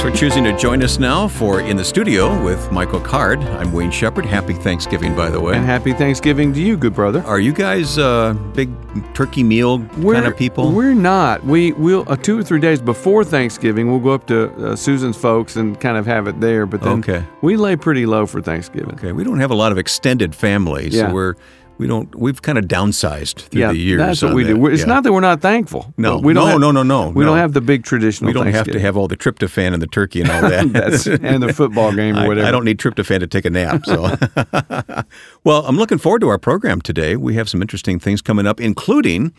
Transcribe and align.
Thanks 0.00 0.18
for 0.18 0.18
choosing 0.18 0.44
to 0.44 0.56
join 0.56 0.82
us 0.82 0.98
now 0.98 1.28
for 1.28 1.60
In 1.60 1.76
the 1.76 1.84
Studio 1.84 2.42
with 2.42 2.72
Michael 2.72 3.00
Card. 3.00 3.38
I'm 3.40 3.70
Wayne 3.70 3.90
Shepherd. 3.90 4.24
Happy 4.24 4.54
Thanksgiving, 4.54 5.14
by 5.14 5.28
the 5.28 5.38
way. 5.38 5.54
And 5.54 5.66
happy 5.66 5.92
Thanksgiving 5.92 6.54
to 6.54 6.60
you, 6.62 6.78
good 6.78 6.94
brother. 6.94 7.22
Are 7.26 7.38
you 7.38 7.52
guys 7.52 7.98
uh, 7.98 8.32
big 8.54 8.70
turkey 9.12 9.42
meal 9.42 9.76
we're, 9.98 10.14
kind 10.14 10.26
of 10.26 10.38
people? 10.38 10.72
We're 10.72 10.94
not. 10.94 11.44
We 11.44 11.72
will 11.72 12.06
uh, 12.08 12.16
two 12.16 12.38
or 12.38 12.42
three 12.42 12.60
days 12.60 12.80
before 12.80 13.24
Thanksgiving, 13.24 13.90
we'll 13.90 14.00
go 14.00 14.12
up 14.12 14.26
to 14.28 14.68
uh, 14.68 14.74
Susan's 14.74 15.18
folks 15.18 15.56
and 15.56 15.78
kind 15.78 15.98
of 15.98 16.06
have 16.06 16.26
it 16.28 16.40
there. 16.40 16.64
But 16.64 16.80
then 16.80 17.00
Okay. 17.00 17.22
we 17.42 17.58
lay 17.58 17.76
pretty 17.76 18.06
low 18.06 18.24
for 18.24 18.40
Thanksgiving. 18.40 18.92
Okay, 18.94 19.12
we 19.12 19.22
don't 19.22 19.40
have 19.40 19.50
a 19.50 19.54
lot 19.54 19.70
of 19.70 19.76
extended 19.76 20.34
families, 20.34 20.94
Yeah. 20.94 21.08
so 21.08 21.12
we're 21.14 21.34
we 21.80 21.86
don't 21.86 22.14
we've 22.14 22.42
kind 22.42 22.58
of 22.58 22.66
downsized 22.66 23.48
through 23.48 23.60
yeah, 23.62 23.72
the 23.72 23.78
years. 23.78 23.98
that's 23.98 24.22
what 24.22 24.34
we 24.34 24.44
that. 24.44 24.54
do. 24.54 24.66
It's 24.66 24.80
Yeah. 24.82 24.86
not 24.86 25.02
that 25.04 25.14
we're 25.14 25.20
not 25.20 25.40
thankful. 25.40 25.94
No, 25.96 26.18
we 26.18 26.34
don't 26.34 26.44
no, 26.44 26.50
have, 26.50 26.60
no, 26.60 26.70
no, 26.70 26.82
no, 26.82 27.08
We 27.08 27.24
no. 27.24 27.30
don't 27.30 27.38
have 27.38 27.54
the 27.54 27.62
big 27.62 27.84
traditional. 27.84 28.28
we 28.28 28.34
don't 28.34 28.48
have 28.52 28.66
to 28.70 28.78
have 28.78 28.98
all 28.98 29.08
the 29.08 29.16
tryptophan 29.16 29.72
and 29.72 29.80
the 29.80 29.86
turkey 29.86 30.20
and 30.20 30.30
all 30.30 30.42
that. 30.42 30.70
That's 30.74 31.06
and 31.06 31.42
the 31.42 31.54
football 31.54 31.90
game 31.94 32.16
or 32.16 32.20
I, 32.20 32.28
whatever. 32.28 32.46
I 32.46 32.50
don't 32.50 32.66
need 32.66 32.78
tryptophan 32.78 33.20
to 33.20 33.26
take 33.26 33.46
a 33.46 33.50
nap. 33.50 33.86
So, 33.86 34.02
well, 35.44 35.64
I'm 35.66 35.78
looking 35.78 35.96
forward 35.96 36.20
to 36.20 36.28
our 36.28 36.38
program 36.38 36.82
today. 36.82 37.16
We 37.16 37.34
have 37.36 37.48
some 37.48 37.62
interesting 37.62 37.98
things 37.98 38.20
coming 38.20 38.46
up, 38.46 38.60
including 38.60 39.32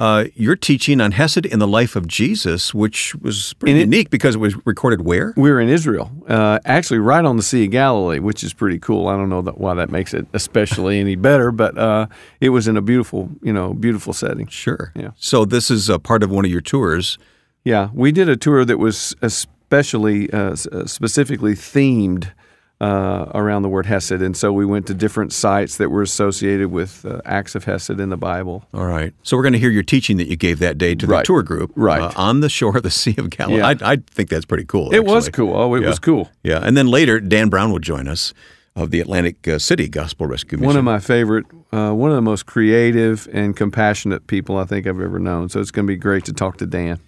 uh, 0.00 0.24
your 0.34 0.56
teaching 0.56 1.00
on 1.00 1.12
Hesed 1.12 1.44
in 1.46 1.58
the 1.60 1.66
life 1.68 1.94
of 1.94 2.08
Jesus, 2.08 2.72
which 2.74 3.14
was 3.16 3.52
pretty 3.54 3.72
And 3.72 3.80
it- 3.80 3.84
unique 3.84 4.10
because 4.10 4.34
it 4.34 4.38
was 4.38 4.54
recorded 4.66 5.02
where? 5.02 5.34
We're 5.36 5.60
in 5.60 5.68
Israel, 5.68 6.10
uh, 6.26 6.58
actually 6.64 6.98
right 7.00 7.24
on 7.24 7.36
the 7.36 7.42
Sea 7.42 7.66
of 7.66 7.70
Galilee, 7.70 8.18
which 8.18 8.42
is 8.42 8.52
pretty 8.54 8.78
cool. 8.78 9.06
I 9.08 9.16
don't 9.16 9.28
know 9.28 9.42
that, 9.42 9.58
why 9.58 9.74
that 9.74 9.90
makes 9.90 10.14
it 10.14 10.26
especially 10.32 10.98
any 10.98 11.14
better, 11.16 11.52
but 11.52 11.76
uh, 11.78 12.06
it 12.40 12.48
was 12.48 12.66
in 12.66 12.76
a 12.76 12.82
beautiful, 12.82 13.28
you 13.42 13.52
know, 13.52 13.74
beautiful 13.74 14.12
setting. 14.14 14.46
Sure. 14.48 14.90
Yeah. 14.96 15.10
So 15.16 15.44
this 15.44 15.70
is 15.70 15.88
a 15.88 15.98
part 15.98 16.22
of 16.22 16.30
one 16.30 16.44
of 16.46 16.50
your 16.50 16.62
tours. 16.62 17.18
Yeah, 17.62 17.90
we 17.92 18.10
did 18.10 18.28
a 18.28 18.36
tour 18.36 18.64
that 18.64 18.78
was 18.78 19.14
especially 19.20 20.30
uh, 20.32 20.56
uh, 20.72 20.86
specifically 20.86 21.52
themed 21.54 22.32
uh, 22.80 23.26
around 23.34 23.62
the 23.62 23.68
word 23.68 23.84
Hesed, 23.86 24.22
and 24.22 24.36
so 24.36 24.52
we 24.52 24.64
went 24.64 24.86
to 24.86 24.94
different 24.94 25.32
sites 25.32 25.76
that 25.76 25.90
were 25.90 26.00
associated 26.02 26.70
with 26.70 27.04
uh, 27.04 27.20
acts 27.26 27.54
of 27.54 27.64
Hesed 27.64 28.00
in 28.00 28.08
the 28.08 28.16
Bible. 28.16 28.64
All 28.72 28.86
right. 28.86 29.12
So 29.22 29.36
we're 29.36 29.42
going 29.42 29.52
to 29.52 29.58
hear 29.58 29.70
your 29.70 29.82
teaching 29.82 30.16
that 30.16 30.28
you 30.28 30.36
gave 30.36 30.58
that 30.60 30.78
day 30.78 30.94
to 30.94 31.06
the 31.06 31.12
Right. 31.12 31.24
tour 31.26 31.42
group, 31.42 31.72
Right. 31.74 32.00
uh, 32.00 32.12
on 32.16 32.40
the 32.40 32.48
shore 32.48 32.76
of 32.78 32.82
the 32.82 32.90
Sea 32.90 33.14
of 33.18 33.28
Galilee. 33.30 33.58
Yeah. 33.58 33.68
I, 33.82 33.92
I 33.92 33.96
think 34.10 34.30
that's 34.30 34.46
pretty 34.46 34.64
cool. 34.64 34.94
It 34.94 35.04
was 35.04 35.28
cool. 35.28 35.54
Oh, 35.54 35.74
it 35.74 35.82
Yeah. 35.82 35.88
was 35.88 35.98
cool. 35.98 36.30
Yeah. 36.42 36.60
And 36.62 36.76
then 36.76 36.86
later, 36.86 37.20
Dan 37.20 37.48
Brown 37.50 37.70
will 37.70 37.80
join 37.80 38.08
us 38.08 38.32
of 38.76 38.92
the 38.92 39.00
Atlantic 39.00 39.46
uh, 39.48 39.58
City 39.58 39.88
Gospel 39.88 40.26
Rescue 40.26 40.56
Mission. 40.56 40.66
One 40.66 40.76
of 40.76 40.84
my 40.84 41.00
favorite, 41.00 41.44
uh, 41.72 41.90
one 41.92 42.10
of 42.10 42.16
the 42.16 42.22
most 42.22 42.46
creative 42.46 43.28
and 43.32 43.54
compassionate 43.56 44.26
people 44.26 44.56
I 44.56 44.64
think 44.64 44.86
I've 44.86 45.00
ever 45.00 45.18
known. 45.18 45.48
So 45.50 45.60
it's 45.60 45.70
going 45.72 45.86
to 45.86 45.92
be 45.92 45.96
great 45.98 46.24
to 46.26 46.32
talk 46.32 46.56
to 46.58 46.66
Dan. 46.66 46.98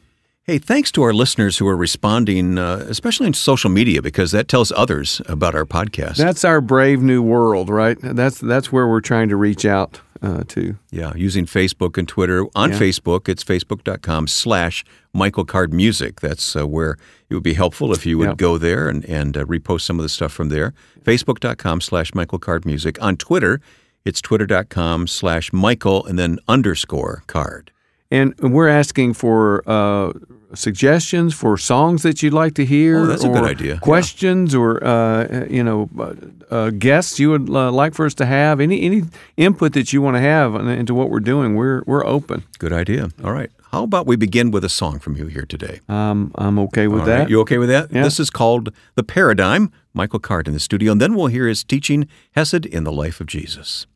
Hey, 0.45 0.59
thanks 0.59 0.91
to 0.93 1.05
our 1.05 1.13
listeners 1.13 1.59
who 1.59 1.69
are 1.69 1.77
responding, 1.77 2.59
uh, 2.59 2.85
especially 2.89 3.29
in 3.29 3.33
social 3.33 3.71
media, 3.71 4.03
because 4.03 4.33
that 4.33 4.49
tells 4.49 4.73
others 4.73 5.23
about 5.27 5.55
our 5.55 5.65
podcast. 5.65 6.17
That's 6.17 6.45
our 6.45 6.61
brave 6.61 7.01
new 7.01 7.23
world, 7.23 7.69
right? 7.69 7.97
That's 8.03 8.41
that's 8.41 8.73
where 8.73 8.89
we're 8.89 9.01
trying 9.03 9.29
to 9.29 9.37
reach 9.37 9.65
out 9.65 10.01
uh, 10.21 10.43
to. 10.49 10.77
yeah, 10.91 11.13
using 11.15 11.47
Facebook 11.47 11.97
and 11.97 12.09
Twitter. 12.09 12.45
On 12.57 12.73
Yeah. 12.73 12.79
Facebook, 12.81 13.29
it's 13.29 13.45
facebook.com 13.45 14.27
slash 14.27 14.85
Michael 15.13 15.45
Card 15.45 15.73
Music. 15.73 16.21
That's 16.21 16.57
uh, 16.57 16.67
where 16.67 16.97
it 17.31 17.35
would 17.35 17.45
be 17.45 17.55
helpful 17.55 17.93
if 17.93 18.05
you 18.05 18.19
would 18.19 18.29
Yeah. 18.31 18.35
go 18.35 18.59
there 18.59 18.89
and, 18.89 19.05
and 19.05 19.37
uh, 19.37 19.45
repost 19.45 19.83
some 19.83 20.01
of 20.01 20.03
the 20.03 20.09
stuff 20.09 20.33
from 20.33 20.49
there. 20.49 20.75
Facebook.com 21.05 21.81
slash 21.81 22.15
Michael 22.17 22.41
Card 22.41 22.65
Music. 22.67 23.01
On 23.01 23.17
Twitter, 23.17 23.61
it's 24.05 24.21
twitter.com 24.21 25.07
slash 25.07 25.53
Michael 25.53 26.05
and 26.05 26.19
then 26.19 26.41
underscore 26.49 27.23
card. 27.29 27.71
And 28.13 28.39
we're 28.41 28.69
asking 28.69 29.15
for 29.15 29.63
uh, 29.67 30.13
suggestions 30.55 31.33
for 31.35 31.57
songs 31.57 32.03
that 32.03 32.23
you'd 32.23 32.35
like 32.35 32.55
to 32.57 32.65
hear. 32.65 32.99
Oh, 32.99 33.07
that's 33.07 33.25
a 33.25 33.29
good 33.29 33.45
idea. 33.45 33.79
Questions 33.79 34.55
or 34.55 34.85
uh, 34.85 35.47
you 35.49 35.65
know 35.65 35.89
uh, 35.99 36.15
uh, 36.51 36.71
guests 36.71 37.19
you 37.19 37.31
would 37.31 37.49
uh, 37.49 37.73
like 37.73 37.95
for 37.95 38.05
us 38.05 38.15
to 38.15 38.27
have. 38.27 38.61
Any 38.61 38.83
any 38.83 39.03
input 39.37 39.73
that 39.73 39.95
you 39.95 40.03
want 40.03 40.17
to 40.17 40.21
have 40.21 40.55
into 40.55 40.95
what 40.95 41.09
we're 41.09 41.21
doing. 41.21 41.57
We're 41.57 41.83
we're 41.87 42.05
open. 42.05 42.45
Good 42.59 42.73
idea. 42.73 43.09
All 43.25 43.33
right. 43.33 43.51
How 43.73 43.85
about 43.85 44.07
we 44.07 44.17
begin 44.17 44.51
with 44.51 44.65
a 44.65 44.69
song 44.69 44.99
from 44.99 45.17
you 45.17 45.29
here 45.29 45.47
today? 45.47 45.81
Um, 45.89 46.33
I'm 46.35 46.59
okay 46.59 46.89
with 46.89 47.01
All 47.01 47.07
that. 47.07 47.19
right. 47.21 47.31
You 47.31 47.41
okay 47.41 47.57
with 47.57 47.71
that? 47.71 47.91
Yeah. 47.91 48.03
This 48.03 48.21
is 48.21 48.29
called 48.29 48.75
The 48.95 49.03
Paradigm. 49.03 49.73
Michael 49.95 50.21
Card 50.21 50.49
in 50.49 50.55
the 50.55 50.61
studio, 50.61 50.93
and 50.93 51.01
then 51.01 51.15
we'll 51.15 51.27
hear 51.27 51.47
his 51.47 51.65
teaching, 51.65 52.09
Hesed 52.35 52.65
in 52.65 52.85
the 52.85 52.93
Life 52.93 53.21
of 53.21 53.27
Jesus. 53.27 53.87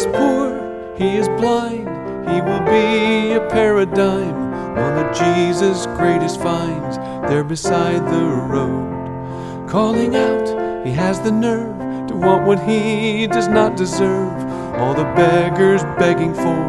Is 0.00 0.06
poor, 0.16 0.94
he 0.96 1.16
is 1.16 1.28
blind, 1.28 1.86
he 2.30 2.40
will 2.40 2.64
be 2.64 3.32
a 3.32 3.46
paradigm. 3.50 4.34
One 4.74 5.04
of 5.04 5.14
Jesus' 5.14 5.84
greatest 5.98 6.40
finds 6.40 6.96
there 7.28 7.44
beside 7.44 8.06
the 8.06 8.24
road. 8.54 9.68
Calling 9.68 10.16
out, 10.16 10.86
he 10.86 10.92
has 10.92 11.20
the 11.20 11.30
nerve 11.30 12.06
to 12.08 12.14
want 12.14 12.46
what 12.46 12.60
he 12.60 13.26
does 13.26 13.48
not 13.48 13.76
deserve. 13.76 14.32
All 14.80 14.94
the 14.94 15.10
beggars 15.14 15.82
begging 15.98 16.32
for 16.32 16.60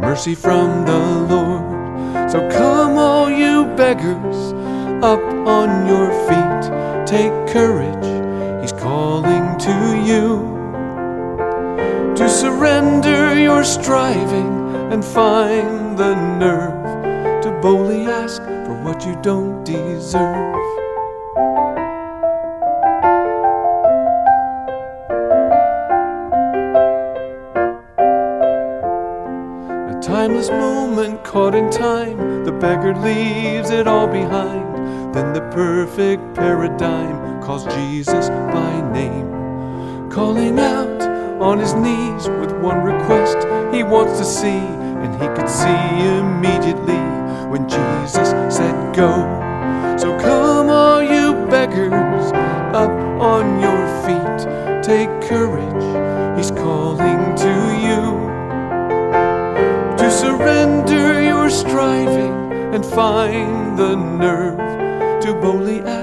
mercy 0.00 0.34
from 0.34 0.84
the 0.84 0.98
Lord. 1.32 2.30
So 2.32 2.40
come, 2.50 2.98
all 2.98 3.30
you 3.30 3.64
beggars, 3.76 4.52
up 5.04 5.22
on 5.46 5.86
your 5.86 6.08
feet. 6.26 6.62
Take 7.06 7.32
courage, 7.52 8.06
he's 8.60 8.72
calling 8.72 9.56
to 9.58 10.02
you 10.04 10.51
to 12.16 12.28
surrender 12.28 13.38
your 13.38 13.64
striving 13.64 14.92
and 14.92 15.02
find 15.02 15.96
the 15.98 16.14
nerve 16.36 17.42
to 17.42 17.50
boldly 17.62 18.06
ask 18.06 18.42
for 18.42 18.74
what 18.84 19.06
you 19.06 19.18
don't 19.22 19.64
deserve. 19.64 20.54
A 29.88 30.00
timeless 30.02 30.50
moment 30.50 31.24
caught 31.24 31.54
in 31.54 31.70
time, 31.70 32.44
the 32.44 32.52
beggar 32.52 32.94
leaves 32.94 33.70
it 33.70 33.86
all 33.86 34.06
behind. 34.06 35.14
Then 35.14 35.32
the 35.32 35.42
perfect 35.50 36.34
paradigm 36.34 37.42
calls 37.42 37.64
Jesus 37.64 38.28
by 38.28 38.92
name 38.92 39.32
calling 40.12 40.58
out 40.58 40.91
on 41.42 41.58
his 41.58 41.74
knees 41.74 42.28
with 42.40 42.52
one 42.52 42.84
request 42.84 43.36
he 43.74 43.82
wants 43.82 44.18
to 44.18 44.24
see, 44.24 44.64
and 45.02 45.12
he 45.20 45.26
could 45.34 45.50
see 45.50 45.82
immediately 46.16 47.02
when 47.50 47.68
Jesus 47.68 48.30
said, 48.56 48.94
Go. 48.94 49.12
So 49.98 50.16
come, 50.20 50.68
all 50.68 51.02
you 51.02 51.34
beggars, 51.50 52.30
up 52.72 52.90
on 53.20 53.60
your 53.60 53.82
feet. 54.04 54.22
Take 54.84 55.10
courage, 55.28 55.84
he's 56.36 56.52
calling 56.52 57.34
to 57.36 57.54
you 57.86 58.02
to 59.98 60.10
surrender 60.10 61.22
your 61.22 61.50
striving 61.50 62.52
and 62.74 62.84
find 62.84 63.78
the 63.78 63.96
nerve 63.96 65.22
to 65.22 65.34
boldly 65.34 65.80
ask 65.80 66.01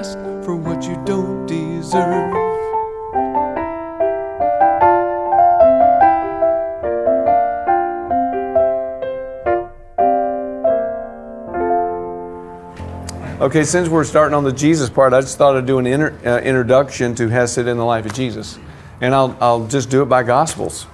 Okay, 13.50 13.64
since 13.64 13.90
we're 13.90 14.04
starting 14.04 14.36
on 14.36 14.44
the 14.44 14.52
Jesus 14.52 14.92
part, 14.92 15.12
I 15.12 15.22
just 15.22 15.40
thought 15.40 15.58
I'd 15.58 15.66
do 15.66 15.80
an 15.80 15.88
inter, 15.88 16.16
uh, 16.24 16.40
introduction 16.42 17.16
to 17.16 17.30
Hesed 17.30 17.58
in 17.58 17.78
the 17.78 17.84
life 17.84 18.06
of 18.06 18.14
Jesus. 18.14 18.60
And 19.02 19.16
I'll, 19.16 19.36
I'll 19.42 19.66
just 19.66 19.90
do 19.90 20.04
it 20.04 20.06
by 20.06 20.22
Gospels. 20.22 20.86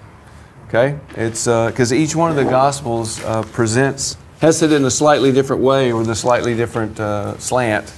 Okay? 0.69 0.97
It's 1.17 1.47
because 1.47 1.91
each 1.91 2.15
one 2.15 2.29
of 2.29 2.37
the 2.37 2.45
Gospels 2.45 3.21
uh, 3.25 3.43
presents 3.43 4.15
Hesed 4.39 4.71
in 4.71 4.85
a 4.85 4.89
slightly 4.89 5.33
different 5.33 5.63
way 5.63 5.91
or 5.91 5.97
with 5.97 6.09
a 6.09 6.15
slightly 6.15 6.55
different 6.55 6.97
uh, 6.97 7.37
slant. 7.39 7.93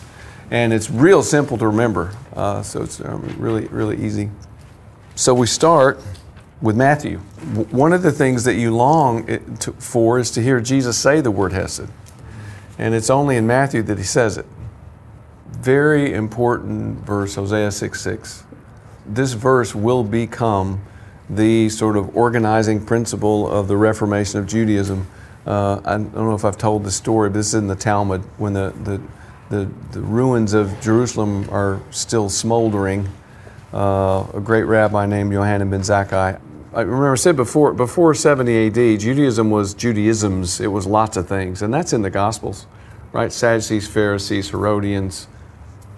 And 0.49 0.73
it's 0.73 0.89
real 0.89 1.21
simple 1.21 1.59
to 1.59 1.67
remember. 1.67 2.15
Uh, 2.35 2.63
so 2.63 2.81
it's 2.81 2.99
um, 2.99 3.35
really, 3.37 3.67
really 3.67 4.03
easy. 4.03 4.31
So 5.13 5.35
we 5.35 5.45
start 5.45 6.01
with 6.63 6.75
Matthew. 6.75 7.21
W- 7.53 7.67
One 7.69 7.93
of 7.93 8.01
the 8.01 8.11
things 8.11 8.43
that 8.45 8.55
you 8.55 8.75
long 8.75 9.27
to, 9.59 9.71
for 9.73 10.17
is 10.17 10.31
to 10.31 10.41
hear 10.41 10.59
Jesus 10.59 10.97
say 10.97 11.21
the 11.21 11.29
word 11.29 11.53
Hesed. 11.53 11.89
And 12.77 12.93
it's 12.93 13.09
only 13.09 13.37
in 13.37 13.47
Matthew 13.47 13.81
that 13.83 13.97
he 13.97 14.03
says 14.03 14.37
it. 14.37 14.45
Very 15.47 16.13
important 16.13 17.05
verse, 17.05 17.35
Hosea 17.35 17.71
6 17.71 17.99
6. 17.99 18.43
This 19.05 19.33
verse 19.33 19.73
will 19.73 20.03
become 20.03 20.81
the 21.29 21.69
sort 21.69 21.97
of 21.97 22.15
organizing 22.15 22.85
principle 22.85 23.49
of 23.49 23.67
the 23.67 23.77
Reformation 23.77 24.39
of 24.39 24.47
Judaism. 24.47 25.07
Uh, 25.45 25.81
I 25.85 25.91
don't 25.97 26.13
know 26.13 26.35
if 26.35 26.45
I've 26.45 26.57
told 26.57 26.83
this 26.83 26.95
story, 26.95 27.29
but 27.29 27.35
this 27.35 27.47
is 27.47 27.53
in 27.55 27.67
the 27.67 27.75
Talmud 27.75 28.21
when 28.37 28.53
the, 28.53 28.73
the, 28.83 29.01
the, 29.49 29.71
the 29.91 30.01
ruins 30.01 30.53
of 30.53 30.79
Jerusalem 30.81 31.49
are 31.49 31.81
still 31.91 32.29
smoldering. 32.29 33.09
Uh, 33.73 34.25
a 34.33 34.41
great 34.41 34.63
rabbi 34.63 35.05
named 35.05 35.31
Yohanan 35.31 35.69
ben 35.69 35.81
Zakkai. 35.81 36.39
I 36.77 36.81
remember 36.81 37.13
I 37.13 37.15
said 37.15 37.35
before, 37.35 37.73
before 37.73 38.13
70 38.13 38.67
AD, 38.67 38.99
Judaism 38.99 39.49
was 39.49 39.73
Judaisms. 39.73 40.61
It 40.61 40.67
was 40.67 40.85
lots 40.85 41.17
of 41.17 41.27
things, 41.27 41.63
and 41.63 41.73
that's 41.73 41.91
in 41.91 42.03
the 42.03 42.11
Gospels, 42.11 42.67
right? 43.11 43.33
Sadducees, 43.33 43.87
Pharisees, 43.87 44.51
Herodians, 44.51 45.27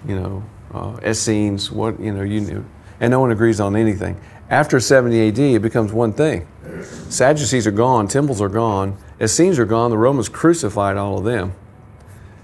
you 0.08 0.16
know, 0.16 0.44
uh, 0.74 0.98
Essenes, 1.04 1.70
what, 1.70 2.00
you 2.00 2.14
know, 2.14 2.22
you 2.22 2.40
knew. 2.40 2.66
And 3.02 3.12
no 3.12 3.20
one 3.20 3.30
agrees 3.30 3.60
on 3.60 3.76
anything. 3.76 4.22
After 4.50 4.80
70 4.80 5.28
AD, 5.28 5.40
it 5.40 5.62
becomes 5.62 5.92
one 5.92 6.14
thing. 6.14 6.48
Sadducees 7.10 7.68
are 7.68 7.72
gone, 7.72 8.08
temples 8.08 8.40
are 8.42 8.48
gone, 8.48 8.98
Essenes 9.20 9.60
are 9.60 9.66
gone, 9.66 9.92
the 9.92 9.98
Romans 9.98 10.30
crucified 10.30 10.96
all 10.96 11.18
of 11.18 11.26
them. 11.26 11.56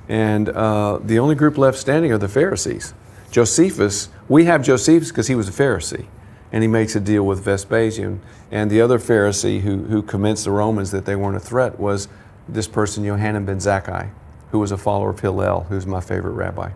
And 0.10 0.50
uh, 0.50 1.00
the 1.02 1.20
only 1.20 1.36
group 1.36 1.58
left 1.58 1.78
standing 1.78 2.12
are 2.12 2.18
the 2.18 2.28
Pharisees. 2.28 2.94
Josephus, 3.32 4.10
we 4.28 4.44
have 4.44 4.62
Josephus 4.62 5.08
because 5.08 5.28
he 5.28 5.36
was 5.36 5.48
a 5.48 5.54
Pharisee, 5.54 6.08
and 6.52 6.64
he 6.64 6.68
makes 6.68 6.96
a 6.96 7.00
deal 7.00 7.26
with 7.26 7.44
Vespasian. 7.44 8.22
And 8.52 8.70
the 8.70 8.82
other 8.82 9.00
Pharisee 9.00 9.62
who, 9.62 9.86
who 9.86 10.02
convinced 10.02 10.46
the 10.46 10.52
Romans 10.52 10.92
that 10.92 11.06
they 11.06 11.16
weren't 11.16 11.36
a 11.36 11.40
threat 11.40 11.80
was 11.80 12.08
this 12.48 12.68
person, 12.68 13.04
Yohanan 13.04 13.46
ben 13.46 13.58
Zakkai, 13.58 14.10
who 14.52 14.60
was 14.60 14.72
a 14.72 14.78
follower 14.78 15.10
of 15.10 15.20
Hillel, 15.20 15.66
who's 15.70 15.86
my 15.86 16.02
favorite 16.02 16.34
rabbi. 16.34 16.72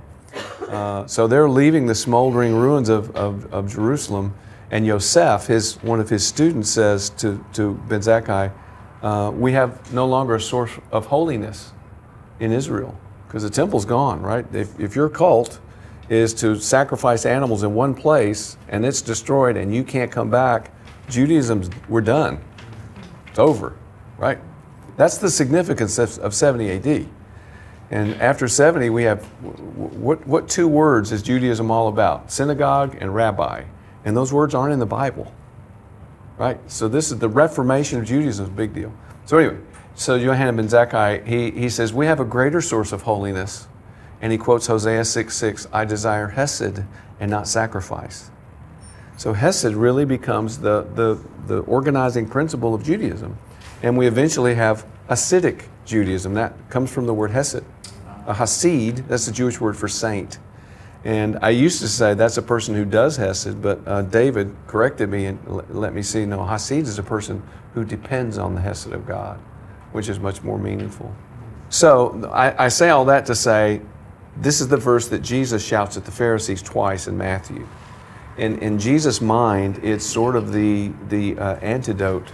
Uh, 0.68 1.06
so 1.08 1.28
they're 1.28 1.50
leaving 1.50 1.88
the 1.88 1.96
smoldering 1.96 2.56
ruins 2.56 2.90
of, 2.90 3.16
of, 3.16 3.52
of, 3.54 3.72
Jerusalem, 3.72 4.36
and 4.70 4.86
Yosef, 4.86 5.48
his, 5.48 5.76
one 5.82 6.00
of 6.00 6.10
his 6.10 6.26
students, 6.26 6.70
says 6.70 7.10
to, 7.12 7.44
to 7.54 7.74
Ben 7.88 8.02
Zakkai, 8.02 8.52
uh, 9.02 9.32
We 9.34 9.54
have 9.54 9.92
no 9.94 10.06
longer 10.06 10.36
a 10.36 10.42
source 10.42 10.72
of 10.92 11.08
holiness 11.08 11.72
in 12.40 12.52
Israel 12.52 12.96
because 13.28 13.44
the 13.44 13.50
temple's 13.50 13.86
gone, 13.86 14.22
right? 14.22 14.46
If, 14.54 14.80
if 14.80 14.96
your 14.96 15.10
cult 15.10 15.60
is 16.10 16.34
to 16.34 16.60
sacrifice 16.60 17.26
animals 17.26 17.64
in 17.64 17.74
one 17.74 17.94
place 17.94 18.58
and 18.68 18.86
it's 18.86 19.02
destroyed 19.02 19.56
and 19.56 19.74
you 19.74 19.84
can't 19.84 20.12
come 20.12 20.30
back, 20.30 20.72
Judaism's, 21.08 21.70
we're 21.88 22.02
done. 22.02 22.44
It's 23.28 23.40
over, 23.40 23.76
right? 24.18 24.40
That's 24.98 25.18
the 25.18 25.30
significance 25.30 25.98
of, 25.98 26.18
of 26.20 26.34
70 26.34 26.72
AD. 26.72 27.08
And 27.90 28.16
after 28.22 28.50
70, 28.50 28.90
we 28.90 29.04
have 29.04 29.24
what, 29.24 30.26
what 30.28 30.50
two 30.50 30.68
words 30.68 31.14
is 31.14 31.24
Judaism 31.24 31.72
all 31.72 31.88
about? 31.88 32.32
Synagogue 32.32 32.98
and 33.00 33.16
rabbi. 33.16 33.64
And 34.04 34.18
those 34.18 34.34
words 34.34 34.54
aren't 34.54 34.74
in 34.74 34.80
the 34.80 34.86
Bible, 34.86 35.34
right? 36.38 36.60
So 36.70 36.90
this 36.90 37.12
is 37.12 37.20
the 37.20 37.30
Reformation 37.30 37.98
of 38.00 38.06
Judaism 38.06 38.44
is 38.44 38.50
a 38.50 38.54
big 38.54 38.74
deal. 38.74 38.92
So 39.26 39.38
anyway, 39.38 39.62
so 39.96 40.16
Yohanan 40.16 40.58
ben 40.58 40.68
Zakkai, 40.68 41.26
he, 41.26 41.52
he 41.52 41.70
says, 41.70 41.94
we 41.94 42.08
have 42.08 42.20
a 42.20 42.26
greater 42.26 42.60
source 42.60 42.92
of 42.92 43.04
holiness. 43.04 43.69
And 44.22 44.32
he 44.32 44.38
quotes 44.38 44.68
Hosea 44.68 45.06
6, 45.06 45.36
6, 45.36 45.68
I 45.72 45.86
desire 45.86 46.30
Hesed 46.30 46.84
and 47.20 47.32
not 47.32 47.48
sacrifice. 47.48 48.32
So 49.18 49.34
Hesed 49.34 49.74
really 49.74 50.06
becomes 50.06 50.60
the, 50.60 50.84
the, 50.96 51.20
the 51.48 51.60
organizing 51.62 52.28
principle 52.28 52.74
of 52.74 52.84
Judaism. 52.84 53.38
And 53.82 53.98
we 53.98 54.08
eventually 54.08 54.56
have 54.56 54.86
Hasidic 55.10 55.66
Judaism. 55.86 56.34
That 56.34 56.54
comes 56.70 56.92
from 56.92 57.06
the 57.06 57.14
word 57.14 57.32
Hesed. 57.32 57.64
A 58.28 58.34
Hasid, 58.34 59.08
that's 59.08 59.26
the 59.26 59.32
Jewish 59.32 59.60
word 59.60 59.76
for 59.76 59.88
saint. 59.88 60.38
And 61.04 61.40
I 61.42 61.50
used 61.50 61.80
to 61.82 61.88
say 61.88 62.14
that's 62.14 62.38
a 62.38 62.42
person 62.42 62.76
who 62.76 62.86
does 62.86 63.18
Hesed, 63.18 63.62
but 63.62 63.80
uh, 63.88 64.02
David 64.04 64.56
corrected 64.68 65.10
me 65.10 65.26
and 65.26 65.40
l- 65.48 65.66
let 65.70 65.94
me 65.94 66.02
see 66.02 66.26
no, 66.26 66.40
Hasid 66.40 66.84
is 66.84 67.00
a 67.00 67.04
person 67.04 67.42
who 67.74 67.86
depends 67.86 68.38
on 68.38 68.54
the 68.54 68.62
Hesed 68.62 68.92
of 68.92 69.08
God, 69.08 69.40
which 69.94 70.10
is 70.10 70.20
much 70.20 70.44
more 70.44 70.60
meaningful. 70.60 71.14
So 71.70 72.30
I, 72.34 72.66
I 72.66 72.68
say 72.68 72.90
all 72.90 73.06
that 73.06 73.26
to 73.28 73.36
say 73.36 73.82
this 74.42 74.62
is 74.62 74.68
the 74.68 74.78
verse 74.78 75.08
that 75.10 75.20
Jesus 75.22 75.66
shouts 75.66 75.98
at 75.98 76.06
the 76.06 76.12
Pharisees 76.12 76.62
twice 76.62 77.08
in 77.08 77.18
Matthew. 77.18 77.68
In, 78.38 78.58
in 78.60 78.80
Jesus' 78.80 79.20
mind, 79.20 79.80
it's 79.84 80.06
sort 80.06 80.38
of 80.38 80.54
the, 80.54 80.94
the 81.10 81.38
uh, 81.38 81.56
antidote 81.58 82.32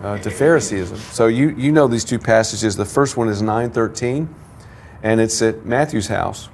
uh, 0.00 0.16
to 0.18 0.30
Phariseeism. 0.30 0.96
So 0.96 1.26
you, 1.26 1.50
you 1.50 1.72
know 1.72 1.86
these 1.88 2.04
two 2.04 2.18
passages. 2.18 2.74
The 2.74 2.86
first 2.86 3.18
one 3.18 3.28
is 3.28 3.42
913, 3.42 4.34
and 5.02 5.20
it's 5.20 5.42
at 5.42 5.66
Matthew's 5.66 6.08
house. 6.08 6.48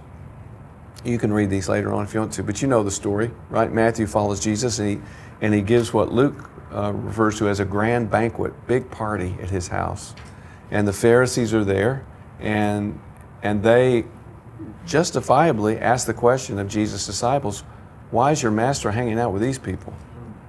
You 1.04 1.18
can 1.18 1.32
read 1.32 1.48
these 1.48 1.68
later 1.68 1.92
on 1.92 2.04
if 2.04 2.12
you 2.12 2.18
want 2.18 2.32
to, 2.32 2.42
but 2.42 2.60
you 2.60 2.66
know 2.66 2.82
the 2.82 2.90
story, 2.90 3.30
right? 3.50 3.72
Matthew 3.72 4.08
follows 4.08 4.40
Jesus, 4.40 4.80
and 4.80 4.88
he, 4.88 5.00
and 5.40 5.54
he 5.54 5.62
gives 5.62 5.92
what 5.92 6.10
Luke 6.10 6.50
uh, 6.74 6.92
refers 6.92 7.38
to 7.38 7.48
as 7.48 7.60
a 7.60 7.64
grand 7.64 8.10
banquet, 8.10 8.52
big 8.66 8.90
party 8.90 9.36
at 9.40 9.50
his 9.50 9.68
house. 9.68 10.16
And 10.72 10.88
the 10.88 10.92
Pharisees 10.92 11.54
are 11.54 11.64
there, 11.64 12.04
and, 12.40 12.98
and 13.44 13.62
they 13.62 14.06
justifiably 14.86 15.78
ask 15.78 16.06
the 16.06 16.14
question 16.14 16.58
of 16.58 16.68
Jesus' 16.68 17.04
disciples, 17.06 17.64
why 18.10 18.32
is 18.32 18.42
your 18.42 18.52
master 18.52 18.92
hanging 18.92 19.18
out 19.18 19.32
with 19.32 19.42
these 19.42 19.58
people? 19.58 19.92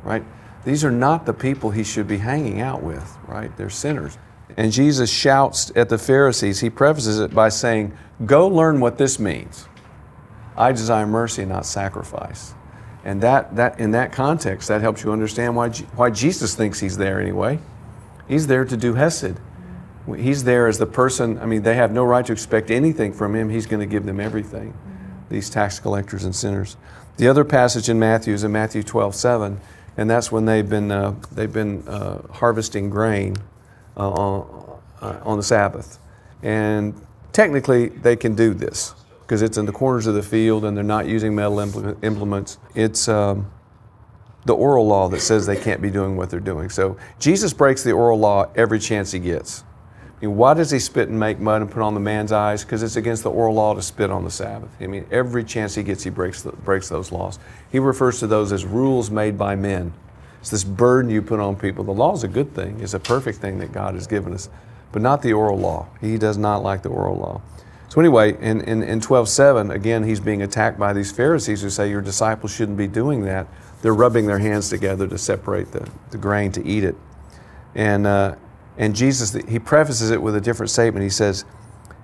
Right? 0.04 0.24
These 0.64 0.86
are 0.86 0.92
not 0.92 1.26
the 1.26 1.34
people 1.34 1.72
he 1.72 1.84
should 1.84 2.08
be 2.08 2.18
hanging 2.18 2.62
out 2.62 2.84
with, 2.84 3.18
right? 3.28 3.56
They're 3.58 3.70
sinners. 3.70 4.18
And 4.56 4.72
Jesus 4.72 5.10
shouts 5.10 5.72
at 5.76 5.90
the 5.90 5.98
Pharisees, 5.98 6.60
he 6.60 6.70
prefaces 6.70 7.20
it 7.20 7.34
by 7.34 7.50
saying, 7.50 7.98
Go 8.26 8.48
learn 8.48 8.80
what 8.80 8.98
this 8.98 9.20
means. 9.20 9.68
I 10.56 10.72
desire 10.72 11.06
mercy, 11.06 11.46
not 11.46 11.66
sacrifice. 11.66 12.56
And 13.04 13.22
that, 13.22 13.56
that, 13.56 13.80
in 13.80 13.92
that 13.92 14.12
context, 14.12 14.68
that 14.68 14.82
helps 14.82 15.04
you 15.04 15.12
understand 15.12 15.56
why, 15.56 15.70
why 15.70 16.10
Jesus 16.10 16.56
thinks 16.56 16.80
he's 16.80 16.98
there 16.98 17.22
anyway. 17.22 17.60
He's 18.28 18.48
there 18.48 18.66
to 18.66 18.76
do 18.76 18.96
Hesed. 18.96 19.40
He's 20.16 20.44
there 20.44 20.68
as 20.68 20.78
the 20.78 20.86
person, 20.86 21.38
I 21.40 21.46
mean, 21.46 21.64
they 21.64 21.76
have 21.76 21.92
no 21.92 22.04
right 22.04 22.26
to 22.26 22.32
expect 22.32 22.72
anything 22.72 23.12
from 23.12 23.36
him. 23.36 23.50
He's 23.50 23.66
going 23.66 23.82
to 23.82 23.86
give 23.86 24.06
them 24.06 24.20
everything, 24.20 24.74
these 25.30 25.50
tax 25.50 25.80
collectors 25.80 26.24
and 26.24 26.36
sinners. 26.36 26.78
The 27.18 27.28
other 27.28 27.44
passage 27.44 27.90
in 27.90 28.00
Matthew 28.00 28.34
is 28.34 28.44
in 28.44 28.52
Matthew 28.52 28.84
12, 28.84 29.16
7, 29.16 29.60
and 29.98 30.10
that's 30.10 30.32
when 30.32 30.46
they've 30.46 30.68
been, 30.70 30.92
uh, 30.92 31.16
they've 31.32 31.52
been 31.52 31.86
uh, 31.88 32.22
harvesting 32.32 32.90
grain 32.90 33.36
uh, 33.98 34.10
on, 34.10 34.80
uh, 35.02 35.20
on 35.24 35.38
the 35.38 35.44
Sabbath. 35.44 36.00
And 36.44 36.94
technically, 37.34 37.90
they 37.90 38.16
can 38.16 38.36
do 38.36 38.54
this 38.54 38.94
because 39.22 39.42
it's 39.42 39.58
in 39.58 39.66
the 39.66 39.72
corners 39.72 40.08
of 40.08 40.16
the 40.16 40.24
field 40.24 40.64
and 40.64 40.78
they're 40.78 40.84
not 40.84 41.08
using 41.08 41.36
metal 41.36 41.60
implements. 41.60 42.60
It's 42.76 43.10
um, 43.10 43.52
the 44.46 44.56
oral 44.56 44.88
law 44.88 45.10
that 45.10 45.20
says 45.20 45.46
they 45.46 45.58
can't 45.58 45.82
be 45.82 45.90
doing 45.90 46.16
what 46.16 46.30
they're 46.30 46.40
doing. 46.40 46.70
So 46.70 46.98
Jesus 47.20 47.52
breaks 47.52 47.84
the 47.84 47.92
oral 47.92 48.18
law 48.18 48.50
every 48.56 48.80
chance 48.80 49.12
he 49.12 49.20
gets. 49.20 49.66
Why 50.20 50.56
does 50.56 50.72
he 50.72 50.80
spit 50.80 51.10
and 51.10 51.20
make 51.20 51.40
mud 51.40 51.62
and 51.62 51.70
put 51.70 51.84
on 51.84 51.94
the 51.94 52.00
man's 52.00 52.32
eyes? 52.32 52.64
Because 52.64 52.82
it's 52.82 52.96
against 52.96 53.22
the 53.22 53.30
oral 53.30 53.54
law 53.54 53.76
to 53.76 53.84
spit 53.84 54.10
on 54.10 54.24
the 54.24 54.32
Sabbath. 54.32 54.70
I 54.82 54.88
mean, 54.88 55.06
every 55.12 55.44
chance 55.44 55.76
he 55.76 55.84
gets, 55.84 56.04
he 56.04 56.10
breaks, 56.10 56.42
the, 56.42 56.54
breaks 56.54 56.90
those 56.90 57.12
laws. 57.12 57.38
He 57.72 57.78
refers 57.78 58.20
to 58.20 58.28
those 58.28 58.52
as 58.52 58.66
rules 58.66 59.12
made 59.12 59.38
by 59.38 59.56
men. 59.56 59.94
It's 60.42 60.50
this 60.50 60.64
burden 60.64 61.12
you 61.12 61.22
put 61.22 61.40
on 61.40 61.56
people. 61.56 61.84
The 61.84 61.92
law 61.92 62.14
is 62.14 62.24
a 62.24 62.28
good 62.28 62.56
thing, 62.56 62.80
it's 62.80 62.96
a 62.96 63.00
perfect 63.00 63.40
thing 63.40 63.60
that 63.60 63.72
God 63.72 63.94
has 63.94 64.08
given 64.08 64.34
us, 64.34 64.50
but 64.92 65.04
not 65.04 65.22
the 65.22 65.34
oral 65.34 65.58
law. 65.58 65.88
He 66.02 66.18
does 66.18 66.38
not 66.38 66.64
like 66.64 66.82
the 66.82 66.90
oral 66.90 67.18
law. 67.18 67.42
So, 67.90 68.02
anyway, 68.02 68.36
in, 68.42 68.62
in, 68.62 68.84
in 68.84 69.00
12.7, 69.00 69.74
again, 69.74 70.04
he's 70.04 70.20
being 70.20 70.42
attacked 70.42 70.78
by 70.80 70.94
these 70.94 71.12
Pharisees 71.12 71.62
who 71.62 71.70
say 71.70 71.90
your 71.90 72.02
disciples 72.02 72.54
shouldn't 72.54 72.78
be 72.78 72.88
doing 72.88 73.24
that. 73.26 73.48
They're 73.82 73.94
rubbing 73.94 74.26
their 74.26 74.40
hands 74.40 74.70
together 74.70 75.08
to 75.08 75.18
separate 75.18 75.72
the, 75.72 75.88
the 76.10 76.18
grain 76.18 76.52
to 76.54 76.66
eat 76.66 76.84
it. 76.84 76.96
And, 77.76 78.08
uh, 78.08 78.36
and 78.78 78.96
Jesus, 78.96 79.34
he 79.48 79.60
prefaces 79.60 80.12
it 80.12 80.22
with 80.22 80.36
a 80.36 80.42
different 80.42 80.70
statement. 80.70 81.04
He 81.04 81.10
says, 81.10 81.46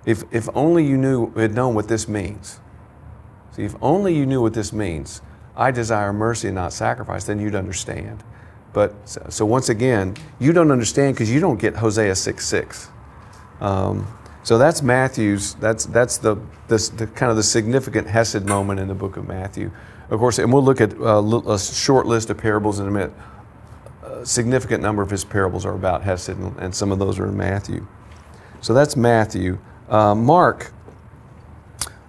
if, 0.05 0.23
if 0.31 0.49
only 0.55 0.85
you 0.85 0.97
knew, 0.97 1.31
had 1.33 1.53
known 1.53 1.75
what 1.75 1.87
this 1.87 2.07
means. 2.07 2.59
See, 3.51 3.63
if 3.63 3.75
only 3.81 4.15
you 4.15 4.25
knew 4.25 4.41
what 4.41 4.53
this 4.53 4.73
means, 4.73 5.21
I 5.55 5.69
desire 5.71 6.11
mercy 6.11 6.47
and 6.47 6.55
not 6.55 6.73
sacrifice, 6.73 7.25
then 7.25 7.39
you'd 7.39 7.55
understand. 7.55 8.23
But 8.73 8.95
so 9.29 9.45
once 9.45 9.69
again, 9.69 10.15
you 10.39 10.51
don't 10.51 10.71
understand 10.71 11.15
because 11.15 11.31
you 11.31 11.39
don't 11.39 11.59
get 11.59 11.75
Hosea 11.75 12.15
6 12.15 12.45
6. 12.45 12.89
Um, 13.61 14.07
so 14.41 14.57
that's 14.57 14.81
Matthew's, 14.81 15.53
that's, 15.55 15.85
that's 15.85 16.17
the, 16.17 16.35
the, 16.67 16.77
the, 16.97 17.07
kind 17.07 17.29
of 17.29 17.37
the 17.37 17.43
significant 17.43 18.07
Hesed 18.07 18.45
moment 18.47 18.79
in 18.79 18.87
the 18.87 18.95
book 18.95 19.15
of 19.15 19.27
Matthew. 19.27 19.71
Of 20.09 20.19
course, 20.19 20.39
and 20.39 20.51
we'll 20.51 20.63
look 20.63 20.81
at 20.81 20.99
uh, 20.99 21.21
a 21.47 21.59
short 21.59 22.07
list 22.07 22.31
of 22.31 22.37
parables 22.37 22.79
in 22.79 22.87
a 22.87 22.91
minute 22.91 23.13
significant 24.25 24.81
number 24.81 25.01
of 25.01 25.09
his 25.09 25.23
parables 25.23 25.65
are 25.65 25.73
about 25.73 26.03
Hesed, 26.03 26.29
and, 26.29 26.57
and 26.59 26.75
some 26.75 26.91
of 26.91 26.99
those 26.99 27.19
are 27.19 27.27
in 27.27 27.37
Matthew. 27.37 27.85
So 28.61 28.73
that's 28.73 28.95
Matthew. 28.95 29.59
Uh, 29.89 30.15
Mark, 30.15 30.71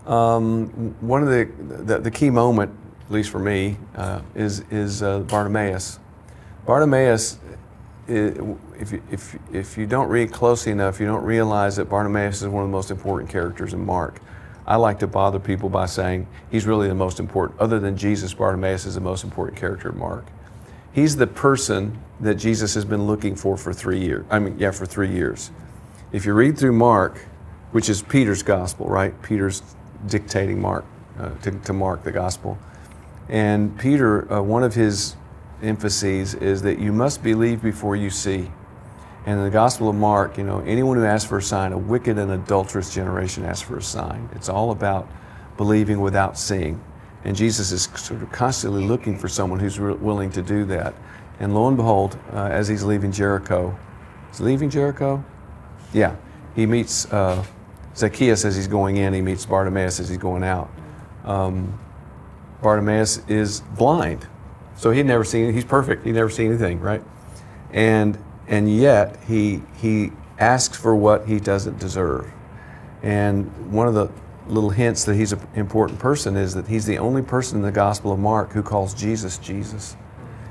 um, 0.07 0.69
one 1.01 1.23
of 1.23 1.29
the, 1.29 1.49
the, 1.85 1.99
the, 1.99 2.11
key 2.11 2.31
moment, 2.31 2.71
at 3.07 3.11
least 3.11 3.31
for 3.31 3.39
me, 3.39 3.77
uh, 3.97 4.21
is, 4.35 4.61
is 4.71 5.03
uh, 5.03 5.21
Bartimaeus. 5.21 5.99
Bartimaeus, 6.67 7.39
if 8.07 8.93
you, 8.93 9.03
if, 9.11 9.37
if 9.53 9.79
you 9.79 9.87
don't 9.87 10.09
read 10.09 10.31
closely 10.31 10.73
enough, 10.73 11.01
you 11.01 11.07
don't 11.07 11.25
realize 11.25 11.77
that 11.77 11.87
Bartimaeus 11.87 12.43
is 12.43 12.49
one 12.49 12.65
of 12.65 12.69
the 12.69 12.73
most 12.73 12.91
important 12.91 13.31
characters 13.31 13.73
in 13.73 13.85
Mark. 13.85 14.21
I 14.67 14.77
like 14.77 14.99
to 15.01 15.07
bother 15.07 15.39
people 15.39 15.69
by 15.69 15.87
saying 15.87 16.27
he's 16.51 16.67
really 16.67 16.89
the 16.89 16.95
most 16.95 17.21
important, 17.21 17.61
other 17.61 17.79
than 17.79 17.97
Jesus, 17.97 18.33
Bartimaeus 18.33 18.87
is 18.87 18.95
the 18.95 19.01
most 19.01 19.25
important 19.25 19.59
character 19.59 19.91
in 19.91 19.99
Mark. 19.99 20.25
He's 20.95 21.17
the 21.17 21.27
person 21.27 22.01
that 22.21 22.37
Jesus 22.37 22.75
has 22.75 22.85
been 22.85 23.07
looking 23.07 23.35
for 23.35 23.57
for 23.57 23.73
three 23.73 23.99
years. 23.99 24.25
I 24.31 24.39
mean, 24.39 24.59
yeah, 24.59 24.71
for 24.71 24.87
three 24.87 25.11
years. 25.11 25.51
If 26.13 26.25
you 26.25 26.33
read 26.33 26.57
through 26.57 26.75
Mark, 26.75 27.19
which 27.73 27.89
is 27.89 28.01
Peter's 28.01 28.45
gospel, 28.45 28.87
right? 28.87 29.21
Peter's 29.21 29.63
dictating 30.07 30.61
Mark 30.61 30.85
uh, 31.19 31.31
to, 31.43 31.51
to, 31.51 31.73
Mark 31.73 32.05
the 32.05 32.13
gospel. 32.13 32.57
And 33.29 33.77
Peter, 33.77 34.33
uh, 34.33 34.41
one 34.41 34.63
of 34.63 34.75
his 34.75 35.17
emphases 35.63 36.35
is 36.35 36.63
that 36.63 36.79
you 36.79 36.93
must 36.93 37.25
believe 37.25 37.61
before 37.61 37.97
you 37.97 38.11
see. 38.11 38.49
And 39.27 39.39
in 39.39 39.45
the 39.45 39.51
Gospel 39.51 39.89
of 39.89 39.97
Mark, 39.97 40.39
you 40.39 40.45
know, 40.45 40.61
anyone 40.61 40.99
who 40.99 41.05
asks 41.05 41.29
for 41.29 41.39
a 41.39 41.43
sign, 41.43 41.73
a 41.73 41.79
wicked 41.79 42.19
and 42.19 42.31
adulterous 42.31 42.95
generation 42.95 43.45
asks 43.45 43.67
for 43.67 43.79
a 43.79 43.83
sign. 43.83 44.29
It's 44.35 44.49
all 44.49 44.71
about 44.71 45.09
believing 45.57 46.01
without 46.01 46.39
seeing. 46.39 46.81
And 47.25 47.35
Jesus 47.35 47.73
is 47.73 47.89
sort 47.97 48.23
of 48.23 48.31
constantly 48.31 48.85
looking 48.85 49.19
for 49.19 49.29
someone 49.29 49.59
who's 49.59 49.81
willing 49.81 50.31
to 50.33 50.43
do 50.43 50.65
that. 50.67 50.95
And 51.41 51.55
lo 51.55 51.69
and 51.69 51.77
behold, 51.77 52.19
uh, 52.33 52.49
as 52.51 52.69
he's 52.69 52.85
leaving 52.85 53.11
Jericho, 53.11 53.77
is 54.31 54.39
he 54.39 54.45
leaving 54.45 54.71
Jericho? 54.71 55.25
Yeah, 55.93 56.17
he 56.55 56.67
meets 56.67 57.11
uh, 57.13 57.45
Zacchaeus 57.97 58.45
as 58.45 58.57
he's 58.57 58.69
going 58.69 58.97
in. 58.99 59.15
He 59.15 59.21
meets 59.21 59.47
Bartimaeus 59.47 60.01
as 60.01 60.09
he's 60.09 60.19
going 60.19 60.45
out. 60.45 60.71
Um, 61.25 61.79
Bartimaeus 62.63 63.27
is 63.29 63.61
blind, 63.77 64.27
so 64.77 64.91
he'd 64.91 65.07
never 65.07 65.25
seen. 65.25 65.53
He's 65.53 65.65
perfect. 65.65 66.05
He'd 66.05 66.15
never 66.15 66.31
seen 66.31 66.51
anything, 66.51 66.81
right? 66.81 67.03
And 67.73 68.19
and 68.47 68.75
yet 68.75 69.19
he 69.27 69.63
he 69.81 70.13
asks 70.39 70.77
for 70.77 70.95
what 70.95 71.27
he 71.27 71.41
doesn't 71.41 71.79
deserve. 71.79 72.31
And 73.03 73.73
one 73.73 73.87
of 73.87 73.95
the 73.95 74.11
little 74.47 74.71
hints 74.71 75.05
that 75.05 75.15
he's 75.15 75.33
an 75.33 75.41
important 75.55 75.99
person 75.99 76.37
is 76.37 76.55
that 76.55 76.69
he's 76.69 76.87
the 76.87 76.99
only 76.99 77.23
person 77.23 77.59
in 77.59 77.63
the 77.63 77.73
Gospel 77.73 78.13
of 78.13 78.19
Mark 78.19 78.53
who 78.53 78.63
calls 78.63 78.95
Jesus 78.95 79.39
Jesus. 79.39 79.97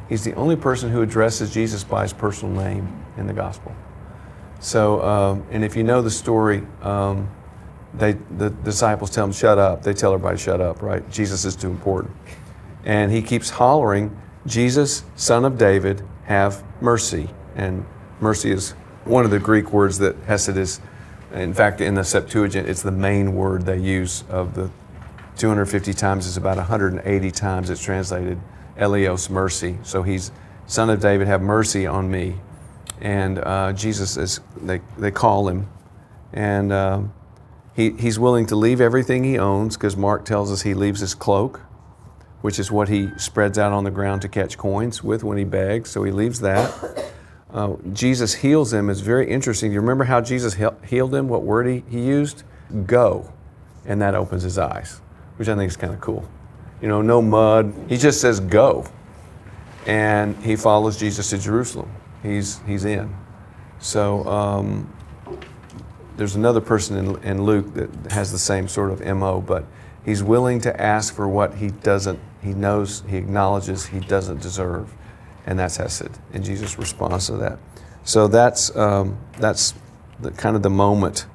He's 0.10 0.24
the 0.24 0.34
only 0.34 0.56
person 0.56 0.90
who 0.92 1.02
addresses 1.02 1.54
Jesus 1.54 1.84
by 1.84 2.04
his 2.04 2.14
personal 2.14 2.54
name 2.56 3.04
in 3.18 3.28
the 3.28 3.34
Gospel. 3.34 3.76
So, 4.60 5.02
um, 5.02 5.46
and 5.52 5.64
if 5.64 5.76
you 5.76 5.84
know 5.84 6.02
the 6.02 6.12
story, 6.12 6.64
um, 6.82 7.30
they, 7.94 8.14
the 8.38 8.50
disciples 8.50 9.10
tell 9.10 9.26
him, 9.26 9.32
shut 9.32 9.58
up. 9.58 9.84
They 9.84 9.94
tell 9.94 10.14
everybody, 10.14 10.38
shut 10.38 10.62
up, 10.62 10.82
right? 10.82 11.08
Jesus 11.12 11.46
is 11.46 11.56
too 11.56 11.70
important. 11.70 12.16
And 12.86 13.12
he 13.12 13.22
keeps 13.22 13.50
hollering, 13.50 14.20
Jesus, 14.46 15.04
son 15.16 15.46
of 15.46 15.58
David, 15.58 16.02
have 16.26 16.64
mercy. 16.82 17.30
And 17.56 17.86
mercy 18.20 18.52
is 18.52 18.72
one 19.06 19.26
of 19.26 19.32
the 19.32 19.40
Greek 19.40 19.72
words 19.72 20.00
that 20.00 20.16
Hesed 20.26 20.58
is 20.58 20.80
in 21.34 21.54
fact, 21.54 21.82
in 21.82 21.96
the 21.96 22.04
Septuagint, 22.04 22.70
it's 22.70 22.84
the 22.84 22.92
main 22.92 23.36
word 23.36 23.66
they 23.66 23.80
use 23.80 24.24
of 24.30 24.54
the 24.54 24.70
250 25.38 25.94
times. 25.94 26.28
It's 26.28 26.38
about 26.38 26.58
180 26.58 27.32
times 27.32 27.70
it's 27.70 27.84
translated 27.84 28.40
Eleos, 28.78 29.30
mercy. 29.30 29.78
So 29.84 30.04
he's, 30.04 30.32
Son 30.68 30.90
of 30.90 31.00
David, 31.00 31.28
have 31.28 31.42
mercy 31.42 31.86
on 31.88 32.10
me. 32.10 32.36
And 33.02 33.40
uh, 33.40 33.74
Jesus 33.74 34.18
is, 34.18 34.40
they, 34.62 34.82
they 34.98 35.12
call 35.12 35.48
him. 35.48 35.68
And 36.32 36.72
uh, 36.72 37.02
he, 37.76 37.92
he's 37.92 38.18
willing 38.20 38.46
to 38.48 38.56
leave 38.56 38.80
everything 38.80 39.24
he 39.24 39.38
owns 39.38 39.76
because 39.76 39.98
Mark 39.98 40.26
tells 40.26 40.52
us 40.52 40.62
he 40.62 40.74
leaves 40.74 41.00
his 41.02 41.14
cloak, 41.14 41.62
which 42.42 42.60
is 42.60 42.72
what 42.72 42.90
he 42.90 43.10
spreads 43.18 43.58
out 43.58 43.72
on 43.72 43.84
the 43.84 43.92
ground 43.92 44.22
to 44.22 44.28
catch 44.28 44.58
coins 44.58 45.04
with 45.04 45.24
when 45.24 45.38
he 45.38 45.44
begs. 45.44 45.90
So 45.90 46.04
he 46.04 46.12
leaves 46.12 46.40
that 46.42 47.12
uh, 47.54 47.76
Jesus 47.94 48.34
heals 48.34 48.74
him 48.74 48.90
is 48.90 49.02
very 49.02 49.30
interesting. 49.30 49.70
Do 49.70 49.76
You 49.76 49.82
remember 49.82 50.06
how 50.06 50.22
Jesus 50.22 50.58
healed 50.86 51.14
him? 51.14 51.30
What 51.30 51.44
word 51.44 51.68
he, 51.68 51.84
he 51.88 52.02
used? 52.02 52.44
Go. 52.88 53.32
And 53.86 54.02
that 54.02 54.16
opens 54.16 54.42
his 54.42 54.58
eyes, 54.58 55.02
which 55.38 55.48
I 55.48 55.56
think 55.56 55.70
is 55.70 55.78
kind 55.78 55.94
of 55.94 56.02
cool. 56.02 56.28
You 56.82 56.88
know, 56.88 57.02
no 57.02 57.22
mud. 57.22 57.74
He 57.88 57.98
just 57.98 58.20
says 58.20 58.40
go. 58.40 58.86
And 59.86 60.36
he 60.44 60.56
follows 60.56 60.98
Jesus 60.98 61.30
to 61.30 61.38
Jerusalem. 61.38 61.92
He's, 62.24 62.60
he's 62.66 62.86
in. 62.86 63.14
So 63.80 64.24
um, 64.26 64.92
there's 66.18 66.36
another 66.36 66.62
person 66.62 66.98
in, 66.98 67.24
in 67.24 67.44
Luke 67.44 67.74
that 67.76 68.12
has 68.12 68.32
the 68.32 68.40
same 68.40 68.68
sort 68.68 68.92
of 68.92 69.06
MO, 69.16 69.42
but 69.42 69.66
he's 70.06 70.24
willing 70.24 70.60
to 70.62 70.82
ask 70.82 71.14
for 71.14 71.28
what 71.28 71.56
he 71.56 71.68
doesn't, 71.68 72.20
he 72.42 72.54
knows, 72.54 73.04
he 73.08 73.18
acknowledges 73.18 73.86
he 73.86 74.00
doesn't 74.00 74.42
deserve 74.42 74.92
and 75.46 75.58
that's 75.60 75.78
Hesed. 75.78 76.20
And 76.34 76.44
Jesus 76.44 76.78
responds 76.78 77.28
to 77.28 77.38
that. 77.38 77.60
So 78.04 78.28
that's, 78.28 78.76
um, 78.76 79.18
that's 79.40 79.74
the, 80.20 80.32
kind 80.32 80.56
of 80.56 80.64
the 80.64 80.70
moment, 80.70 81.26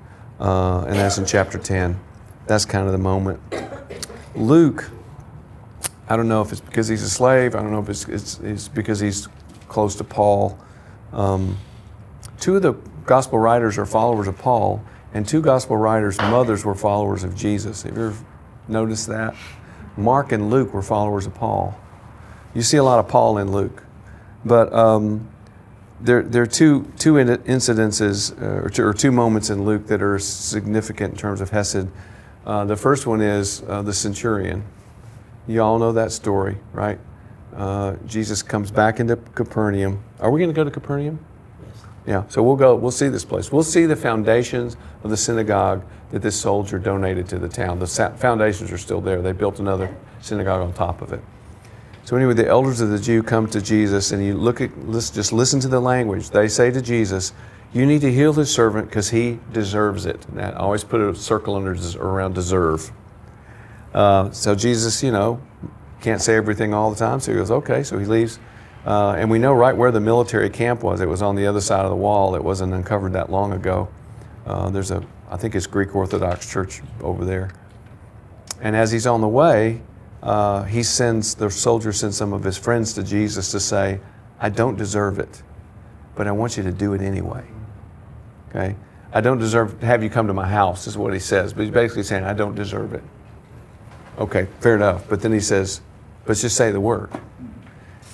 uh, 0.40 0.84
and 0.86 0.96
that's 0.96 1.18
in 1.18 1.26
chapter 1.26 1.58
10. 1.58 1.98
That's 2.46 2.64
kind 2.64 2.86
of 2.86 2.92
the 2.92 2.98
moment. 2.98 3.40
Luke, 4.34 4.90
I 6.08 6.16
don't 6.16 6.28
know 6.28 6.42
if 6.42 6.52
it's 6.52 6.60
because 6.60 6.88
he's 6.88 7.02
a 7.02 7.10
slave, 7.10 7.54
I 7.54 7.60
don't 7.62 7.72
know 7.72 7.80
if 7.80 7.88
it's, 7.88 8.08
it's, 8.08 8.38
it's 8.40 8.68
because 8.68 9.00
he's 9.00 9.28
close 9.68 9.94
to 9.96 10.04
Paul. 10.04 10.58
Um, 11.12 11.58
two 12.40 12.56
of 12.56 12.62
the 12.62 12.72
gospel 13.04 13.38
writers 13.38 13.78
are 13.78 13.86
followers 13.86 14.28
of 14.28 14.38
Paul, 14.38 14.82
and 15.14 15.26
two 15.26 15.40
gospel 15.40 15.76
writers' 15.76 16.18
mothers 16.18 16.64
were 16.64 16.74
followers 16.74 17.24
of 17.24 17.34
Jesus. 17.34 17.82
Have 17.82 17.96
you 17.96 18.06
ever 18.06 18.24
noticed 18.68 19.06
that? 19.08 19.34
Mark 19.96 20.32
and 20.32 20.50
Luke 20.50 20.72
were 20.72 20.82
followers 20.82 21.26
of 21.26 21.34
Paul. 21.34 21.78
You 22.54 22.62
see 22.62 22.76
a 22.76 22.84
lot 22.84 22.98
of 22.98 23.08
Paul 23.08 23.38
in 23.38 23.50
Luke. 23.50 23.82
But 24.44 24.72
um, 24.72 25.28
there, 26.00 26.22
there 26.22 26.42
are 26.42 26.46
two, 26.46 26.90
two 26.96 27.14
incidences 27.14 28.40
uh, 28.40 28.64
or, 28.64 28.70
two, 28.70 28.84
or, 28.84 28.94
two, 28.94 29.10
moments 29.10 29.50
in 29.50 29.64
Luke 29.64 29.86
that 29.88 30.02
are 30.02 30.18
significant 30.18 31.14
in 31.14 31.18
terms 31.18 31.40
of 31.40 31.50
Hesed. 31.50 31.88
Uh, 32.46 32.64
the 32.64 32.76
first 32.76 33.06
one 33.06 33.20
is 33.20 33.62
uh, 33.68 33.82
the 33.82 33.92
centurion. 33.92 34.64
You 35.46 35.62
all 35.62 35.78
know 35.78 35.92
that 35.92 36.12
story, 36.12 36.58
right? 36.72 36.98
Uh, 37.54 37.96
Jesus 38.06 38.42
comes 38.42 38.70
back 38.70 39.00
into 39.00 39.16
Capernaum. 39.16 40.02
Are 40.20 40.30
we 40.30 40.38
going 40.38 40.50
to 40.50 40.54
go 40.54 40.64
to 40.64 40.70
Capernaum? 40.70 41.18
Yes. 41.66 41.84
Yeah, 42.06 42.24
so 42.28 42.42
we'll 42.42 42.56
go, 42.56 42.76
we'll 42.76 42.90
see 42.90 43.08
this 43.08 43.24
place. 43.24 43.50
We'll 43.50 43.62
see 43.62 43.86
the 43.86 43.96
foundations 43.96 44.76
of 45.02 45.10
the 45.10 45.16
synagogue 45.16 45.84
that 46.10 46.22
this 46.22 46.40
soldier 46.40 46.78
donated 46.78 47.28
to 47.30 47.38
the 47.38 47.48
town. 47.48 47.80
The 47.80 47.86
foundations 48.16 48.70
are 48.70 48.78
still 48.78 49.00
there. 49.00 49.20
They 49.20 49.32
built 49.32 49.58
another 49.58 49.94
synagogue 50.20 50.62
on 50.62 50.72
top 50.72 51.02
of 51.02 51.12
it. 51.12 51.22
So 52.08 52.16
anyway, 52.16 52.32
the 52.32 52.48
elders 52.48 52.80
of 52.80 52.88
the 52.88 52.98
Jew 52.98 53.22
come 53.22 53.46
to 53.48 53.60
Jesus, 53.60 54.12
and 54.12 54.24
you 54.24 54.32
look 54.34 54.62
at 54.62 54.70
let's 54.88 55.10
just 55.10 55.30
listen 55.30 55.60
to 55.60 55.68
the 55.68 55.78
language. 55.78 56.30
They 56.30 56.48
say 56.48 56.70
to 56.70 56.80
Jesus, 56.80 57.34
"You 57.74 57.84
need 57.84 58.00
to 58.00 58.10
heal 58.10 58.32
his 58.32 58.50
servant 58.50 58.88
because 58.88 59.10
he 59.10 59.40
deserves 59.52 60.06
it." 60.06 60.24
And 60.30 60.40
I 60.40 60.52
always 60.52 60.84
put 60.84 61.02
a 61.02 61.14
circle 61.14 61.54
under 61.54 61.76
around 62.00 62.34
deserve. 62.34 62.90
Uh, 63.92 64.30
so 64.30 64.54
Jesus, 64.54 65.02
you 65.02 65.12
know, 65.12 65.38
can't 66.00 66.22
say 66.22 66.34
everything 66.34 66.72
all 66.72 66.88
the 66.88 66.96
time. 66.96 67.20
So 67.20 67.30
he 67.32 67.36
goes, 67.36 67.50
"Okay." 67.50 67.82
So 67.82 67.98
he 67.98 68.06
leaves, 68.06 68.38
uh, 68.86 69.10
and 69.10 69.30
we 69.30 69.38
know 69.38 69.52
right 69.52 69.76
where 69.76 69.92
the 69.92 70.00
military 70.00 70.48
camp 70.48 70.82
was. 70.82 71.02
It 71.02 71.08
was 71.10 71.20
on 71.20 71.36
the 71.36 71.46
other 71.46 71.60
side 71.60 71.84
of 71.84 71.90
the 71.90 71.96
wall. 71.96 72.34
It 72.34 72.42
wasn't 72.42 72.72
uncovered 72.72 73.12
that 73.12 73.30
long 73.30 73.52
ago. 73.52 73.86
Uh, 74.46 74.70
there's 74.70 74.90
a, 74.90 75.02
I 75.30 75.36
think 75.36 75.54
it's 75.54 75.66
Greek 75.66 75.94
Orthodox 75.94 76.50
church 76.50 76.80
over 77.02 77.26
there. 77.26 77.50
And 78.62 78.74
as 78.74 78.92
he's 78.92 79.06
on 79.06 79.20
the 79.20 79.28
way, 79.28 79.82
uh, 80.22 80.64
he 80.64 80.82
sends, 80.82 81.34
the 81.34 81.50
soldier 81.50 81.92
sends 81.92 82.16
some 82.16 82.32
of 82.32 82.42
his 82.42 82.56
friends 82.56 82.92
to 82.94 83.02
Jesus 83.02 83.50
to 83.52 83.60
say, 83.60 84.00
I 84.40 84.48
don't 84.48 84.76
deserve 84.76 85.18
it, 85.18 85.42
but 86.14 86.26
I 86.26 86.32
want 86.32 86.56
you 86.56 86.62
to 86.64 86.72
do 86.72 86.92
it 86.94 87.00
anyway. 87.00 87.44
Okay? 88.50 88.76
I 89.12 89.20
don't 89.20 89.38
deserve 89.38 89.80
to 89.80 89.86
have 89.86 90.02
you 90.02 90.10
come 90.10 90.26
to 90.26 90.34
my 90.34 90.48
house, 90.48 90.86
is 90.86 90.98
what 90.98 91.12
he 91.12 91.20
says. 91.20 91.52
But 91.52 91.62
he's 91.62 91.70
basically 91.72 92.02
saying, 92.02 92.24
I 92.24 92.34
don't 92.34 92.54
deserve 92.54 92.92
it. 92.94 93.02
Okay, 94.18 94.48
fair 94.60 94.74
enough. 94.74 95.08
But 95.08 95.22
then 95.22 95.32
he 95.32 95.40
says, 95.40 95.80
let's 96.26 96.42
just 96.42 96.56
say 96.56 96.72
the 96.72 96.80
word. 96.80 97.10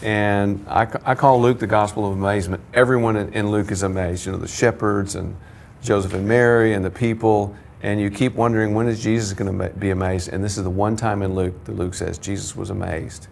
And 0.03 0.65
I, 0.69 0.87
I 1.05 1.15
call 1.15 1.41
Luke 1.41 1.59
the 1.59 1.67
gospel 1.67 2.07
of 2.07 2.13
amazement. 2.13 2.63
Everyone 2.75 3.17
in, 3.17 3.33
in 3.33 3.51
Luke 3.51 3.71
is 3.71 3.83
amazed. 3.83 4.27
You 4.27 4.33
know, 4.33 4.39
the 4.39 4.47
shepherds 4.47 5.15
and 5.15 5.37
Joseph 5.83 6.13
and 6.13 6.29
Mary 6.29 6.75
and 6.75 6.85
the 6.85 6.91
people 6.91 7.57
and 7.85 8.01
you 8.01 8.11
keep 8.11 8.35
wondering 8.35 8.73
when 8.73 8.89
is 8.89 9.03
Jesus 9.03 9.35
going 9.35 9.59
to 9.59 9.69
be 9.69 9.91
amazed? 9.91 10.31
And 10.33 10.43
this 10.43 10.57
is 10.57 10.65
the 10.65 10.71
one 10.71 10.97
time 10.97 11.21
in 11.21 11.35
luke 11.35 11.65
that 11.65 11.77
luke 11.77 11.93
says 11.93 12.17
jesus 12.19 12.57
was 12.57 12.71
amazed. 12.71 13.29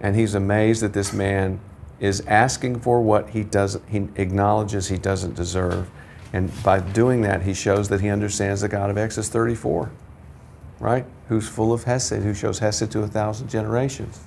And 0.00 0.16
he's 0.16 0.34
amazed 0.34 0.82
that 0.82 0.94
this 0.94 1.12
man 1.12 1.60
is 2.00 2.22
asking 2.26 2.80
for 2.80 3.02
what 3.02 3.28
he 3.28 3.44
doesn't 3.44 3.86
he 3.86 4.08
acknowledges 4.16 4.88
he 4.88 4.96
doesn't 4.96 5.34
deserve. 5.34 5.90
And 6.32 6.50
by 6.62 6.80
doing 6.80 7.20
that 7.22 7.42
he 7.42 7.52
shows 7.52 7.90
that 7.90 8.00
he 8.00 8.08
understands 8.08 8.62
the 8.62 8.68
god 8.68 8.88
of 8.88 8.96
exodus 8.96 9.28
34 9.28 9.92
right? 10.80 11.04
Who's 11.28 11.46
full 11.46 11.74
of 11.74 11.84
hesed 11.84 12.22
who 12.22 12.32
shows 12.32 12.60
hesed 12.60 12.90
to 12.90 13.00
a 13.02 13.06
thousand 13.06 13.50
generations. 13.50 14.20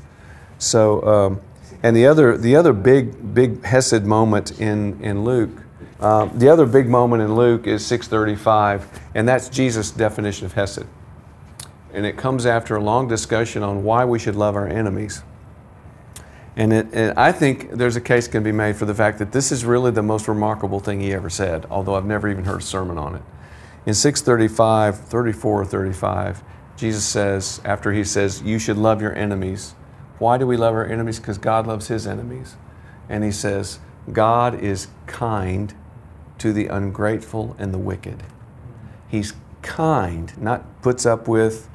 So 0.60 1.04
um, 1.08 1.42
and 1.82 1.96
the 1.96 2.06
other 2.06 2.38
the 2.38 2.56
other 2.56 2.72
big 2.72 3.34
big 3.34 3.66
hesed 3.66 4.06
moment 4.06 4.62
in 4.62 5.02
in 5.02 5.24
luke 5.26 5.63
uh, 6.04 6.26
the 6.34 6.50
other 6.50 6.66
big 6.66 6.90
moment 6.90 7.22
in 7.22 7.34
Luke 7.34 7.66
is 7.66 7.86
635, 7.86 9.00
and 9.16 9.26
that's 9.26 9.48
Jesus' 9.48 9.90
definition 9.90 10.46
of 10.46 10.52
Hesed. 10.52 10.86
And 11.94 12.06
it 12.06 12.18
comes 12.18 12.46
after 12.46 12.76
a 12.76 12.84
long 12.84 13.08
discussion 13.08 13.64
on 13.64 13.86
why 13.86 14.04
we 14.04 14.20
should 14.20 14.36
love 14.36 14.58
our 14.58 14.68
enemies. 14.68 15.24
And, 16.58 16.74
it, 16.74 16.88
and, 16.92 17.18
I 17.18 17.32
think 17.32 17.72
there's 17.72 17.96
a 17.96 18.02
case 18.02 18.28
can 18.28 18.44
be 18.44 18.52
made 18.52 18.76
for 18.76 18.84
the 18.84 18.94
fact 18.94 19.18
that 19.20 19.32
this 19.32 19.50
is 19.50 19.64
really 19.64 19.92
the 19.92 20.04
most 20.04 20.28
remarkable 20.28 20.82
thing 20.82 21.00
he 21.00 21.14
ever 21.14 21.30
said, 21.30 21.66
although 21.70 21.96
I've 21.96 22.06
never 22.06 22.28
even 22.28 22.44
heard 22.44 22.60
a 22.60 22.66
sermon 22.66 22.98
on 22.98 23.16
it. 23.16 23.22
In 23.86 23.94
635, 23.94 25.00
34 25.00 25.62
or 25.62 25.66
35, 25.66 26.44
Jesus 26.76 27.06
says, 27.06 27.62
after 27.64 27.94
he 27.94 28.04
says, 28.04 28.42
You 28.42 28.60
should 28.60 28.78
love 28.78 29.02
your 29.02 29.16
enemies. 29.16 29.74
Why 30.20 30.38
do 30.38 30.46
we 30.46 30.58
love 30.58 30.74
our 30.74 30.86
enemies? 30.86 31.22
Because 31.22 31.38
God 31.38 31.66
loves 31.66 31.88
his 31.88 32.06
enemies. 32.06 32.58
And 33.08 33.24
he 33.24 33.32
says, 33.32 33.80
God 34.12 34.60
is 34.60 34.90
kind 35.08 35.74
to 36.40 36.54
the 36.54 36.68
ungrateful 36.68 37.56
and 37.60 37.74
the 37.74 37.78
wicked. 37.78 38.24
He's 39.08 39.34
kind, 39.62 40.36
not 40.42 40.82
puts 40.82 41.06
up 41.06 41.28
with, 41.28 41.70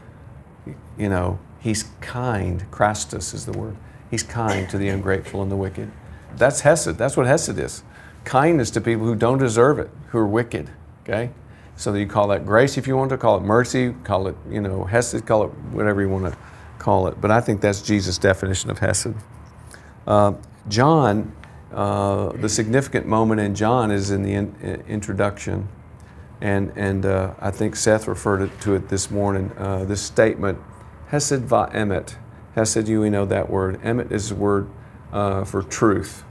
you 0.97 1.09
know, 1.09 1.39
He's 1.61 1.85
kind. 2.01 2.71
Chrestos 2.71 3.35
is 3.35 3.47
the 3.47 3.53
word. 3.53 3.77
He's 4.11 4.23
kind 4.23 4.69
to 4.71 4.79
the 4.79 4.89
ungrateful 4.89 5.43
and 5.43 5.51
the 5.51 5.57
wicked. 5.57 5.91
That's 6.37 6.61
Hesed. 6.61 6.97
That's 6.97 7.17
what 7.17 7.27
Hesed 7.27 7.59
is. 7.59 7.83
Kindness 8.25 8.71
to 8.73 8.81
people 8.81 9.07
who 9.07 9.15
don't 9.15 9.39
deserve 9.39 9.79
it, 9.79 9.91
who 10.09 10.19
are 10.19 10.27
wicked. 10.27 10.71
Okay? 11.03 11.31
So 11.77 11.95
you 11.95 12.07
call 12.07 12.29
that 12.29 12.47
grace 12.47 12.79
if 12.79 12.87
you 12.87 12.97
want 12.97 13.11
to 13.11 13.19
call 13.19 13.37
it 13.37 13.43
mercy, 13.43 13.95
call 14.05 14.29
it, 14.29 14.37
you 14.49 14.61
know, 14.61 14.85
Hesed, 14.85 15.27
call 15.27 15.45
it 15.45 15.49
whatever 15.73 16.01
you 16.01 16.09
want 16.09 16.33
to 16.33 16.39
call 16.79 17.07
it. 17.09 17.21
But 17.21 17.31
I 17.31 17.41
think 17.41 17.61
that's 17.61 17.83
Jesus' 17.83 18.19
definition 18.19 18.71
of 18.71 18.79
Hesed. 18.79 19.15
Uh, 20.07 20.35
John, 20.69 21.35
uh, 21.73 22.33
the 22.33 22.49
significant 22.49 23.07
moment 23.07 23.41
in 23.41 23.55
John 23.55 23.91
is 23.91 24.11
in 24.11 24.23
the 24.23 24.35
in, 24.35 24.55
uh, 24.63 24.91
introduction. 24.91 25.69
And, 26.41 26.73
and 26.77 27.05
uh, 27.05 27.35
I 27.41 27.51
think 27.51 27.75
Seth 27.77 28.07
referred 28.07 28.51
to 28.61 28.75
it 28.75 28.89
this 28.89 29.11
morning, 29.11 29.53
uh, 29.59 29.85
this 29.85 30.01
statement, 30.01 30.59
Hesed 31.09 31.43
va 31.43 31.71
emet. 31.75 32.15
Hesed, 32.55 32.89
you 32.89 33.01
we 33.01 33.11
know 33.11 33.25
that 33.27 33.51
word. 33.51 33.81
Emet 33.83 34.13
is 34.13 34.29
the 34.29 34.35
word 34.37 34.69
uh, 35.13 35.45
for 35.45 35.63
truth. 35.63 36.25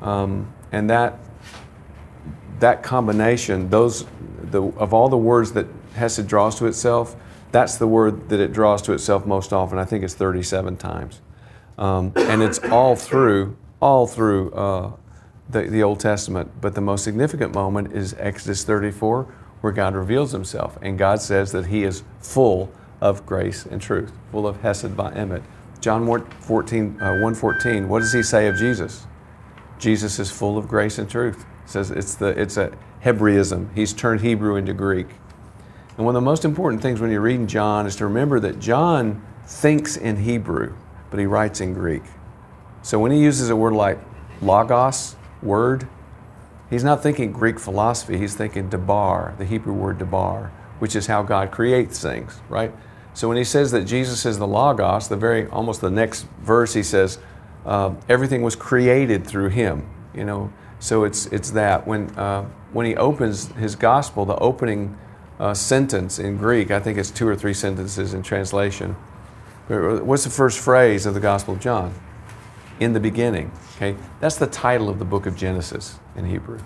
Um, 0.00 0.52
and 0.72 0.90
that, 0.90 1.18
that 2.58 2.82
combination, 2.82 3.70
those, 3.70 4.06
the, 4.42 4.62
of 4.62 4.92
all 4.92 5.08
the 5.08 5.16
words 5.16 5.52
that 5.52 5.66
Hesed 5.94 6.26
draws 6.26 6.58
to 6.58 6.66
itself, 6.66 7.16
that's 7.52 7.76
the 7.76 7.86
word 7.86 8.30
that 8.30 8.40
it 8.40 8.52
draws 8.52 8.82
to 8.82 8.92
itself 8.92 9.26
most 9.26 9.52
often. 9.52 9.78
I 9.78 9.84
think 9.84 10.02
it's 10.02 10.14
37 10.14 10.78
times. 10.78 11.20
Um, 11.78 12.12
and 12.16 12.42
it's 12.42 12.58
all 12.58 12.96
through, 12.96 13.56
all 13.82 14.06
through 14.06 14.52
uh, 14.52 14.92
the, 15.50 15.62
the 15.62 15.82
Old 15.82 16.00
Testament. 16.00 16.50
But 16.60 16.74
the 16.74 16.80
most 16.80 17.02
significant 17.02 17.52
moment 17.52 17.92
is 17.92 18.14
Exodus 18.18 18.64
34, 18.64 19.24
where 19.60 19.72
God 19.72 19.94
reveals 19.94 20.30
himself. 20.30 20.78
And 20.80 20.96
God 20.96 21.20
says 21.20 21.52
that 21.52 21.66
he 21.66 21.82
is 21.82 22.04
full 22.20 22.72
of 23.00 23.26
grace 23.26 23.66
and 23.66 23.82
truth, 23.82 24.12
full 24.30 24.46
of 24.46 24.60
Hesed 24.62 24.92
va 24.92 25.10
Emet. 25.16 25.42
John 25.80 26.06
14, 26.06 27.00
uh, 27.00 27.06
114, 27.14 27.88
what 27.88 27.98
does 27.98 28.12
he 28.12 28.22
say 28.22 28.46
of 28.46 28.56
Jesus? 28.56 29.04
Jesus 29.80 30.20
is 30.20 30.30
full 30.30 30.56
of 30.56 30.68
grace 30.68 30.98
and 30.98 31.10
truth. 31.10 31.44
It 31.64 31.70
says 31.70 31.90
it's, 31.90 32.14
the, 32.14 32.28
it's 32.40 32.56
a 32.56 32.72
Hebraism. 33.00 33.68
He's 33.74 33.92
turned 33.92 34.20
Hebrew 34.20 34.54
into 34.54 34.72
Greek. 34.72 35.08
And 35.96 36.06
one 36.06 36.14
of 36.14 36.22
the 36.22 36.24
most 36.24 36.44
important 36.44 36.80
things 36.80 37.00
when 37.00 37.10
you're 37.10 37.20
reading 37.20 37.48
John 37.48 37.84
is 37.86 37.96
to 37.96 38.04
remember 38.04 38.38
that 38.40 38.60
John 38.60 39.26
thinks 39.44 39.96
in 39.96 40.18
Hebrew, 40.18 40.72
but 41.10 41.18
he 41.18 41.26
writes 41.26 41.60
in 41.60 41.74
Greek. 41.74 42.02
So 42.82 42.98
when 42.98 43.12
he 43.12 43.20
uses 43.20 43.48
a 43.48 43.56
word 43.56 43.72
like 43.72 43.98
logos, 44.40 45.16
word, 45.42 45.88
he's 46.70 46.84
not 46.84 47.02
thinking 47.02 47.32
Greek 47.32 47.58
philosophy, 47.58 48.18
he's 48.18 48.34
thinking 48.34 48.68
debar, 48.68 49.34
the 49.38 49.44
Hebrew 49.44 49.72
word 49.72 49.98
debar, 49.98 50.52
which 50.78 50.96
is 50.96 51.06
how 51.06 51.22
God 51.22 51.50
creates 51.50 52.00
things, 52.00 52.40
right? 52.48 52.72
So 53.14 53.28
when 53.28 53.36
he 53.36 53.44
says 53.44 53.70
that 53.72 53.84
Jesus 53.84 54.26
is 54.26 54.38
the 54.38 54.46
logos, 54.46 55.08
the 55.08 55.16
very 55.16 55.46
almost 55.48 55.80
the 55.80 55.90
next 55.90 56.26
verse 56.40 56.74
he 56.74 56.82
says, 56.82 57.18
uh, 57.64 57.94
everything 58.08 58.42
was 58.42 58.56
created 58.56 59.26
through 59.26 59.50
him, 59.50 59.88
you 60.14 60.24
know. 60.24 60.52
So 60.80 61.04
it's 61.04 61.26
it's 61.26 61.50
that 61.52 61.86
when 61.86 62.10
uh, 62.18 62.44
when 62.72 62.86
he 62.86 62.96
opens 62.96 63.52
his 63.52 63.76
gospel, 63.76 64.24
the 64.24 64.36
opening 64.36 64.98
uh, 65.42 65.52
sentence 65.52 66.20
in 66.20 66.36
Greek. 66.36 66.70
I 66.70 66.78
think 66.78 66.96
it's 66.96 67.10
two 67.10 67.26
or 67.26 67.34
three 67.34 67.52
sentences 67.52 68.14
in 68.14 68.22
translation. 68.22 68.94
What's 69.68 70.22
the 70.22 70.30
first 70.30 70.60
phrase 70.60 71.04
of 71.04 71.14
the 71.14 71.20
Gospel 71.20 71.54
of 71.54 71.60
John? 71.60 71.92
In 72.82 72.92
the 72.92 73.00
beginning. 73.00 73.52
Okay, 73.76 73.96
that's 74.20 74.36
the 74.36 74.46
title 74.46 74.88
of 74.88 74.98
the 74.98 75.04
book 75.04 75.26
of 75.26 75.36
Genesis 75.36 76.00
in 76.16 76.26
Hebrew. 76.26 76.60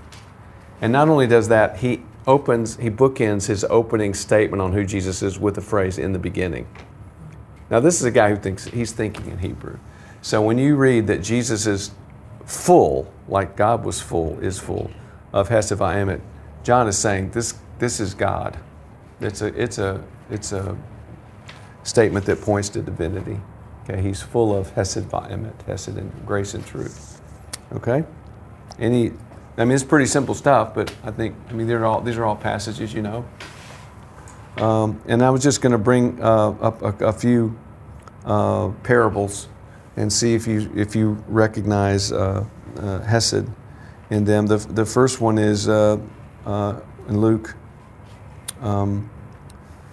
And 0.81 0.93
not 0.93 1.09
only 1.09 1.27
does 1.27 1.49
that, 1.49 1.79
he 1.79 2.03
opens, 2.27 2.77
he 2.77 2.91
bookends 2.91 3.47
his 3.47 3.65
opening 3.65 4.15
statement 4.15 4.63
on 4.63 4.73
who 4.73 4.85
Jesus 4.85 5.23
is 5.23 5.39
with 5.39 5.55
the 5.55 5.61
phrase 5.61 5.99
"in 5.99 6.13
the 6.13 6.19
beginning." 6.19 6.67
Now, 7.71 7.81
this 7.81 8.01
is 8.01 8.05
a 8.05 8.11
guy 8.11 8.31
who 8.31 8.37
thinks 8.37 8.65
he's 8.65 8.93
thinking 8.93 9.31
in 9.31 9.39
Hebrew. 9.39 9.79
So 10.23 10.41
when 10.43 10.59
you 10.59 10.77
read 10.77 11.07
that 11.09 11.23
Jesus 11.23 11.67
is 11.67 11.91
full, 12.45 13.13
like 13.29 13.57
God 13.57 13.85
was 13.85 14.01
full, 14.01 14.39
is 14.41 14.59
full 14.59 14.91
of 15.33 15.49
Hesed 15.49 15.79
John 16.63 16.89
is 16.89 16.99
saying 16.99 17.31
this, 17.31 17.55
this 17.79 18.01
is 18.01 18.15
God. 18.15 18.59
It's 19.21 19.43
a, 19.43 19.47
it's 19.61 19.79
a, 19.79 20.03
it's 20.31 20.53
a 20.53 20.77
statement 21.83 22.27
that 22.27 22.41
points 22.41 22.69
to 22.71 22.83
divinity. 22.83 23.41
Okay, 23.89 24.03
he's 24.03 24.21
full 24.21 24.53
of 24.55 24.71
hesed 24.71 25.05
va'emet, 25.05 25.63
hesed 25.63 25.97
and 25.97 26.13
grace 26.27 26.55
and 26.55 26.67
truth. 26.67 27.21
Okay, 27.73 28.05
any, 28.81 29.13
I 29.57 29.65
mean, 29.65 29.75
it's 29.77 29.85
pretty 29.85 30.07
simple 30.07 30.35
stuff, 30.35 30.75
but 30.75 30.93
I 31.05 31.13
think, 31.13 31.37
I 31.49 31.53
mean, 31.53 31.69
they're 31.69 31.87
all, 31.87 32.01
these 32.01 32.17
are 32.17 32.25
all 32.25 32.35
passages, 32.35 32.93
you 32.93 33.03
know. 33.03 33.25
Um, 34.57 35.01
and 35.07 35.23
I 35.23 35.31
was 35.31 35.43
just 35.43 35.61
going 35.61 35.73
to 35.73 35.79
bring 35.79 36.21
uh, 36.21 36.51
up 36.61 36.83
a, 36.83 37.07
a 37.07 37.13
few 37.13 37.57
uh, 38.25 38.71
parables 38.83 39.49
and 39.97 40.13
see 40.13 40.35
if 40.35 40.47
you 40.47 40.71
if 40.75 40.97
you 40.97 41.23
recognize 41.29 42.11
uh, 42.13 42.45
uh 42.79 43.01
hesed 43.01 43.47
in 44.11 44.25
them. 44.25 44.47
The, 44.47 44.57
the 44.57 44.85
first 44.85 45.21
one 45.21 45.39
is 45.39 45.69
uh, 45.69 45.99
uh, 46.45 46.81
in 47.09 47.21
Luke 47.21 47.55
um, 48.61 49.11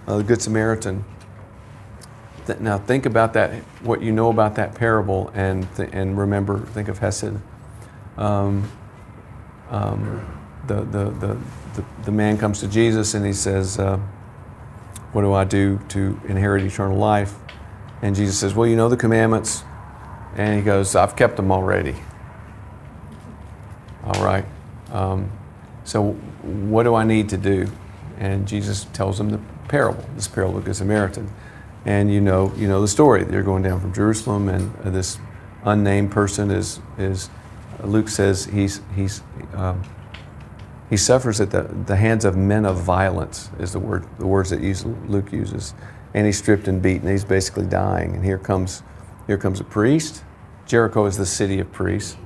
the 0.06 0.22
Good 0.22 0.42
Samaritan. 0.42 1.04
Th- 2.46 2.58
now 2.58 2.78
think 2.78 3.06
about 3.06 3.32
that, 3.34 3.54
what 3.82 4.02
you 4.02 4.12
know 4.12 4.30
about 4.30 4.56
that 4.56 4.74
parable, 4.74 5.30
and 5.34 5.66
and 5.78 6.18
remember, 6.18 6.58
think 6.58 6.88
of 6.88 6.98
Hesed. 6.98 7.36
Um, 8.16 8.70
um, 9.70 10.40
the, 10.66 10.76
the, 10.76 11.04
the, 11.10 11.38
the, 11.74 11.84
the 12.04 12.12
man 12.12 12.38
comes 12.38 12.60
to 12.60 12.68
Jesus 12.68 13.14
and 13.14 13.26
he 13.26 13.32
says, 13.32 13.78
uh, 13.78 13.98
What 15.12 15.22
do 15.22 15.32
I 15.32 15.44
do 15.44 15.80
to 15.88 16.20
inherit 16.28 16.62
eternal 16.62 16.96
life? 16.96 17.34
And 18.02 18.14
Jesus 18.14 18.38
says, 18.38 18.54
Well, 18.54 18.68
you 18.68 18.76
know 18.76 18.88
the 18.88 18.96
commandments. 18.96 19.64
And 20.36 20.56
he 20.56 20.62
goes, 20.62 20.94
I've 20.94 21.16
kept 21.16 21.36
them 21.36 21.50
already. 21.50 21.96
All 24.04 24.24
right. 24.24 24.44
Um, 24.92 25.30
so, 25.84 26.12
what 26.42 26.84
do 26.84 26.94
I 26.94 27.04
need 27.04 27.28
to 27.30 27.36
do? 27.36 27.68
and 28.18 28.46
Jesus 28.46 28.86
tells 28.92 29.18
him 29.18 29.30
the 29.30 29.40
parable, 29.68 30.04
this 30.14 30.28
parable 30.28 30.58
of 30.58 30.64
the 30.64 30.70
Good 30.70 30.76
Samaritan. 30.76 31.30
And 31.86 32.12
you 32.12 32.20
know, 32.20 32.52
you 32.56 32.66
know 32.66 32.80
the 32.80 32.88
story. 32.88 33.24
They're 33.24 33.42
going 33.42 33.62
down 33.62 33.80
from 33.80 33.92
Jerusalem, 33.92 34.48
and 34.48 34.72
this 34.84 35.18
unnamed 35.64 36.12
person 36.12 36.50
is 36.50 36.80
is 36.98 37.28
Luke 37.82 38.08
says 38.08 38.46
he's 38.46 38.80
he's 38.94 39.22
um, 39.54 39.82
he 40.88 40.96
suffers 40.96 41.40
at 41.40 41.50
the, 41.50 41.62
the 41.86 41.96
hands 41.96 42.24
of 42.24 42.36
men 42.36 42.64
of 42.64 42.76
violence 42.76 43.50
is 43.58 43.72
the 43.72 43.80
word 43.80 44.06
the 44.18 44.26
words 44.26 44.50
that 44.50 44.60
Luke 45.08 45.32
uses, 45.32 45.74
and 46.14 46.26
he's 46.26 46.38
stripped 46.38 46.68
and 46.68 46.80
beaten. 46.80 47.08
He's 47.08 47.24
basically 47.24 47.66
dying, 47.66 48.14
and 48.14 48.24
here 48.24 48.38
comes 48.38 48.82
here 49.26 49.38
comes 49.38 49.60
a 49.60 49.64
priest. 49.64 50.22
Jericho 50.66 51.06
is 51.06 51.16
the 51.16 51.26
city 51.26 51.60
of 51.60 51.70
priests. 51.72 52.16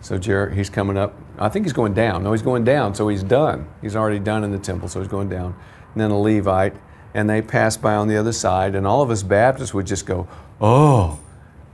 So 0.00 0.18
Jer- 0.18 0.50
he's 0.50 0.68
coming 0.68 0.96
up. 0.96 1.14
I 1.38 1.48
think 1.48 1.64
he's 1.64 1.72
going 1.72 1.94
down. 1.94 2.24
No, 2.24 2.32
he's 2.32 2.42
going 2.42 2.64
down. 2.64 2.94
So 2.94 3.08
he's 3.08 3.22
done. 3.22 3.68
He's 3.80 3.94
already 3.94 4.18
done 4.18 4.42
in 4.44 4.50
the 4.50 4.58
temple. 4.58 4.88
So 4.88 5.00
he's 5.00 5.08
going 5.08 5.28
down. 5.28 5.54
And 5.92 6.00
then 6.00 6.10
a 6.10 6.18
Levite, 6.18 6.74
and 7.14 7.28
they 7.28 7.42
pass 7.42 7.76
by 7.76 7.94
on 7.94 8.08
the 8.08 8.16
other 8.16 8.32
side. 8.32 8.74
And 8.74 8.86
all 8.86 9.02
of 9.02 9.10
us 9.10 9.22
Baptists 9.22 9.74
would 9.74 9.86
just 9.86 10.06
go, 10.06 10.26
"Oh, 10.60 11.18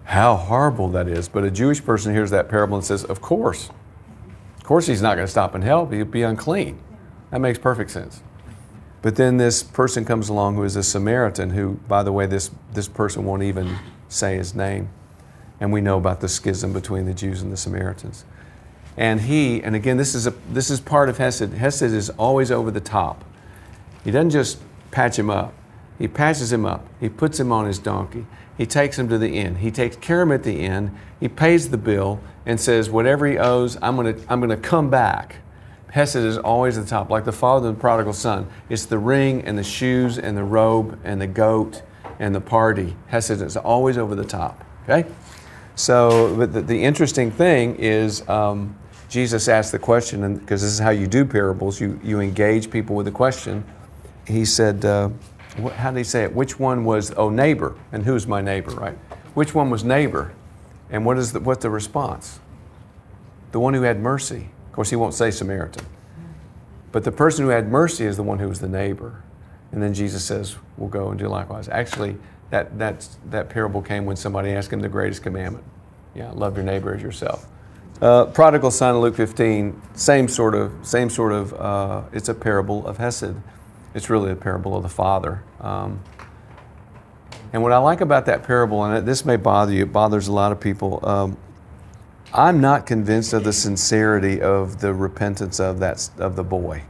how 0.05 0.37
horrible 0.37 0.89
that 0.91 1.09
is!" 1.09 1.29
But 1.29 1.45
a 1.45 1.51
Jewish 1.51 1.85
person 1.85 2.13
hears 2.13 2.31
that 2.31 2.49
parable 2.49 2.77
and 2.77 2.85
says, 2.85 3.05
"Of 3.05 3.21
course, 3.21 3.71
of 4.57 4.65
course, 4.65 4.87
he's 4.87 5.03
not 5.03 5.17
going 5.17 5.27
to 5.27 5.31
stop 5.31 5.55
and 5.55 5.65
help. 5.65 5.93
He'd 5.93 6.11
be 6.11 6.23
unclean." 6.23 6.79
That 7.31 7.41
makes 7.41 7.59
perfect 7.59 7.91
sense. 7.91 8.23
But 9.03 9.17
then 9.17 9.37
this 9.37 9.63
person 9.63 10.05
comes 10.05 10.29
along 10.29 10.57
who 10.57 10.65
is 10.65 10.75
a 10.75 10.83
Samaritan, 10.83 11.51
who, 11.51 11.79
by 11.87 12.03
the 12.03 12.13
way, 12.13 12.27
this 12.27 12.51
this 12.73 12.89
person 12.89 13.25
won't 13.25 13.43
even 13.43 13.77
say 14.09 14.37
his 14.37 14.55
name 14.55 14.89
and 15.61 15.73
we 15.73 15.81
know 15.81 15.99
about 15.99 16.21
the 16.21 16.29
schism 16.29 16.73
between 16.73 17.05
the 17.05 17.15
Jews 17.15 17.43
and 17.43 17.53
the 17.53 17.57
Samaritans. 17.57 18.25
And 18.97 19.21
he, 19.21 19.63
and 19.63 19.77
again, 19.77 19.97
this 19.97 20.15
is, 20.15 20.27
a, 20.27 20.35
this 20.51 20.71
is 20.71 20.81
part 20.81 21.09
of 21.09 21.19
Hesed. 21.19 21.53
Hesed 21.55 21.83
is 21.83 22.11
always 22.11 22.51
over 22.51 22.71
the 22.71 22.81
top. 22.81 23.25
He 24.05 24.11
doesn't 24.11 24.31
just 24.31 24.59
patch 24.91 25.19
him 25.19 25.31
up, 25.31 25.55
he 25.99 26.07
patches 26.07 26.53
him 26.53 26.65
up. 26.65 26.87
He 27.01 27.09
puts 27.09 27.41
him 27.41 27.51
on 27.51 27.67
his 27.67 27.79
donkey. 27.79 28.27
He 28.57 28.67
takes 28.67 28.99
him 28.99 29.09
to 29.09 29.19
the 29.19 29.37
inn. 29.37 29.57
He 29.57 29.71
takes 29.71 29.97
care 29.97 30.23
of 30.23 30.29
him 30.29 30.33
at 30.33 30.45
the 30.45 30.61
inn. 30.61 30.97
He 31.19 31.29
pays 31.29 31.71
the 31.71 31.77
bill 31.77 32.21
and 32.47 32.61
says, 32.61 32.89
Whatever 32.89 33.27
he 33.27 33.37
owes, 33.37 33.77
I'm 33.83 33.97
going 33.97 34.15
to 34.15 34.33
I'm 34.33 34.47
to 34.49 34.57
come 34.57 34.91
back. 34.91 35.37
Hesed 35.91 36.17
is 36.17 36.39
always 36.39 36.77
at 36.77 36.85
the 36.85 36.91
top, 36.91 37.11
like 37.11 37.25
the 37.25 37.33
father 37.33 37.69
of 37.69 37.77
the 37.77 37.81
prodigal 37.81 38.13
son. 38.13 38.47
It's 38.69 38.85
the 38.85 38.99
ring 38.99 39.43
and 39.43 39.59
the 39.59 39.65
shoes 39.65 40.19
and 40.19 40.37
the 40.37 40.45
robe 40.45 40.99
and 41.03 41.21
the 41.21 41.27
goat 41.27 41.83
and 42.19 42.35
the 42.35 42.41
party. 42.41 42.95
Hesed 43.07 43.43
is 43.43 43.57
always 43.57 43.97
over 43.97 44.15
the 44.15 44.25
top. 44.25 44.65
Okay? 44.85 45.09
So, 45.77 46.37
but 46.37 46.53
the, 46.53 46.61
the 46.61 46.85
interesting 46.85 47.31
thing 47.31 47.77
is, 47.77 48.29
um, 48.29 48.77
Jesus 49.09 49.49
asked 49.49 49.73
the 49.73 49.79
question, 49.79 50.37
because 50.37 50.61
this 50.61 50.73
is 50.73 50.79
how 50.79 50.91
you 50.91 51.07
do 51.07 51.25
parables, 51.25 51.81
you, 51.81 51.99
you 52.03 52.21
engage 52.21 52.71
people 52.71 52.95
with 52.95 53.09
a 53.09 53.13
question. 53.13 53.65
He 54.29 54.45
said, 54.45 54.85
uh, 54.85 55.09
what, 55.57 55.73
how 55.73 55.91
did 55.91 55.99
he 55.99 56.05
say 56.05 56.23
it? 56.23 56.35
Which 56.35 56.59
one 56.59 56.85
was, 56.85 57.13
oh, 57.17 57.31
neighbor, 57.31 57.77
and 57.91 58.05
who's 58.05 58.27
my 58.27 58.43
neighbor, 58.43 58.73
right? 58.73 58.97
Which 59.35 59.55
one 59.55 59.71
was 59.71 59.83
neighbor? 59.83 60.35
And 60.91 61.05
what 61.05 61.19
is 61.19 61.33
the, 61.33 61.41
what's 61.41 61.63
the 61.63 61.71
response? 61.71 62.39
The 63.53 63.61
one 63.61 63.75
who 63.75 63.83
had 63.83 64.01
mercy. 64.01 64.51
Of 64.67 64.73
course, 64.73 64.91
he 64.91 64.97
won't 64.97 65.15
say 65.15 65.31
Samaritan. 65.31 65.87
But 66.93 67.05
the 67.05 67.13
person 67.13 67.45
who 67.45 67.51
had 67.51 67.69
mercy 67.69 68.05
is 68.05 68.17
the 68.17 68.23
one 68.23 68.39
who 68.39 68.49
was 68.49 68.61
the 68.61 68.69
neighbor. 68.69 69.23
And 69.73 69.83
then 69.83 69.93
Jesus 69.95 70.25
says, 70.25 70.57
we'll 70.77 70.89
go 70.89 71.09
and 71.11 71.19
do 71.19 71.29
likewise. 71.29 71.69
Actually, 71.69 72.17
that, 72.51 72.79
that, 72.79 73.09
that 73.31 73.49
parable 73.49 73.83
came 73.83 74.07
when 74.07 74.17
somebody 74.17 74.51
asked 74.51 74.73
him 74.73 74.81
the 74.81 74.89
greatest 74.89 75.23
commandment. 75.23 75.65
Yeah, 76.15 76.31
love 76.33 76.57
your 76.57 76.65
neighbor 76.65 76.95
as 76.95 77.03
yourself. 77.03 77.47
Uh, 78.01 78.27
prodigal 78.27 78.71
son 78.71 79.01
Luke 79.01 79.17
15, 79.17 79.81
same 79.95 80.29
sort 80.29 80.55
of, 80.55 80.73
same 80.83 81.11
sort 81.11 81.33
of, 81.33 81.53
uh, 81.55 82.03
it's 82.13 82.29
a 82.29 82.35
parable 82.35 82.87
of 82.87 82.99
Hesed. 82.99 83.35
It's 83.95 84.11
really 84.11 84.31
a 84.31 84.37
parable 84.37 84.77
of 84.77 84.83
the 84.83 84.89
father. 84.89 85.43
Um, 85.61 86.03
and 87.53 87.63
what 87.63 87.73
I 87.73 87.79
like 87.79 88.01
about 88.01 88.27
that 88.27 88.43
parable, 88.43 88.85
and 88.85 89.07
this 89.07 89.25
may 89.25 89.37
bother 89.37 89.73
you, 89.73 89.85
it 89.85 89.93
bothers 89.93 90.29
a 90.29 90.33
lot 90.33 90.53
of 90.53 90.61
people. 90.61 91.01
Um, 91.07 91.37
I'm 92.35 92.61
not 92.61 92.85
convinced 92.85 93.33
of 93.33 93.45
the 93.45 93.53
sincerity 93.53 94.43
of 94.43 94.81
the 94.81 94.93
repentance 94.93 95.61
of 95.61 95.81
that 95.81 96.11
of 96.19 96.37
the 96.37 96.45
boy. 96.45 96.83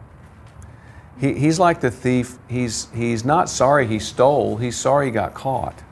He, 1.21 1.35
he's 1.35 1.61
like 1.61 1.81
the 1.81 1.91
thief. 1.91 2.39
He's 2.49 2.89
he's 2.93 3.25
not 3.25 3.49
sorry 3.49 3.87
he 3.87 4.01
stole. 4.01 4.57
He's 4.57 4.77
sorry 4.77 5.07
he 5.07 5.13
got 5.13 5.35
caught, 5.35 5.83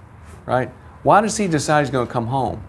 right? 0.47 0.71
Why 1.05 1.21
does 1.21 1.37
he 1.37 1.47
decide 1.47 1.83
he's 1.83 1.91
going 1.91 2.09
to 2.09 2.13
come 2.13 2.27
home? 2.27 2.65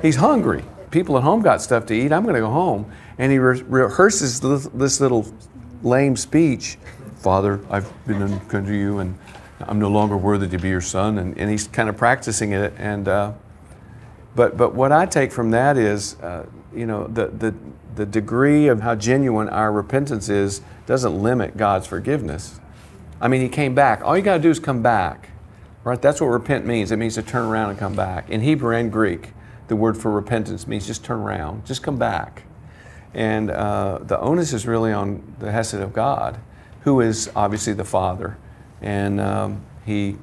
He's 0.00 0.16
hungry. 0.16 0.64
People 0.92 1.16
at 1.16 1.24
home 1.24 1.42
got 1.42 1.60
stuff 1.60 1.86
to 1.86 1.94
eat. 1.94 2.12
I'm 2.12 2.22
going 2.22 2.36
to 2.36 2.40
go 2.40 2.50
home, 2.50 2.90
and 3.18 3.32
he 3.32 3.38
re- 3.38 3.62
rehearses 3.62 4.40
this, 4.40 4.68
this 4.72 5.00
little 5.00 5.26
lame 5.82 6.16
speech. 6.16 6.78
Father, 7.18 7.60
I've 7.70 7.92
been 8.06 8.22
unto 8.22 8.72
you, 8.72 8.98
and 8.98 9.18
I'm 9.60 9.78
no 9.78 9.88
longer 9.88 10.16
worthy 10.16 10.48
to 10.48 10.58
be 10.58 10.68
your 10.68 10.80
son. 10.80 11.18
And, 11.18 11.36
and 11.38 11.50
he's 11.50 11.68
kind 11.68 11.88
of 11.88 11.96
practicing 11.96 12.52
it, 12.52 12.72
and. 12.78 13.08
Uh, 13.08 13.32
but, 14.38 14.56
but 14.56 14.72
what 14.72 14.92
I 14.92 15.04
take 15.04 15.32
from 15.32 15.50
that 15.50 15.76
is, 15.76 16.14
uh, 16.20 16.46
you 16.72 16.86
know, 16.86 17.08
the, 17.08 17.26
the, 17.26 17.52
the 17.96 18.06
degree 18.06 18.68
of 18.68 18.80
how 18.80 18.94
genuine 18.94 19.48
our 19.48 19.72
repentance 19.72 20.28
is 20.28 20.60
doesn't 20.86 21.20
limit 21.20 21.56
God's 21.56 21.88
forgiveness. 21.88 22.60
I 23.20 23.26
mean, 23.26 23.40
He 23.40 23.48
came 23.48 23.74
back. 23.74 24.00
All 24.04 24.16
you 24.16 24.22
got 24.22 24.36
to 24.36 24.42
do 24.42 24.48
is 24.48 24.60
come 24.60 24.80
back, 24.80 25.30
right? 25.82 26.00
That's 26.00 26.20
what 26.20 26.28
repent 26.28 26.66
means. 26.66 26.92
It 26.92 26.98
means 26.98 27.16
to 27.16 27.22
turn 27.22 27.46
around 27.46 27.70
and 27.70 27.78
come 27.80 27.96
back. 27.96 28.30
In 28.30 28.40
Hebrew 28.40 28.76
and 28.76 28.92
Greek, 28.92 29.32
the 29.66 29.74
word 29.74 29.98
for 29.98 30.12
repentance 30.12 30.68
means 30.68 30.86
just 30.86 31.04
turn 31.04 31.18
around, 31.18 31.66
just 31.66 31.82
come 31.82 31.98
back. 31.98 32.44
And 33.14 33.50
uh, 33.50 33.98
the 34.02 34.20
onus 34.20 34.52
is 34.52 34.68
really 34.68 34.92
on 34.92 35.34
the 35.40 35.50
Hesed 35.50 35.74
of 35.74 35.92
God, 35.92 36.38
who 36.88 37.02
is 37.02 37.30
obviously 37.36 37.74
the 37.74 37.84
Father. 37.84 38.38
And 38.80 39.20
um, 39.20 39.60
He 39.84 40.16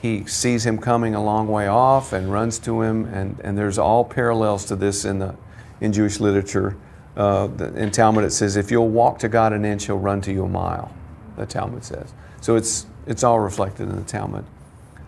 he 0.00 0.26
sees 0.26 0.66
him 0.66 0.78
coming 0.78 1.14
a 1.14 1.22
long 1.22 1.46
way 1.46 1.68
off 1.68 2.12
and 2.12 2.32
runs 2.32 2.58
to 2.58 2.82
him, 2.82 3.04
and, 3.04 3.38
and 3.44 3.56
there's 3.56 3.78
all 3.78 4.04
parallels 4.04 4.64
to 4.64 4.74
this 4.74 5.04
in, 5.04 5.20
the, 5.20 5.36
in 5.80 5.92
Jewish 5.92 6.18
literature. 6.18 6.76
Uh, 7.16 7.48
in 7.76 7.92
Talmud, 7.92 8.24
it 8.24 8.32
says, 8.32 8.56
If 8.56 8.72
you'll 8.72 8.88
walk 8.88 9.20
to 9.20 9.28
God 9.28 9.52
an 9.52 9.64
inch, 9.64 9.86
he'll 9.86 10.00
run 10.00 10.20
to 10.22 10.32
you 10.32 10.44
a 10.44 10.48
mile, 10.48 10.92
the 11.36 11.46
Talmud 11.46 11.84
says. 11.84 12.12
So 12.40 12.56
it's, 12.56 12.86
it's 13.06 13.22
all 13.22 13.38
reflected 13.38 13.88
in 13.88 13.94
the 13.94 14.02
Talmud. 14.02 14.44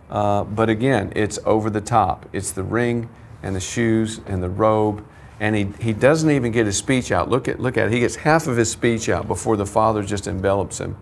Uh, 0.09 0.45
but 0.45 0.71
again, 0.71 1.13
it's 1.17 1.41
over 1.45 1.71
the 1.71 1.81
top. 1.81 2.29
It's 2.33 2.53
the 2.53 2.63
ring 2.63 3.09
and 3.43 3.57
the 3.57 3.61
shoes 3.61 4.21
and 4.29 4.41
the 4.45 4.51
robe. 4.51 5.05
And 5.41 5.57
he, 5.57 5.69
he 5.81 5.93
doesn't 5.93 6.31
even 6.31 6.53
get 6.53 6.67
his 6.67 6.77
speech 6.77 7.11
out. 7.11 7.29
Look 7.29 7.49
at, 7.49 7.59
look 7.61 7.77
at 7.77 7.87
it. 7.87 7.93
He 7.93 8.01
gets 8.01 8.17
half 8.17 8.47
of 8.47 8.57
his 8.57 8.71
speech 8.71 9.09
out 9.09 9.27
before 9.27 9.57
the 9.57 9.67
Father 9.67 10.03
just 10.03 10.27
envelops 10.27 10.79
him. 10.79 10.97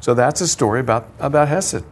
So 0.00 0.14
that's 0.14 0.40
a 0.40 0.48
story 0.48 0.80
about, 0.80 1.08
about 1.18 1.48
Hesed. 1.48 1.84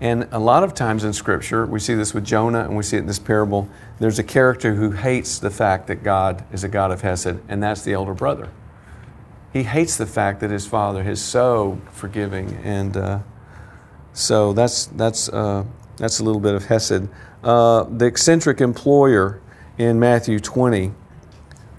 And 0.00 0.28
a 0.30 0.38
lot 0.38 0.62
of 0.62 0.74
times 0.74 1.02
in 1.02 1.12
Scripture, 1.12 1.66
we 1.66 1.80
see 1.80 1.94
this 1.94 2.14
with 2.14 2.24
Jonah 2.24 2.60
and 2.60 2.76
we 2.76 2.82
see 2.84 2.96
it 2.96 3.00
in 3.00 3.06
this 3.06 3.18
parable. 3.18 3.68
There's 3.98 4.18
a 4.18 4.24
character 4.24 4.74
who 4.74 4.92
hates 4.92 5.38
the 5.38 5.50
fact 5.50 5.88
that 5.88 6.04
God 6.04 6.44
is 6.52 6.62
a 6.62 6.68
God 6.68 6.92
of 6.92 7.00
Hesed, 7.00 7.40
and 7.48 7.62
that's 7.62 7.82
the 7.82 7.92
elder 7.94 8.14
brother. 8.14 8.48
He 9.52 9.64
hates 9.64 9.96
the 9.96 10.06
fact 10.06 10.40
that 10.40 10.50
his 10.50 10.66
father 10.66 11.02
is 11.02 11.20
so 11.20 11.80
forgiving, 11.90 12.60
and 12.62 12.96
uh, 12.96 13.18
so 14.12 14.52
that's 14.52 14.86
that's 14.86 15.28
uh, 15.30 15.64
that's 15.96 16.20
a 16.20 16.24
little 16.24 16.40
bit 16.40 16.54
of 16.54 16.66
Hesed. 16.66 17.08
Uh, 17.42 17.84
the 17.84 18.04
eccentric 18.04 18.60
employer 18.60 19.40
in 19.78 20.00
Matthew 20.00 20.40
20, 20.40 20.92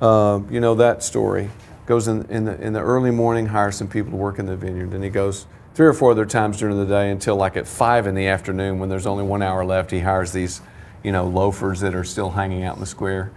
uh, 0.01 0.39
you 0.49 0.62
know 0.62 0.75
that 0.75 1.03
story. 1.03 1.49
Goes 1.85 2.07
in, 2.07 2.25
in 2.29 2.45
the 2.45 2.59
in 2.62 2.73
the 2.73 2.79
early 2.79 3.12
morning, 3.12 3.47
hires 3.47 3.75
some 3.75 3.88
people 3.88 4.12
to 4.12 4.17
work 4.17 4.39
in 4.39 4.45
the 4.45 4.55
vineyard, 4.55 4.93
and 4.93 5.03
he 5.03 5.09
goes 5.09 5.45
three 5.73 5.88
or 5.88 5.93
four 5.93 6.12
other 6.12 6.25
times 6.25 6.57
during 6.57 6.77
the 6.77 6.85
day 6.85 7.09
until 7.09 7.35
like 7.35 7.57
at 7.57 7.67
five 7.67 8.07
in 8.07 8.15
the 8.15 8.27
afternoon 8.27 8.79
when 8.79 8.89
there's 8.89 9.05
only 9.05 9.23
one 9.23 9.41
hour 9.41 9.65
left. 9.65 9.91
He 9.91 9.99
hires 9.99 10.31
these, 10.31 10.62
you 11.03 11.12
know, 11.12 11.27
loafers 11.27 11.79
that 11.81 11.95
are 11.95 12.03
still 12.03 12.29
hanging 12.29 12.63
out 12.63 12.75
in 12.75 12.79
the 12.79 12.85
square, 12.85 13.31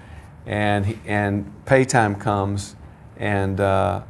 and 0.46 0.86
he, 0.86 0.98
and 1.06 1.50
pay 1.64 1.84
time 1.84 2.14
comes, 2.14 2.76
and 3.16 3.58
uh, 3.58 4.02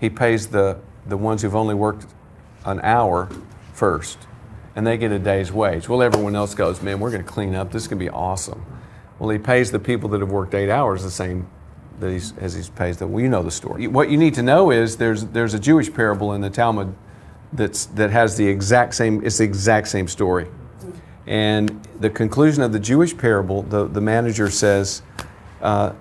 he 0.00 0.08
pays 0.08 0.46
the 0.46 0.78
the 1.06 1.16
ones 1.16 1.42
who've 1.42 1.56
only 1.56 1.74
worked 1.74 2.06
an 2.64 2.80
hour 2.82 3.28
first, 3.74 4.18
and 4.76 4.86
they 4.86 4.96
get 4.96 5.10
a 5.12 5.18
day's 5.18 5.52
wage. 5.52 5.88
Well, 5.88 6.00
everyone 6.00 6.36
else 6.36 6.54
goes, 6.54 6.80
man, 6.80 7.00
we're 7.00 7.10
going 7.10 7.24
to 7.24 7.28
clean 7.28 7.54
up. 7.54 7.72
This 7.72 7.82
is 7.82 7.88
going 7.88 7.98
to 7.98 8.04
be 8.04 8.10
awesome. 8.10 8.64
Well, 9.20 9.30
he 9.30 9.38
pays 9.38 9.70
the 9.70 9.78
people 9.78 10.08
that 10.08 10.20
have 10.20 10.32
worked 10.32 10.54
eight 10.54 10.70
hours 10.70 11.04
the 11.04 11.10
same 11.10 11.48
that 12.00 12.10
he's, 12.10 12.36
as 12.38 12.54
he 12.54 12.72
pays 12.72 12.96
them. 12.96 13.12
Well, 13.12 13.22
you 13.22 13.28
know 13.28 13.42
the 13.42 13.50
story. 13.50 13.86
What 13.86 14.10
you 14.10 14.16
need 14.16 14.34
to 14.34 14.42
know 14.42 14.72
is 14.72 14.96
there's 14.96 15.26
there's 15.26 15.54
a 15.54 15.58
Jewish 15.60 15.92
parable 15.92 16.32
in 16.32 16.40
the 16.40 16.50
Talmud 16.50 16.94
that's, 17.52 17.86
that 17.86 18.10
has 18.10 18.36
the 18.36 18.46
exact 18.46 18.94
same, 18.94 19.24
it's 19.24 19.38
the 19.38 19.44
exact 19.44 19.88
same 19.88 20.08
story. 20.08 20.48
And 21.26 21.86
the 22.00 22.10
conclusion 22.10 22.62
of 22.62 22.72
the 22.72 22.80
Jewish 22.80 23.16
parable, 23.16 23.62
the, 23.62 23.86
the 23.86 24.00
manager 24.00 24.50
says, 24.50 25.02
uh, 25.60 25.92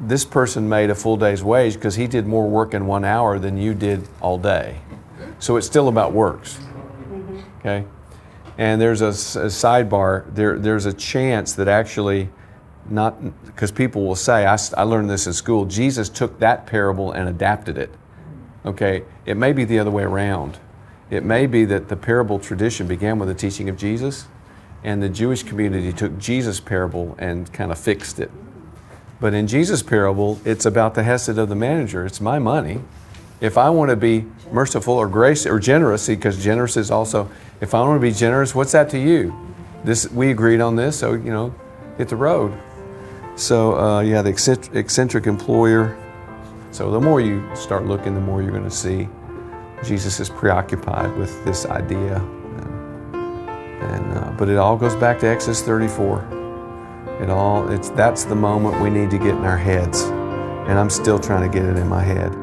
this 0.00 0.24
person 0.24 0.68
made 0.68 0.90
a 0.90 0.94
full 0.94 1.16
day's 1.16 1.42
wage 1.42 1.74
because 1.74 1.96
he 1.96 2.06
did 2.06 2.26
more 2.26 2.48
work 2.48 2.72
in 2.72 2.86
one 2.86 3.04
hour 3.04 3.38
than 3.38 3.58
you 3.58 3.74
did 3.74 4.08
all 4.20 4.38
day. 4.38 4.80
So 5.38 5.56
it's 5.56 5.66
still 5.66 5.88
about 5.88 6.12
works. 6.12 6.60
Okay? 7.58 7.84
And 8.56 8.80
there's 8.80 9.00
a, 9.00 9.08
a 9.08 9.48
sidebar, 9.48 10.34
there, 10.34 10.58
there's 10.58 10.86
a 10.86 10.92
chance 10.92 11.54
that 11.54 11.68
actually, 11.68 12.30
not 12.88 13.44
because 13.46 13.70
people 13.70 14.06
will 14.06 14.16
say, 14.16 14.46
I, 14.46 14.58
I 14.76 14.82
learned 14.82 15.10
this 15.10 15.26
in 15.26 15.32
school, 15.32 15.66
Jesus 15.66 16.08
took 16.08 16.38
that 16.40 16.66
parable 16.66 17.12
and 17.12 17.28
adapted 17.28 17.78
it. 17.78 17.90
Okay? 18.64 19.04
It 19.26 19.36
may 19.36 19.52
be 19.52 19.64
the 19.64 19.78
other 19.78 19.90
way 19.90 20.02
around. 20.02 20.58
It 21.10 21.24
may 21.24 21.46
be 21.46 21.64
that 21.66 21.88
the 21.88 21.96
parable 21.96 22.38
tradition 22.38 22.86
began 22.86 23.18
with 23.18 23.28
the 23.28 23.34
teaching 23.34 23.68
of 23.68 23.76
Jesus, 23.76 24.26
and 24.84 25.02
the 25.02 25.08
Jewish 25.08 25.42
community 25.42 25.92
took 25.92 26.18
Jesus' 26.18 26.60
parable 26.60 27.16
and 27.18 27.52
kind 27.52 27.72
of 27.72 27.78
fixed 27.78 28.20
it. 28.20 28.30
But 29.20 29.34
in 29.34 29.46
Jesus' 29.46 29.82
parable, 29.82 30.40
it's 30.44 30.64
about 30.64 30.94
the 30.94 31.02
hesed 31.02 31.36
of 31.36 31.48
the 31.48 31.54
manager. 31.54 32.06
It's 32.06 32.20
my 32.20 32.38
money. 32.38 32.80
If 33.40 33.58
I 33.58 33.70
want 33.70 33.90
to 33.90 33.96
be 33.96 34.26
merciful 34.50 34.94
or 34.94 35.08
grace 35.08 35.46
or 35.46 35.58
generous, 35.58 36.06
because 36.06 36.42
generous 36.42 36.76
is 36.76 36.90
also, 36.90 37.30
if 37.60 37.74
I 37.74 37.80
want 37.80 38.00
to 38.00 38.06
be 38.06 38.12
generous, 38.12 38.54
what's 38.54 38.72
that 38.72 38.88
to 38.90 38.98
you? 38.98 39.34
This 39.84 40.10
we 40.10 40.30
agreed 40.30 40.60
on 40.60 40.76
this, 40.76 40.98
so 40.98 41.14
you 41.14 41.30
know, 41.30 41.54
hit 41.98 42.08
the 42.08 42.16
road. 42.16 42.58
So 43.40 43.78
uh, 43.78 44.00
yeah, 44.02 44.20
the 44.20 44.28
eccentric 44.74 45.26
employer. 45.26 45.96
So 46.72 46.90
the 46.90 47.00
more 47.00 47.22
you 47.22 47.42
start 47.56 47.86
looking, 47.86 48.14
the 48.14 48.20
more 48.20 48.42
you're 48.42 48.50
going 48.50 48.64
to 48.64 48.70
see. 48.70 49.08
Jesus 49.82 50.20
is 50.20 50.28
preoccupied 50.28 51.16
with 51.16 51.42
this 51.46 51.64
idea. 51.64 52.16
And, 52.16 53.82
and 53.82 54.18
uh, 54.18 54.30
but 54.36 54.50
it 54.50 54.58
all 54.58 54.76
goes 54.76 54.94
back 54.96 55.18
to 55.20 55.26
Exodus 55.26 55.62
34. 55.62 57.18
It 57.22 57.30
all 57.30 57.66
it's 57.72 57.88
that's 57.90 58.24
the 58.24 58.34
moment 58.34 58.78
we 58.82 58.90
need 58.90 59.10
to 59.10 59.18
get 59.18 59.30
in 59.34 59.44
our 59.46 59.56
heads. 59.56 60.02
And 60.02 60.78
I'm 60.78 60.90
still 60.90 61.18
trying 61.18 61.50
to 61.50 61.58
get 61.58 61.66
it 61.66 61.78
in 61.78 61.88
my 61.88 62.02
head. 62.02 62.36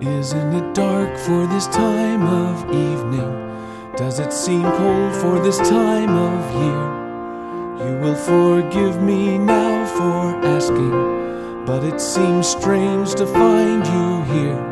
Isn't 0.00 0.54
it 0.54 0.72
dark 0.72 1.18
for 1.18 1.48
this 1.48 1.66
time 1.66 2.22
of 2.22 2.64
evening? 2.70 3.92
Does 3.96 4.20
it 4.20 4.32
seem 4.32 4.62
cold 4.62 5.16
for 5.16 5.40
this 5.40 5.58
time 5.58 6.14
of 6.16 6.62
year? 6.62 7.07
You 7.78 7.96
will 7.98 8.16
forgive 8.16 9.00
me 9.00 9.38
now 9.38 9.86
for 9.86 10.34
asking, 10.44 11.64
but 11.64 11.84
it 11.84 12.00
seems 12.00 12.48
strange 12.48 13.14
to 13.14 13.24
find 13.24 13.86
you 13.86 14.34
here. 14.34 14.64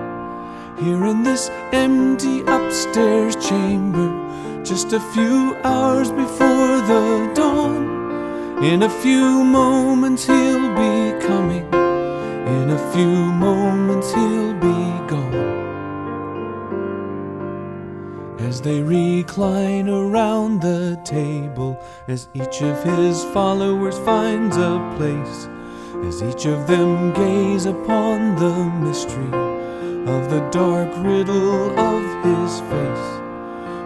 Here 0.81 1.07
in 1.07 1.23
this 1.23 1.49
empty 1.73 2.41
upstairs 2.41 3.37
chamber, 3.37 4.11
just 4.65 4.93
a 4.93 4.99
few 5.15 5.57
hours 5.63 6.11
before 6.11 6.81
the 6.91 7.31
dawn. 7.33 8.65
In 8.65 8.83
a 8.83 8.91
few 8.91 9.45
moments 9.45 10.27
he'll 10.27 10.75
be 10.75 11.27
coming, 11.27 11.73
in 11.73 12.71
a 12.71 12.93
few 12.93 13.07
moments 13.07 14.13
he'll 14.13 14.55
be 14.55 15.07
gone. 15.07 15.66
As 18.39 18.61
they 18.61 18.83
recline 18.83 19.89
around 19.89 20.61
the 20.61 21.01
table, 21.05 21.83
as 22.07 22.29
each 22.35 22.61
of 22.61 22.85
his 22.85 23.25
followers 23.33 23.99
finds 24.01 24.59
a 24.59 24.79
place, 24.99 25.49
as 26.05 26.23
each 26.23 26.45
of 26.45 26.67
them 26.67 27.15
gaze 27.15 27.65
upon 27.65 28.37
the 28.37 28.55
mystery 28.85 29.33
of 30.07 30.29
the 30.29 30.47
dark 30.53 30.91
riddle 30.99 31.71
of 31.79 32.05
his 32.25 32.61
face. 32.61 33.09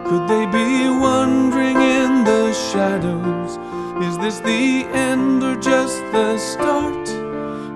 Could 0.09 0.27
they 0.29 0.47
be 0.47 0.89
wandering 0.99 1.77
in 1.77 2.25
the 2.25 2.53
shadows? 2.53 3.57
Is 4.05 4.19
this 4.19 4.41
the 4.41 4.85
end 4.93 5.45
or 5.45 5.55
just 5.61 5.99
the 6.11 6.37
start? 6.39 7.09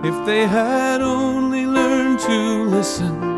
If 0.04 0.26
they 0.26 0.44
had 0.48 1.00
only 1.00 1.66
learned 1.66 2.18
to 2.20 2.64
listen 2.64 3.33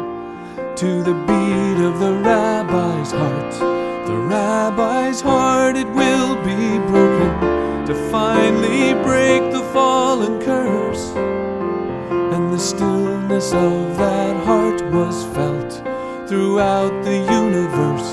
to 0.76 1.02
the 1.02 1.14
beat 1.14 1.82
of 1.82 1.98
the 2.00 2.12
rabbi's 2.22 3.10
heart, 3.10 3.52
The 4.06 4.18
rabbi's 4.28 5.22
heart 5.22 5.74
it 5.74 5.88
will 5.88 6.36
be 6.44 6.78
broken 6.86 7.86
to 7.86 7.94
finally 8.10 8.92
break 9.02 9.50
the 9.52 9.62
fallen 9.72 10.38
curse. 10.42 11.14
And 12.34 12.52
the 12.52 12.58
stillness 12.58 13.54
of 13.54 13.96
that 13.96 14.36
heart 14.44 14.82
was 14.92 15.24
felt 15.34 15.72
throughout 16.28 16.92
the 17.04 17.20
universe. 17.42 18.10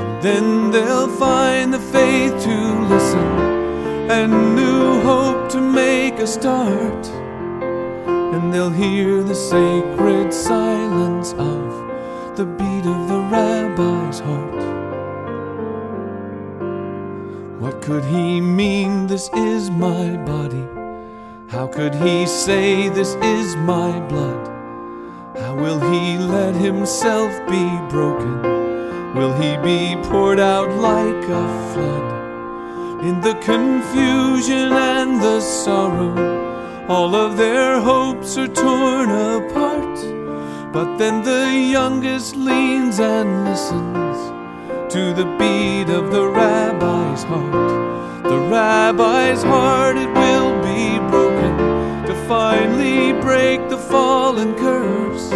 And 0.00 0.20
then 0.20 0.72
they'll 0.72 1.16
find 1.16 1.72
the 1.72 1.78
faith 1.78 2.42
to 2.42 2.56
listen 2.88 3.28
and 4.10 4.56
new 4.56 5.00
hope 5.02 5.48
to 5.50 5.60
make 5.60 6.14
a 6.14 6.26
start. 6.26 7.21
And 8.32 8.52
they'll 8.52 8.70
hear 8.70 9.22
the 9.22 9.34
sacred 9.34 10.32
silence 10.32 11.32
of 11.34 12.36
the 12.36 12.46
beat 12.46 12.86
of 12.86 13.08
the 13.08 13.20
rabbi's 13.30 14.20
heart. 14.20 14.62
What 17.60 17.82
could 17.82 18.04
he 18.04 18.40
mean? 18.40 19.06
This 19.06 19.28
is 19.34 19.70
my 19.70 20.16
body. 20.24 20.66
How 21.48 21.66
could 21.66 21.94
he 21.94 22.26
say, 22.26 22.88
This 22.88 23.14
is 23.16 23.54
my 23.56 24.00
blood? 24.08 24.48
How 25.36 25.54
will 25.54 25.78
he 25.92 26.16
let 26.16 26.54
himself 26.54 27.30
be 27.50 27.66
broken? 27.90 28.40
Will 29.14 29.34
he 29.34 29.58
be 29.58 30.02
poured 30.08 30.40
out 30.40 30.70
like 30.80 31.24
a 31.24 31.46
flood? 31.72 33.04
In 33.04 33.20
the 33.20 33.34
confusion 33.42 34.72
and 34.72 35.20
the 35.20 35.40
sorrow, 35.40 36.51
all 36.88 37.14
of 37.14 37.36
their 37.36 37.80
hopes 37.80 38.36
are 38.36 38.48
torn 38.48 39.10
apart. 39.10 39.98
But 40.72 40.96
then 40.96 41.22
the 41.22 41.52
youngest 41.52 42.34
leans 42.34 42.98
and 42.98 43.44
listens 43.44 44.18
to 44.92 45.14
the 45.14 45.26
beat 45.38 45.92
of 45.92 46.10
the 46.10 46.26
rabbi's 46.28 47.22
heart. 47.24 48.24
The 48.24 48.38
rabbi's 48.38 49.42
heart, 49.42 49.96
it 49.96 50.08
will 50.08 50.54
be 50.62 50.98
broken 51.10 52.06
to 52.06 52.14
finally 52.26 53.12
break 53.20 53.68
the 53.68 53.78
fallen 53.78 54.54
curse. 54.54 55.30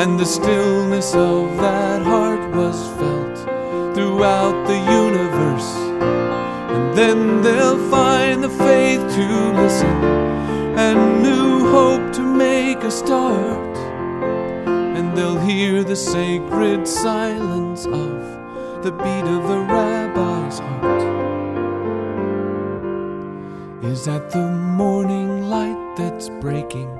And 0.00 0.18
the 0.18 0.26
stillness 0.26 1.14
of 1.14 1.56
that 1.58 2.02
heart 2.02 2.54
was 2.54 2.88
felt 2.98 3.38
throughout 3.94 4.66
the 4.66 4.78
universe. 4.92 5.87
And 6.78 6.96
then 6.96 7.42
they'll 7.42 7.90
find 7.90 8.44
the 8.44 8.48
faith 8.48 9.00
to 9.00 9.52
listen 9.62 9.96
and 10.78 11.22
new 11.24 11.68
hope 11.70 12.12
to 12.12 12.22
make 12.22 12.84
a 12.84 12.90
start 12.90 13.76
and 14.96 15.16
they'll 15.16 15.40
hear 15.40 15.82
the 15.82 15.96
sacred 15.96 16.86
silence 16.86 17.84
of 17.84 18.18
the 18.84 18.92
beat 18.92 19.26
of 19.36 19.42
the 19.48 19.60
rabbi's 19.74 20.60
heart. 20.60 21.02
Is 23.84 24.04
that 24.04 24.30
the 24.30 24.46
morning 24.46 25.50
light 25.50 25.96
that's 25.96 26.28
breaking? 26.28 26.90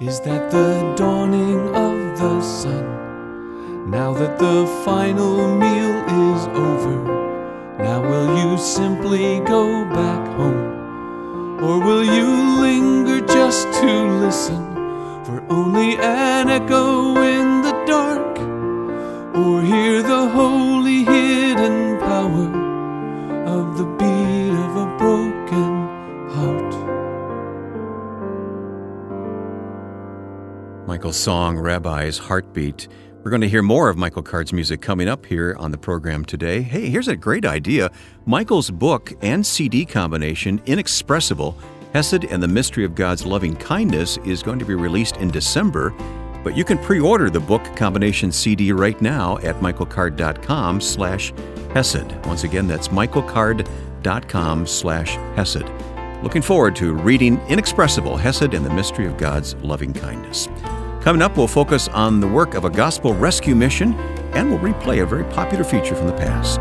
Is 0.00 0.20
that 0.20 0.50
the 0.50 0.94
dawning 0.96 1.60
of 1.74 2.18
the 2.18 2.42
sun? 2.42 3.90
Now 3.90 4.12
that 4.12 4.38
the 4.38 4.66
final 4.84 5.56
meal 5.56 5.96
is 6.26 6.46
over, 6.48 7.27
now 7.78 8.00
will 8.00 8.36
you 8.38 8.58
simply 8.58 9.40
go 9.40 9.84
back 9.86 10.26
home? 10.36 11.62
Or 11.62 11.80
will 11.80 12.04
you 12.04 12.60
linger 12.60 13.20
just 13.26 13.72
to 13.80 13.90
listen? 14.20 14.68
for 15.28 15.44
only 15.50 15.94
an 15.98 16.48
echo 16.48 17.20
in 17.20 17.60
the 17.60 17.72
dark, 17.86 18.38
or 19.36 19.60
hear 19.60 20.02
the 20.02 20.26
holy 20.26 21.04
hidden 21.04 21.98
power 21.98 22.48
of 23.44 23.76
the 23.76 23.84
beat 23.98 24.54
of 24.64 24.76
a 24.84 24.86
broken 24.96 25.72
heart. 26.30 26.72
Michael's 30.88 31.18
song, 31.18 31.58
Rabbi's 31.58 32.16
Heartbeat. 32.16 32.88
We're 33.24 33.30
going 33.30 33.40
to 33.40 33.48
hear 33.48 33.62
more 33.62 33.88
of 33.88 33.96
Michael 33.96 34.22
Card's 34.22 34.52
music 34.52 34.80
coming 34.80 35.08
up 35.08 35.26
here 35.26 35.56
on 35.58 35.72
the 35.72 35.78
program 35.78 36.24
today. 36.24 36.62
Hey, 36.62 36.88
here's 36.88 37.08
a 37.08 37.16
great 37.16 37.44
idea. 37.44 37.90
Michael's 38.26 38.70
book 38.70 39.12
and 39.22 39.44
CD 39.44 39.84
combination, 39.84 40.62
Inexpressible, 40.66 41.58
Hesed 41.92 42.24
and 42.24 42.40
the 42.42 42.48
Mystery 42.48 42.84
of 42.84 42.94
God's 42.94 43.26
Loving 43.26 43.56
Kindness 43.56 44.18
is 44.18 44.42
going 44.42 44.60
to 44.60 44.64
be 44.64 44.74
released 44.74 45.16
in 45.16 45.30
December, 45.30 45.90
but 46.44 46.56
you 46.56 46.64
can 46.64 46.78
pre-order 46.78 47.28
the 47.28 47.40
book 47.40 47.64
combination 47.74 48.30
CD 48.30 48.70
right 48.70 49.00
now 49.02 49.38
at 49.38 49.56
michaelcard.com 49.56 50.80
slash 50.80 51.32
Hesed. 51.74 52.24
Once 52.24 52.44
again, 52.44 52.68
that's 52.68 52.88
michaelcard.com 52.88 54.66
slash 54.66 55.16
Hesed. 55.34 55.68
Looking 56.22 56.42
forward 56.42 56.76
to 56.76 56.94
reading 56.94 57.40
Inexpressible, 57.48 58.16
Hesed 58.16 58.54
and 58.54 58.64
the 58.64 58.70
Mystery 58.70 59.06
of 59.06 59.16
God's 59.16 59.54
Loving 59.56 59.92
Kindness. 59.92 60.48
Coming 61.08 61.22
up, 61.22 61.38
we'll 61.38 61.46
focus 61.46 61.88
on 61.88 62.20
the 62.20 62.28
work 62.28 62.52
of 62.52 62.66
a 62.66 62.68
gospel 62.68 63.14
rescue 63.14 63.54
mission, 63.54 63.94
and 64.34 64.50
we'll 64.50 64.58
replay 64.58 65.02
a 65.02 65.06
very 65.06 65.24
popular 65.24 65.64
feature 65.64 65.94
from 65.94 66.06
the 66.06 66.12
past. 66.12 66.60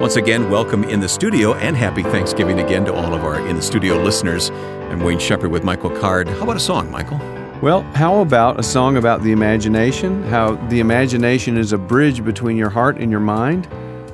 Once 0.00 0.16
again, 0.16 0.48
welcome 0.48 0.84
in 0.84 1.00
the 1.00 1.08
studio 1.08 1.52
and 1.56 1.76
happy 1.76 2.02
Thanksgiving 2.02 2.60
again 2.60 2.86
to 2.86 2.94
all 2.94 3.12
of 3.12 3.22
our 3.22 3.46
in 3.46 3.54
the 3.54 3.60
studio 3.60 4.02
listeners. 4.02 4.48
I'm 4.48 5.00
Wayne 5.00 5.18
Shepherd 5.18 5.50
with 5.50 5.64
Michael 5.64 5.90
Card. 5.90 6.28
How 6.28 6.44
about 6.44 6.56
a 6.56 6.60
song, 6.60 6.90
Michael? 6.90 7.18
Well, 7.60 7.82
how 7.92 8.22
about 8.22 8.58
a 8.58 8.62
song 8.62 8.96
about 8.96 9.22
the 9.22 9.32
imagination? 9.32 10.22
How 10.22 10.54
the 10.68 10.80
imagination 10.80 11.58
is 11.58 11.74
a 11.74 11.78
bridge 11.78 12.24
between 12.24 12.56
your 12.56 12.70
heart 12.70 12.96
and 12.96 13.10
your 13.10 13.20
mind 13.20 13.68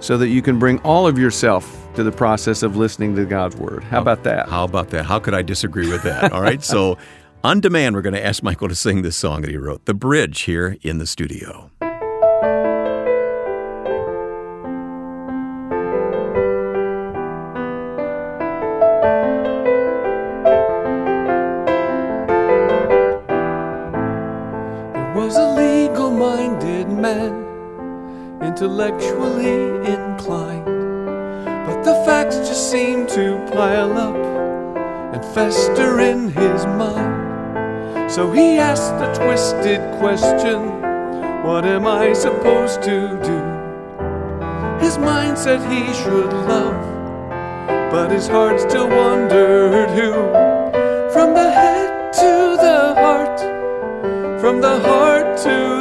so 0.04 0.18
that 0.18 0.28
you 0.28 0.42
can 0.42 0.58
bring 0.58 0.78
all 0.80 1.06
of 1.06 1.18
yourself 1.18 1.88
to 1.94 2.02
the 2.02 2.12
process 2.12 2.62
of 2.62 2.76
listening 2.76 3.16
to 3.16 3.24
God's 3.24 3.56
Word. 3.56 3.82
How 3.84 4.02
about 4.02 4.22
that? 4.24 4.50
How 4.50 4.64
about 4.64 4.90
that? 4.90 5.06
How 5.06 5.18
could 5.18 5.32
I 5.32 5.40
disagree 5.40 5.90
with 5.90 6.02
that? 6.02 6.30
All 6.30 6.42
right, 6.42 6.62
so 6.62 6.98
on 7.44 7.60
demand, 7.60 7.96
we're 7.96 8.02
going 8.02 8.14
to 8.14 8.22
ask 8.22 8.42
Michael 8.42 8.68
to 8.68 8.74
sing 8.74 9.00
this 9.00 9.16
song 9.16 9.40
that 9.40 9.50
he 9.50 9.56
wrote, 9.56 9.86
The 9.86 9.94
Bridge, 9.94 10.42
here 10.42 10.76
in 10.82 10.98
the 10.98 11.06
studio. 11.06 11.70
There 11.80 11.88
was 25.14 25.36
a 25.36 25.54
legal 25.54 26.10
minded 26.10 26.90
man, 26.90 28.42
intellectually 28.42 29.73
seem 32.74 33.06
to 33.06 33.38
pile 33.52 33.96
up 33.96 34.16
and 35.14 35.24
fester 35.32 36.00
in 36.00 36.26
his 36.26 36.66
mind. 36.66 38.10
So 38.10 38.32
he 38.32 38.58
asked 38.58 38.98
the 38.98 39.12
twisted 39.14 39.80
question 40.00 40.58
What 41.46 41.64
am 41.64 41.86
I 41.86 42.12
supposed 42.14 42.82
to 42.82 42.98
do? 43.30 43.40
His 44.84 44.98
mind 44.98 45.38
said 45.38 45.60
he 45.70 45.84
should 46.02 46.32
love, 46.52 46.82
but 47.92 48.10
his 48.10 48.26
heart 48.26 48.58
still 48.60 48.88
wondered 48.88 49.90
who. 49.90 50.10
From 51.14 51.32
the 51.32 51.48
head 51.60 52.12
to 52.22 52.34
the 52.66 52.80
heart, 53.04 53.38
from 54.40 54.60
the 54.60 54.80
heart 54.80 55.38
to 55.46 55.73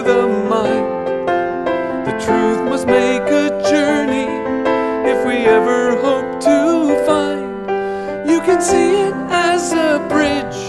see 8.63 8.95
it 9.07 9.13
as 9.29 9.73
a 9.73 9.99
bridge 10.07 10.61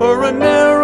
or 0.00 0.24
a 0.24 0.32
narrow 0.32 0.83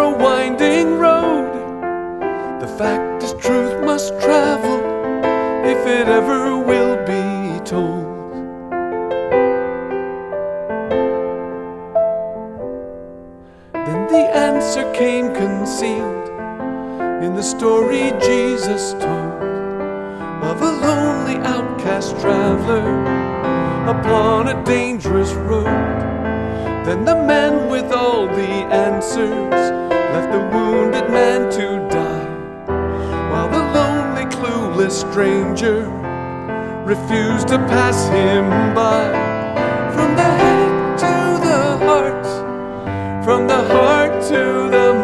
dangerous 24.81 25.31
road. 25.33 25.65
Then 26.85 27.05
the 27.05 27.15
man 27.31 27.69
with 27.69 27.91
all 27.91 28.25
the 28.25 28.53
answers 28.87 29.61
left 30.13 30.31
the 30.35 30.43
wounded 30.53 31.07
man 31.17 31.41
to 31.57 31.67
die, 31.97 32.29
while 33.29 33.49
the 33.57 33.63
lonely, 33.77 34.25
clueless 34.35 34.95
stranger 35.05 35.79
refused 36.93 37.47
to 37.49 37.57
pass 37.73 37.99
him 38.17 38.45
by. 38.73 39.03
From 39.95 40.15
the 40.21 40.29
head 40.41 40.73
to 41.03 41.13
the 41.47 41.61
heart, 41.85 42.25
from 43.23 43.41
the 43.53 43.61
heart 43.73 44.13
to 44.31 44.41
the 44.75 45.00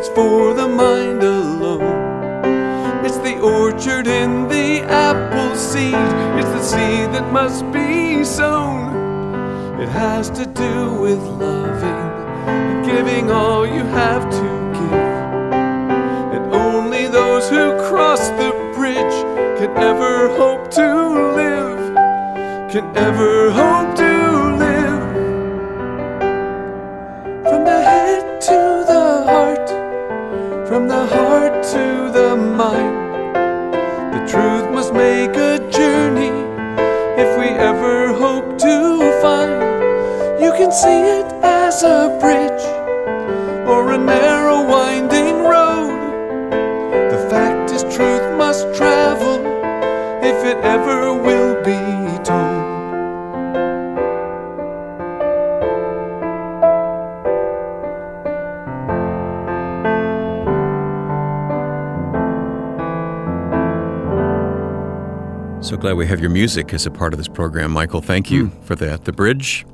it's 0.00 0.08
for 0.08 0.54
the 0.54 0.66
mind 0.66 1.22
alone. 1.22 3.04
It's 3.04 3.18
the 3.18 3.38
orchard 3.38 4.06
in 4.06 4.48
the 4.48 4.80
apple 4.80 5.54
seed, 5.54 6.10
it's 6.38 6.52
the 6.56 6.62
seed 6.62 7.12
that 7.12 7.30
must 7.30 7.70
be 7.70 8.24
sown. 8.24 9.78
It 9.78 9.90
has 9.90 10.30
to 10.30 10.46
do 10.46 10.94
with 10.94 11.18
loving 11.18 12.02
and 12.48 12.86
giving 12.86 13.30
all 13.30 13.66
you 13.66 13.84
have 14.00 14.24
to 14.40 14.48
give. 14.78 14.92
And 16.34 16.44
only 16.54 17.06
those 17.06 17.50
who 17.50 17.76
cross 17.90 18.26
the 18.40 18.52
bridge 18.74 19.16
can 19.58 19.70
ever 19.76 20.34
hope 20.38 20.70
to 20.80 20.88
live, 21.40 22.72
can 22.72 22.86
ever 22.96 23.50
hope 23.50 23.96
to 23.96 24.09
if 50.30 50.44
it 50.44 50.58
ever 50.58 51.12
will 51.12 51.56
be 51.64 52.24
told. 52.24 52.70
So 65.64 65.76
glad 65.76 65.96
we 65.96 66.06
have 66.06 66.20
your 66.20 66.30
music 66.30 66.72
as 66.74 66.86
a 66.86 66.90
part 66.92 67.12
of 67.12 67.18
this 67.18 67.26
program, 67.26 67.72
Michael. 67.72 68.00
Thank 68.00 68.30
you 68.30 68.46
hmm. 68.46 68.62
for 68.62 68.76
that. 68.76 69.06
The 69.06 69.12
bridge, 69.12 69.66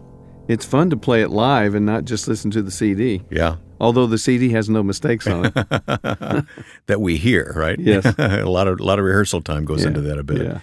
It's 0.49 0.65
fun 0.65 0.89
to 0.89 0.97
play 0.97 1.21
it 1.21 1.29
live 1.31 1.75
and 1.75 1.85
not 1.85 2.07
just 2.07 2.29
listen 2.29 2.51
to 2.53 2.63
the 2.63 2.71
CD. 2.71 3.23
yeah, 3.31 3.57
Although 3.81 4.07
the 4.07 4.19
CD 4.19 4.51
has 4.51 4.69
no 4.69 4.83
mistakes 4.83 5.27
on 5.27 5.47
it. 5.47 5.55
that 6.87 7.01
we 7.01 7.17
hear, 7.17 7.53
right? 7.57 7.79
Yes. 7.79 8.05
a 8.19 8.45
lot 8.45 8.69
of 8.69 8.81
a 8.81 8.83
lot 8.85 8.99
of 8.99 9.05
rehearsal 9.05 9.41
time 9.43 9.65
goes 9.65 9.85
into 9.85 10.01
that 10.03 10.19
a 10.19 10.23
bit. 10.23 10.43
Yeah. 10.43 10.61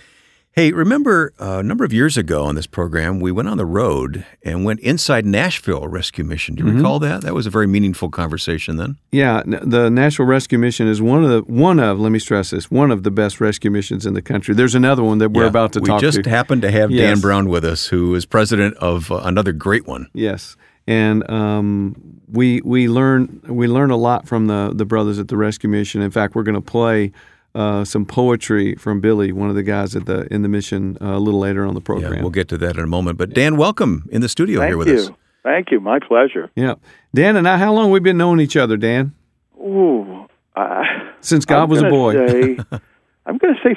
Hey, 0.55 0.71
remember 0.71 1.33
uh, 1.39 1.57
a 1.57 1.63
number 1.63 1.83
of 1.83 1.91
years 1.91 2.15
ago 2.15 2.43
on 2.43 2.53
this 2.53 2.67
program, 2.67 3.19
we 3.19 3.31
went 3.31 3.49
on 3.49 3.57
the 3.57 3.65
road 3.65 4.23
and 4.43 4.63
went 4.63 4.81
inside 4.81 5.25
Nashville 5.25 5.87
Rescue 5.87 6.23
Mission. 6.23 6.53
Do 6.53 6.63
you 6.63 6.73
recall 6.75 6.99
that? 6.99 7.21
That 7.21 7.33
was 7.33 7.47
a 7.47 7.49
very 7.49 7.65
meaningful 7.65 8.09
conversation 8.11 8.75
then. 8.77 8.97
Yeah, 9.11 9.41
the 9.47 9.89
Nashville 9.89 10.27
Rescue 10.27 10.59
Mission 10.59 10.87
is 10.87 11.01
one 11.01 11.23
of 11.23 11.31
the 11.31 11.41
one 11.51 11.79
of 11.79 11.99
let 11.99 12.11
me 12.11 12.19
stress 12.19 12.51
this 12.51 12.69
one 12.69 12.91
of 12.91 13.01
the 13.01 13.09
best 13.09 13.41
rescue 13.41 13.71
missions 13.71 14.05
in 14.05 14.13
the 14.13 14.21
country. 14.21 14.53
There's 14.53 14.75
another 14.75 15.01
one 15.01 15.17
that 15.17 15.29
we're 15.31 15.41
Yeah, 15.41 15.47
about 15.49 15.73
to 15.73 15.79
we 15.79 15.87
talk 15.87 16.01
We 16.01 16.07
just 16.07 16.23
to. 16.23 16.29
happened 16.29 16.61
to 16.61 16.69
have 16.69 16.91
Dan 16.91 17.19
Brown 17.19 17.49
with 17.49 17.65
us, 17.65 17.87
who 17.87 18.13
is 18.13 18.27
president 18.27 18.77
of 18.77 19.11
uh, 19.11 19.21
another 19.23 19.53
great 19.53 19.87
one. 19.87 20.07
Yes, 20.13 20.55
and 20.87 21.29
um, 21.29 21.95
we 22.31 22.61
we 22.61 22.87
learn 22.87 23.41
we 23.47 23.67
learn 23.67 23.91
a 23.91 23.95
lot 23.97 24.27
from 24.27 24.47
the 24.47 24.71
the 24.73 24.85
brothers 24.85 25.19
at 25.19 25.27
the 25.27 25.37
Rescue 25.37 25.69
Mission. 25.69 26.01
In 26.01 26.11
fact, 26.11 26.35
we're 26.35 26.43
going 26.43 26.55
to 26.55 26.61
play 26.61 27.11
uh, 27.55 27.83
some 27.85 28.05
poetry 28.05 28.75
from 28.75 28.99
Billy, 28.99 29.31
one 29.31 29.49
of 29.49 29.55
the 29.55 29.63
guys 29.63 29.95
at 29.95 30.05
the 30.05 30.27
in 30.33 30.41
the 30.41 30.49
mission, 30.49 30.97
uh, 31.01 31.17
a 31.17 31.19
little 31.19 31.39
later 31.39 31.65
on 31.65 31.73
the 31.75 31.79
Yeah, 31.81 31.85
program. 31.85 32.21
we'll 32.21 32.31
get 32.31 32.47
to 32.49 32.57
that 32.57 32.77
in 32.77 32.83
a 32.83 32.87
moment. 32.87 33.17
But 33.17 33.33
Dan, 33.33 33.57
welcome 33.57 34.07
in 34.11 34.21
the 34.21 34.29
studio 34.29 34.59
Thank 34.61 34.69
here 34.69 34.77
with 34.77 34.87
you. 34.87 34.95
us. 34.95 35.11
Thank 35.43 35.71
you. 35.71 35.79
My 35.79 35.99
pleasure. 35.99 36.49
Yeah, 36.55 36.75
Dan 37.13 37.35
and 37.35 37.47
I. 37.47 37.57
How 37.57 37.73
long 37.73 37.91
we 37.91 37.99
been 37.99 38.17
knowing 38.17 38.39
each 38.39 38.55
other, 38.57 38.77
Dan? 38.77 39.13
Ooh. 39.59 40.25
Uh, 40.55 40.83
Since 41.21 41.45
God 41.45 41.63
I'm 41.63 41.69
was 41.69 41.81
a 41.81 41.89
boy. 41.89 42.13
Say, 42.27 42.57
I'm 43.25 43.37
going 43.37 43.55
to 43.55 43.59
say 43.63 43.75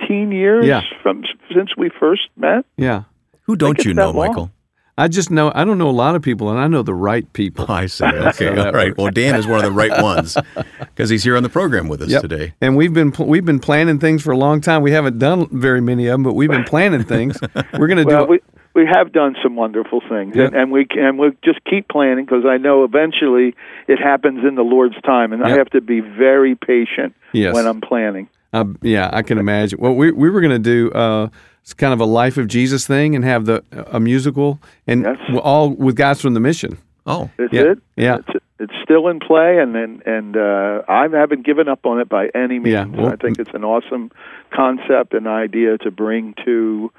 15 0.00 0.30
years 0.32 0.64
Yeah. 0.66 0.82
from 1.02 1.24
since 1.54 1.70
we 1.76 1.90
first 2.00 2.28
met. 2.36 2.64
yeah, 2.76 3.04
Who 3.42 3.56
don't 3.56 3.82
you 3.84 3.94
that 3.94 4.00
know, 4.00 4.10
long. 4.10 4.28
Michael? 4.28 4.50
I 4.98 5.08
just 5.08 5.30
know 5.30 5.50
I 5.54 5.64
don't 5.64 5.78
know 5.78 5.88
a 5.88 5.98
lot 6.04 6.14
of 6.16 6.22
people, 6.22 6.50
and 6.50 6.58
I 6.58 6.66
know 6.66 6.82
the 6.82 6.92
right 6.94 7.30
people. 7.32 7.64
I 7.70 7.86
see. 7.86 8.04
Okay, 8.28 8.32
So 8.54 8.66
all 8.66 8.72
works. 8.72 8.96
Well, 8.98 9.10
Dan 9.10 9.36
is 9.36 9.46
one 9.46 9.58
of 9.58 9.64
the 9.64 9.72
right 9.72 10.02
ones 10.02 10.36
because 10.80 11.08
he's 11.08 11.22
here 11.24 11.36
on 11.36 11.42
the 11.42 11.48
program 11.48 11.88
with 11.88 12.02
us 12.02 12.10
Yep. 12.10 12.22
today. 12.22 12.52
And 12.60 12.76
we've 12.76 12.92
been 12.92 13.12
pl- 13.12 13.26
we've 13.26 13.44
been 13.44 13.60
planning 13.60 13.98
things 13.98 14.22
for 14.22 14.32
a 14.32 14.36
long 14.36 14.60
time. 14.60 14.82
We 14.82 14.90
haven't 14.92 15.18
done 15.18 15.48
very 15.52 15.80
many 15.80 16.06
of 16.06 16.12
them, 16.12 16.22
but 16.24 16.34
we've 16.34 16.50
been 16.50 16.64
planning 16.64 17.04
things. 17.04 17.38
We're 17.78 17.86
going 17.86 17.98
to 17.98 18.04
Well, 18.04 18.26
do. 18.26 18.30
we 18.32 18.40
we 18.74 18.86
have 18.92 19.12
done 19.12 19.34
some 19.42 19.56
wonderful 19.56 20.00
things, 20.08 20.36
Yeah. 20.36 20.44
and, 20.46 20.54
and 20.54 20.70
we 20.72 20.86
and 20.90 21.18
we 21.18 21.30
just 21.44 21.58
keep 21.64 21.88
planning 21.88 22.24
because 22.26 22.44
I 22.44 22.58
know 22.58 22.84
eventually 22.84 23.54
it 23.88 23.98
happens 23.98 24.44
in 24.46 24.54
the 24.56 24.62
Lord's 24.62 25.00
time, 25.02 25.32
and 25.32 25.42
I 25.44 25.50
have 25.50 25.70
to 25.70 25.80
be 25.80 26.00
very 26.00 26.54
patient 26.54 27.14
Yes. 27.32 27.54
when 27.54 27.66
I'm 27.66 27.80
planning. 27.80 28.28
Uh, 28.52 28.64
yeah, 28.82 29.10
I 29.12 29.22
can 29.22 29.38
imagine. 29.38 29.78
Well, 29.80 29.94
we 29.94 30.10
we 30.12 30.30
were 30.30 30.40
going 30.40 30.62
to 30.62 30.70
do 30.74 30.90
uh, 30.92 31.28
it's 31.68 31.74
kind 31.74 31.92
of 31.92 32.00
a 32.00 32.06
life 32.06 32.38
of 32.38 32.46
Jesus 32.48 32.86
thing 32.86 33.14
and 33.14 33.22
have 33.26 33.44
the 33.44 33.62
a 33.92 34.00
musical 34.00 34.58
and 34.86 35.02
Yes. 35.02 35.18
all 35.42 35.68
with 35.68 35.96
guys 35.96 36.18
from 36.18 36.32
the 36.32 36.40
mission. 36.40 36.78
Oh, 37.04 37.28
That's 37.36 37.52
Yeah. 37.52 37.72
it. 37.72 37.78
Yeah. 37.94 38.16
It's, 38.26 38.44
it's 38.58 38.72
still 38.82 39.06
in 39.08 39.20
play, 39.20 39.58
and 39.58 39.76
and, 39.76 40.00
and 40.06 40.34
uh, 40.38 40.80
I 40.88 41.08
haven't 41.12 41.44
given 41.44 41.68
up 41.68 41.84
on 41.84 42.00
it 42.00 42.08
by 42.08 42.28
any 42.34 42.58
means. 42.58 42.68
Yeah, 42.72 42.86
well- 42.86 43.12
I 43.12 43.16
think 43.16 43.38
it's 43.38 43.52
an 43.52 43.64
awesome 43.64 44.10
concept 44.50 45.12
and 45.12 45.26
idea 45.28 45.76
to 45.84 45.90
bring 45.90 46.34
to 46.46 46.90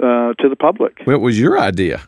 uh, 0.00 0.32
to 0.40 0.48
the 0.48 0.56
public. 0.56 1.02
What 1.04 1.20
was 1.20 1.38
your 1.38 1.58
idea? 1.58 2.00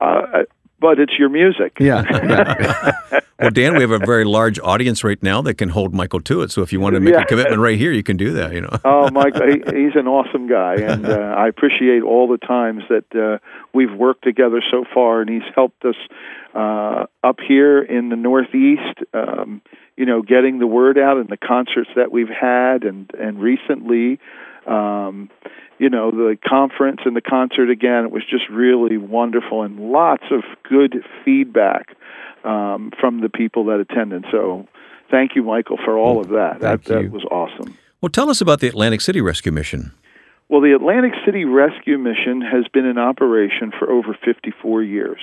Uh, 0.00 0.42
but 0.82 0.98
it's 0.98 1.14
your 1.18 1.30
music. 1.30 1.78
Yeah, 1.80 2.04
yeah. 2.10 3.20
well, 3.40 3.50
Dan, 3.50 3.74
we 3.74 3.80
have 3.80 3.92
a 3.92 3.98
very 4.00 4.24
large 4.24 4.58
audience 4.60 5.02
right 5.04 5.22
now 5.22 5.40
that 5.42 5.54
can 5.54 5.70
hold 5.70 5.94
Michael 5.94 6.20
to 6.22 6.42
it. 6.42 6.50
So 6.50 6.60
if 6.60 6.72
you 6.72 6.80
want 6.80 6.94
to 6.96 7.00
make 7.00 7.14
Yeah. 7.14 7.22
a 7.22 7.24
commitment 7.24 7.62
right 7.62 7.78
here, 7.78 7.92
you 7.92 8.02
can 8.02 8.18
do 8.18 8.32
that. 8.32 8.52
You 8.52 8.62
know. 8.62 8.76
oh, 8.84 9.08
Mike, 9.10 9.34
he, 9.36 9.62
he's 9.74 9.94
an 9.94 10.06
awesome 10.08 10.48
guy, 10.48 10.74
and 10.74 11.06
uh, 11.06 11.34
I 11.38 11.48
appreciate 11.48 12.02
all 12.02 12.28
the 12.28 12.36
times 12.36 12.82
that 12.90 13.06
uh, 13.18 13.38
we've 13.72 13.94
worked 13.94 14.24
together 14.24 14.60
so 14.70 14.84
far, 14.92 15.22
and 15.22 15.30
he's 15.30 15.48
helped 15.54 15.84
us 15.86 15.96
uh, 16.54 17.06
up 17.22 17.38
here 17.46 17.80
in 17.80 18.10
the 18.10 18.16
Northeast. 18.16 18.98
Um, 19.14 19.62
you 19.96 20.06
know, 20.06 20.22
getting 20.22 20.58
the 20.58 20.66
word 20.66 20.98
out 20.98 21.18
and 21.18 21.28
the 21.28 21.36
concerts 21.36 21.90
that 21.96 22.10
we've 22.10 22.28
had, 22.28 22.82
and 22.84 23.10
and 23.18 23.40
recently, 23.40 24.18
um, 24.66 25.30
you 25.82 25.90
know, 25.90 26.10
the 26.10 26.38
conference 26.48 27.00
and 27.04 27.16
the 27.16 27.20
concert 27.20 27.70
again. 27.70 28.04
It 28.04 28.12
was 28.12 28.22
just 28.28 28.48
really 28.48 28.96
wonderful, 28.96 29.62
and 29.62 29.92
lots 29.92 30.24
of 30.30 30.42
good 30.62 31.04
feedback 31.24 31.96
um, 32.44 32.92
from 32.98 33.20
the 33.20 33.28
people 33.28 33.66
that 33.66 33.80
attended. 33.80 34.24
So. 34.30 34.68
Thank 35.10 35.36
you, 35.36 35.42
Michael, 35.42 35.76
for 35.84 35.98
all 35.98 36.20
of 36.22 36.30
that. 36.30 36.58
Thank 36.58 36.84
that, 36.84 37.02
you. 37.02 37.02
that 37.02 37.12
was 37.12 37.24
awesome. 37.24 37.76
Well, 38.00 38.08
tell 38.08 38.30
us 38.30 38.40
about 38.40 38.60
the 38.60 38.68
Atlantic 38.68 39.02
City 39.02 39.20
Rescue 39.20 39.52
Mission. 39.52 39.92
Well, 40.48 40.62
the 40.62 40.74
Atlantic 40.74 41.12
City 41.24 41.44
Rescue 41.44 41.98
Mission 41.98 42.40
has 42.40 42.66
been 42.72 42.86
in 42.86 42.96
operation 42.98 43.72
for 43.78 43.90
over 43.90 44.16
54 44.24 44.82
years. 44.82 45.20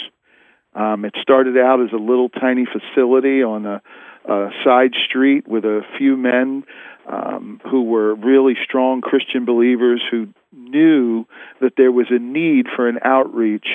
Um, 0.76 1.06
it 1.06 1.16
started 1.22 1.58
out 1.58 1.82
as 1.82 1.92
a 1.92 1.98
little 1.98 2.30
tiny 2.30 2.66
facility 2.66 3.42
on 3.42 3.66
a, 3.66 3.82
a 4.26 4.50
side 4.64 4.94
street 5.08 5.48
with 5.48 5.66
a 5.66 5.82
few 5.98 6.16
men 6.16 6.64
um, 7.08 7.60
who 7.70 7.84
were 7.84 8.14
really 8.14 8.56
strong 8.64 9.02
Christian 9.02 9.44
believers 9.44 10.02
who 10.10 10.28
knew 10.52 11.26
that 11.62 11.74
there 11.78 11.92
was 11.92 12.08
a 12.10 12.20
need 12.20 12.68
for 12.76 12.88
an 12.88 13.00
outreach 13.04 13.68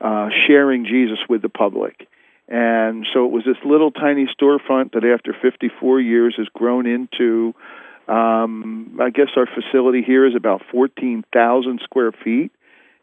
uh, 0.00 0.28
sharing 0.46 0.84
Jesus 0.84 1.18
with 1.28 1.42
the 1.42 1.48
public. 1.48 2.08
And 2.48 3.06
so 3.12 3.26
it 3.26 3.30
was 3.30 3.44
this 3.44 3.56
little 3.64 3.90
tiny 3.90 4.26
storefront 4.26 4.92
that 4.92 5.04
after 5.04 5.34
54 5.40 6.00
years 6.00 6.34
has 6.38 6.46
grown 6.54 6.86
into 6.86 7.54
um, 8.08 8.98
I 9.00 9.10
guess 9.10 9.28
our 9.36 9.46
facility 9.46 10.02
here 10.02 10.26
is 10.26 10.34
about 10.34 10.62
14,000 10.72 11.80
square 11.84 12.12
feet. 12.12 12.50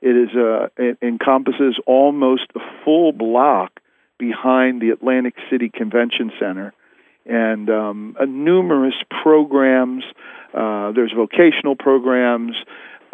It 0.01 0.15
is 0.15 0.35
uh, 0.35 0.67
it 0.77 0.97
encompasses 1.01 1.79
almost 1.85 2.47
a 2.55 2.59
full 2.83 3.11
block 3.11 3.79
behind 4.17 4.81
the 4.81 4.89
Atlantic 4.89 5.35
City 5.49 5.69
Convention 5.69 6.31
Center, 6.39 6.73
and 7.25 7.69
um, 7.69 8.17
uh, 8.19 8.25
numerous 8.25 8.95
programs. 9.23 10.03
Uh, 10.53 10.91
there's 10.91 11.13
vocational 11.15 11.75
programs. 11.75 12.55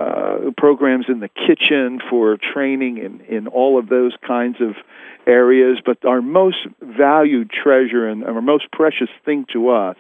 Uh, 0.01 0.51
programs 0.57 1.05
in 1.07 1.19
the 1.19 1.29
kitchen 1.29 1.99
for 2.09 2.37
training 2.53 2.97
in, 2.97 3.21
in 3.21 3.47
all 3.47 3.77
of 3.77 3.89
those 3.89 4.13
kinds 4.25 4.57
of 4.59 4.75
areas. 5.27 5.79
But 5.85 6.03
our 6.05 6.21
most 6.21 6.57
valued 6.81 7.51
treasure 7.51 8.07
and 8.07 8.23
our 8.23 8.41
most 8.41 8.71
precious 8.71 9.09
thing 9.25 9.45
to 9.53 9.69
us 9.69 9.97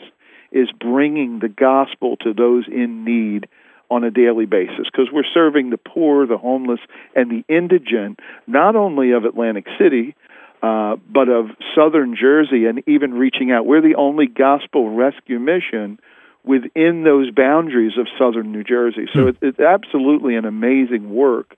is 0.51 0.69
bringing 0.71 1.39
the 1.39 1.49
gospel 1.49 2.17
to 2.17 2.33
those 2.33 2.65
in 2.67 3.05
need 3.05 3.47
on 3.89 4.03
a 4.03 4.11
daily 4.11 4.45
basis 4.45 4.87
because 4.91 5.09
we're 5.11 5.23
serving 5.33 5.69
the 5.69 5.77
poor, 5.77 6.25
the 6.25 6.37
homeless, 6.37 6.79
and 7.15 7.29
the 7.29 7.43
indigent, 7.53 8.19
not 8.47 8.75
only 8.75 9.11
of 9.11 9.25
Atlantic 9.25 9.65
City, 9.77 10.15
uh, 10.63 10.95
but 11.09 11.27
of 11.27 11.47
southern 11.75 12.15
Jersey 12.15 12.65
and 12.65 12.83
even 12.87 13.13
reaching 13.13 13.51
out. 13.51 13.65
We're 13.65 13.81
the 13.81 13.95
only 13.95 14.27
gospel 14.27 14.95
rescue 14.95 15.39
mission 15.39 15.99
within 16.43 17.03
those 17.03 17.31
boundaries 17.31 17.93
of 17.97 18.07
southern 18.17 18.51
New 18.51 18.63
Jersey. 18.63 19.07
So 19.13 19.23
hmm. 19.23 19.27
it, 19.29 19.37
it's 19.41 19.59
absolutely 19.59 20.35
an 20.35 20.45
amazing 20.45 21.13
work. 21.13 21.55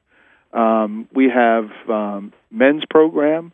Um, 0.52 1.08
we 1.14 1.30
have 1.30 1.70
um, 1.90 2.34
men's 2.52 2.84
program, 2.90 3.54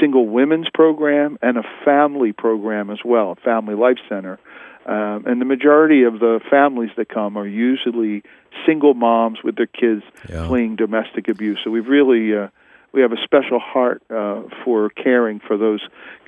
single 0.00 0.26
women's 0.26 0.68
program, 0.72 1.38
and 1.42 1.56
a 1.56 1.62
family 1.84 2.32
program 2.32 2.90
as 2.90 2.98
well, 3.04 3.32
a 3.32 3.36
family 3.36 3.74
life 3.74 3.98
center. 4.08 4.38
Um, 4.84 5.24
and 5.26 5.40
the 5.40 5.44
majority 5.44 6.02
of 6.02 6.14
the 6.18 6.40
families 6.50 6.90
that 6.96 7.08
come 7.08 7.36
are 7.36 7.46
usually 7.46 8.24
single 8.66 8.94
moms 8.94 9.38
with 9.44 9.56
their 9.56 9.66
kids 9.66 10.02
yeah. 10.28 10.48
fleeing 10.48 10.74
domestic 10.74 11.28
abuse. 11.28 11.60
So 11.62 11.70
we've 11.70 11.86
really 11.86 12.36
uh, 12.36 12.48
we 12.92 13.00
have 13.00 13.12
a 13.12 13.22
special 13.22 13.58
heart 13.58 14.02
uh, 14.10 14.42
for 14.64 14.90
caring 14.90 15.40
for 15.40 15.56
those 15.56 15.80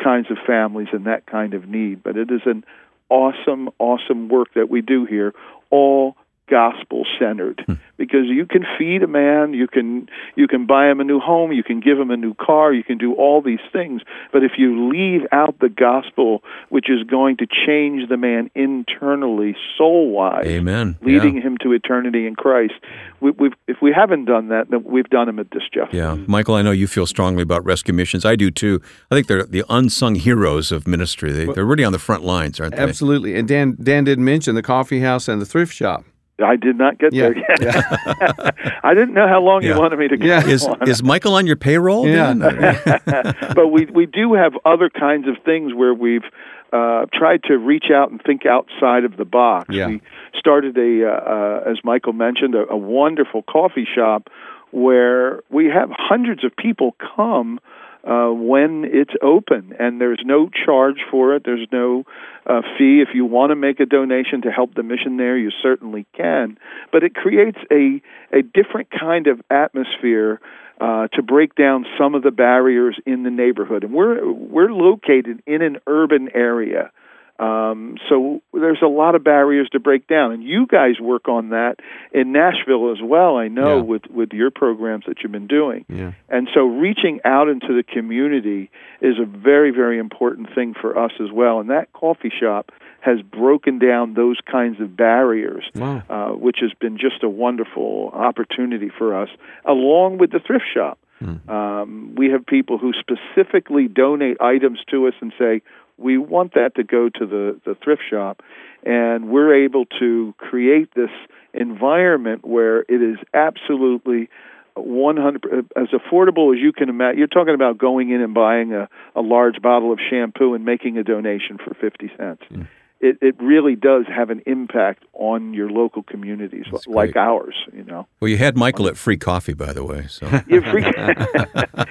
kinds 0.02 0.30
of 0.30 0.38
families 0.46 0.88
and 0.92 1.06
that 1.06 1.26
kind 1.26 1.54
of 1.54 1.68
need. 1.68 2.02
But 2.02 2.16
it 2.16 2.30
is 2.30 2.42
an 2.46 2.64
awesome, 3.10 3.70
awesome 3.78 4.28
work 4.28 4.48
that 4.54 4.68
we 4.70 4.80
do 4.82 5.04
here, 5.04 5.32
all 5.70 6.16
gospel 6.48 7.06
centered 7.18 7.62
hmm. 7.66 7.74
because 7.96 8.26
you 8.26 8.44
can 8.44 8.64
feed 8.78 9.02
a 9.02 9.06
man 9.06 9.54
you 9.54 9.66
can 9.66 10.06
you 10.36 10.46
can 10.46 10.66
buy 10.66 10.90
him 10.90 11.00
a 11.00 11.04
new 11.04 11.18
home 11.18 11.52
you 11.52 11.62
can 11.62 11.80
give 11.80 11.98
him 11.98 12.10
a 12.10 12.16
new 12.16 12.34
car 12.34 12.72
you 12.72 12.84
can 12.84 12.98
do 12.98 13.14
all 13.14 13.40
these 13.40 13.60
things. 13.72 14.02
But 14.32 14.44
if 14.44 14.52
you 14.58 14.90
leave 14.90 15.22
out 15.32 15.58
the 15.60 15.70
gospel 15.70 16.42
which 16.68 16.90
is 16.90 17.02
going 17.04 17.38
to 17.38 17.46
change 17.46 18.08
the 18.08 18.16
man 18.16 18.50
internally 18.54 19.56
soul 19.78 20.10
wise 20.10 20.46
amen. 20.46 20.98
leading 21.00 21.36
yeah. 21.36 21.42
him 21.42 21.56
to 21.62 21.72
eternity 21.72 22.26
in 22.26 22.36
Christ 22.36 22.74
we, 23.20 23.32
have 23.40 23.52
if 23.66 23.76
we 23.80 23.92
haven't 23.92 24.26
done 24.26 24.48
that 24.48 24.70
then 24.70 24.84
we've 24.84 25.08
done 25.08 25.28
him 25.28 25.38
a 25.38 25.44
disjustice. 25.44 25.92
Yeah. 25.92 26.16
Michael 26.26 26.56
I 26.56 26.62
know 26.62 26.72
you 26.72 26.86
feel 26.86 27.06
strongly 27.06 27.42
about 27.42 27.64
rescue 27.64 27.94
missions. 27.94 28.26
I 28.26 28.36
do 28.36 28.50
too. 28.50 28.82
I 29.10 29.14
think 29.14 29.28
they're 29.28 29.44
the 29.44 29.64
unsung 29.70 30.16
heroes 30.16 30.72
of 30.72 30.86
ministry. 30.86 31.32
They, 31.32 31.46
they're 31.46 31.64
really 31.64 31.84
on 31.84 31.92
the 31.92 31.98
front 31.98 32.22
lines 32.22 32.60
aren't 32.60 32.76
they? 32.76 32.82
absolutely. 32.82 33.34
And 33.34 33.48
Dan 33.48 33.78
Dan 33.82 34.04
did 34.04 34.18
mention 34.18 34.54
the 34.54 34.62
coffee 34.62 35.00
house 35.00 35.26
and 35.26 35.40
the 35.40 35.46
thrift 35.46 35.72
shop 35.72 36.04
I 36.42 36.56
did 36.56 36.76
not 36.76 36.98
get 36.98 37.12
yeah. 37.12 37.28
there 37.28 37.38
yet. 37.38 37.60
Yeah. 37.60 38.50
I 38.84 38.94
didn't 38.94 39.14
know 39.14 39.28
how 39.28 39.40
long 39.40 39.62
yeah. 39.62 39.74
you 39.74 39.78
wanted 39.78 39.98
me 39.98 40.08
to 40.08 40.16
go. 40.16 40.26
Yeah. 40.26 40.46
Is, 40.46 40.66
is 40.86 41.02
Michael 41.02 41.34
on 41.34 41.46
your 41.46 41.56
payroll? 41.56 42.08
Yeah. 42.08 42.34
but 43.54 43.68
we 43.68 43.86
we 43.86 44.06
do 44.06 44.34
have 44.34 44.54
other 44.64 44.90
kinds 44.90 45.28
of 45.28 45.36
things 45.44 45.72
where 45.74 45.94
we've 45.94 46.24
uh, 46.72 47.06
tried 47.12 47.44
to 47.44 47.56
reach 47.56 47.86
out 47.94 48.10
and 48.10 48.20
think 48.20 48.46
outside 48.46 49.04
of 49.04 49.16
the 49.16 49.24
box. 49.24 49.68
Yeah. 49.70 49.86
We 49.86 50.02
started 50.36 50.76
a, 50.76 51.08
uh, 51.08 51.12
uh, 51.12 51.70
as 51.70 51.78
Michael 51.84 52.14
mentioned, 52.14 52.56
a, 52.56 52.68
a 52.68 52.76
wonderful 52.76 53.42
coffee 53.42 53.86
shop 53.92 54.28
where 54.72 55.40
we 55.50 55.66
have 55.66 55.88
hundreds 55.92 56.42
of 56.42 56.54
people 56.56 56.96
come 57.14 57.60
uh, 58.06 58.28
when 58.28 58.84
it's 58.84 59.14
open, 59.22 59.74
and 59.78 60.00
there's 60.00 60.22
no 60.24 60.48
charge 60.48 60.98
for 61.10 61.34
it. 61.34 61.42
There's 61.44 61.66
no 61.72 62.04
uh, 62.46 62.60
fee. 62.76 63.00
If 63.00 63.14
you 63.14 63.24
want 63.24 63.50
to 63.50 63.56
make 63.56 63.80
a 63.80 63.86
donation 63.86 64.42
to 64.42 64.50
help 64.50 64.74
the 64.74 64.82
mission 64.82 65.16
there, 65.16 65.38
you 65.38 65.50
certainly 65.62 66.06
can. 66.14 66.58
But 66.92 67.02
it 67.02 67.14
creates 67.14 67.58
a 67.70 68.02
a 68.32 68.42
different 68.42 68.88
kind 68.90 69.26
of 69.26 69.40
atmosphere 69.50 70.40
uh, 70.80 71.08
to 71.08 71.22
break 71.22 71.54
down 71.54 71.86
some 71.98 72.14
of 72.14 72.22
the 72.22 72.30
barriers 72.30 72.98
in 73.06 73.22
the 73.22 73.30
neighborhood. 73.30 73.84
And 73.84 73.94
we're 73.94 74.30
we're 74.30 74.72
located 74.72 75.42
in 75.46 75.62
an 75.62 75.78
urban 75.86 76.28
area. 76.34 76.90
Um, 77.38 77.96
so 78.08 78.42
there's 78.52 78.82
a 78.82 78.86
lot 78.86 79.16
of 79.16 79.24
barriers 79.24 79.68
to 79.72 79.80
break 79.80 80.06
down, 80.06 80.30
and 80.30 80.44
you 80.44 80.66
guys 80.66 81.00
work 81.00 81.28
on 81.28 81.48
that 81.50 81.76
in 82.12 82.30
Nashville 82.30 82.92
as 82.92 82.98
well. 83.02 83.36
I 83.36 83.48
know 83.48 83.78
yeah. 83.78 83.82
with 83.82 84.06
with 84.08 84.32
your 84.32 84.52
programs 84.52 85.04
that 85.08 85.16
you've 85.22 85.32
been 85.32 85.48
doing, 85.48 85.84
yeah. 85.88 86.12
and 86.28 86.48
so 86.54 86.60
reaching 86.62 87.20
out 87.24 87.48
into 87.48 87.74
the 87.74 87.82
community 87.82 88.70
is 89.00 89.16
a 89.20 89.24
very 89.24 89.72
very 89.72 89.98
important 89.98 90.54
thing 90.54 90.74
for 90.80 90.96
us 90.96 91.10
as 91.20 91.32
well. 91.32 91.58
And 91.58 91.70
that 91.70 91.92
coffee 91.92 92.32
shop 92.40 92.70
has 93.00 93.20
broken 93.20 93.78
down 93.78 94.14
those 94.14 94.38
kinds 94.50 94.80
of 94.80 94.96
barriers, 94.96 95.64
wow. 95.74 96.02
uh, 96.08 96.28
which 96.30 96.58
has 96.60 96.70
been 96.80 96.96
just 96.96 97.22
a 97.22 97.28
wonderful 97.28 98.10
opportunity 98.14 98.90
for 98.96 99.20
us, 99.20 99.28
along 99.64 100.18
with 100.18 100.30
the 100.30 100.38
thrift 100.38 100.64
shop. 100.72 100.98
Mm. 101.20 101.48
Um, 101.48 102.14
we 102.16 102.30
have 102.30 102.46
people 102.46 102.78
who 102.78 102.92
specifically 102.92 103.88
donate 103.88 104.40
items 104.40 104.78
to 104.90 105.06
us 105.06 105.14
and 105.20 105.32
say, 105.38 105.62
we 105.96 106.18
want 106.18 106.54
that 106.54 106.74
to 106.76 106.84
go 106.84 107.08
to 107.08 107.26
the, 107.26 107.60
the 107.64 107.74
thrift 107.82 108.02
shop, 108.08 108.42
and 108.84 109.28
we're 109.28 109.64
able 109.64 109.86
to 110.00 110.34
create 110.38 110.94
this 110.94 111.10
environment 111.52 112.44
where 112.44 112.80
it 112.80 113.02
is 113.02 113.16
absolutely 113.32 114.28
100 114.74 115.70
as 115.76 115.88
affordable 115.88 116.54
as 116.54 116.60
you 116.60 116.72
can 116.72 116.88
imagine. 116.88 117.18
You're 117.18 117.28
talking 117.28 117.54
about 117.54 117.78
going 117.78 118.10
in 118.10 118.20
and 118.20 118.34
buying 118.34 118.72
a, 118.72 118.88
a 119.14 119.20
large 119.20 119.62
bottle 119.62 119.92
of 119.92 120.00
shampoo 120.10 120.54
and 120.54 120.64
making 120.64 120.98
a 120.98 121.04
donation 121.04 121.58
for 121.58 121.74
50 121.74 122.10
cents. 122.16 122.42
Mm 122.50 122.66
it, 123.00 123.18
it 123.20 123.34
really 123.40 123.76
does 123.76 124.06
have 124.06 124.30
an 124.30 124.42
impact 124.46 125.04
on 125.12 125.52
your 125.52 125.70
local 125.70 126.02
communities 126.02 126.66
That's 126.70 126.86
like 126.86 127.12
great. 127.12 127.22
ours. 127.22 127.54
You 127.72 127.84
know. 127.84 128.06
Well, 128.20 128.28
you 128.28 128.38
had 128.38 128.56
Michael 128.56 128.88
at 128.88 128.96
free 128.96 129.16
coffee, 129.16 129.52
by 129.52 129.72
the 129.72 129.84
way. 129.84 130.06
So 130.08 130.26
free, 130.48 130.84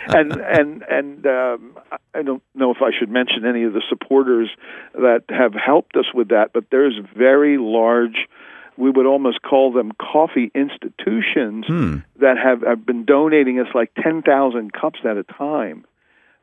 and 0.07 0.31
and 0.33 0.83
and 0.89 1.27
um, 1.27 1.77
I 2.13 2.23
don't 2.23 2.41
know 2.55 2.71
if 2.71 2.81
I 2.81 2.89
should 2.97 3.09
mention 3.09 3.45
any 3.45 3.63
of 3.63 3.73
the 3.73 3.83
supporters 3.87 4.49
that 4.93 5.23
have 5.29 5.53
helped 5.53 5.95
us 5.95 6.05
with 6.13 6.29
that, 6.29 6.51
but 6.53 6.65
there's 6.71 6.99
very 7.15 7.57
large. 7.57 8.27
We 8.75 8.89
would 8.89 9.05
almost 9.05 9.43
call 9.43 9.71
them 9.71 9.91
coffee 10.01 10.51
institutions 10.55 11.65
hmm. 11.67 11.97
that 12.19 12.37
have, 12.43 12.63
have 12.63 12.83
been 12.87 13.05
donating 13.05 13.59
us 13.59 13.67
like 13.75 13.91
ten 14.01 14.23
thousand 14.23 14.73
cups 14.73 14.99
at 15.03 15.15
a 15.15 15.23
time, 15.23 15.85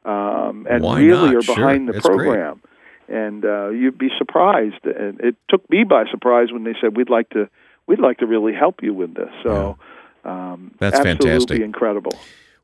um, 0.04 0.64
and 0.70 0.84
Why 0.84 1.00
really 1.00 1.32
not? 1.32 1.34
are 1.34 1.54
behind 1.54 1.86
sure. 1.86 1.92
the 1.94 2.00
program. 2.00 2.60
Great 2.60 2.69
and 3.10 3.44
uh, 3.44 3.68
you'd 3.70 3.98
be 3.98 4.08
surprised. 4.18 4.84
And 4.84 5.20
it 5.20 5.36
took 5.48 5.68
me 5.70 5.84
by 5.84 6.04
surprise 6.10 6.52
when 6.52 6.64
they 6.64 6.74
said 6.80 6.96
we'd 6.96 7.10
like 7.10 7.30
to 7.30 7.48
we'd 7.86 8.00
like 8.00 8.18
to 8.18 8.26
really 8.26 8.54
help 8.54 8.82
you 8.82 8.94
with 8.94 9.14
this. 9.14 9.30
So 9.42 9.76
yeah. 10.24 10.52
um, 10.52 10.74
that's 10.78 10.96
absolutely 10.96 11.28
fantastic, 11.28 11.60
incredible. 11.60 12.12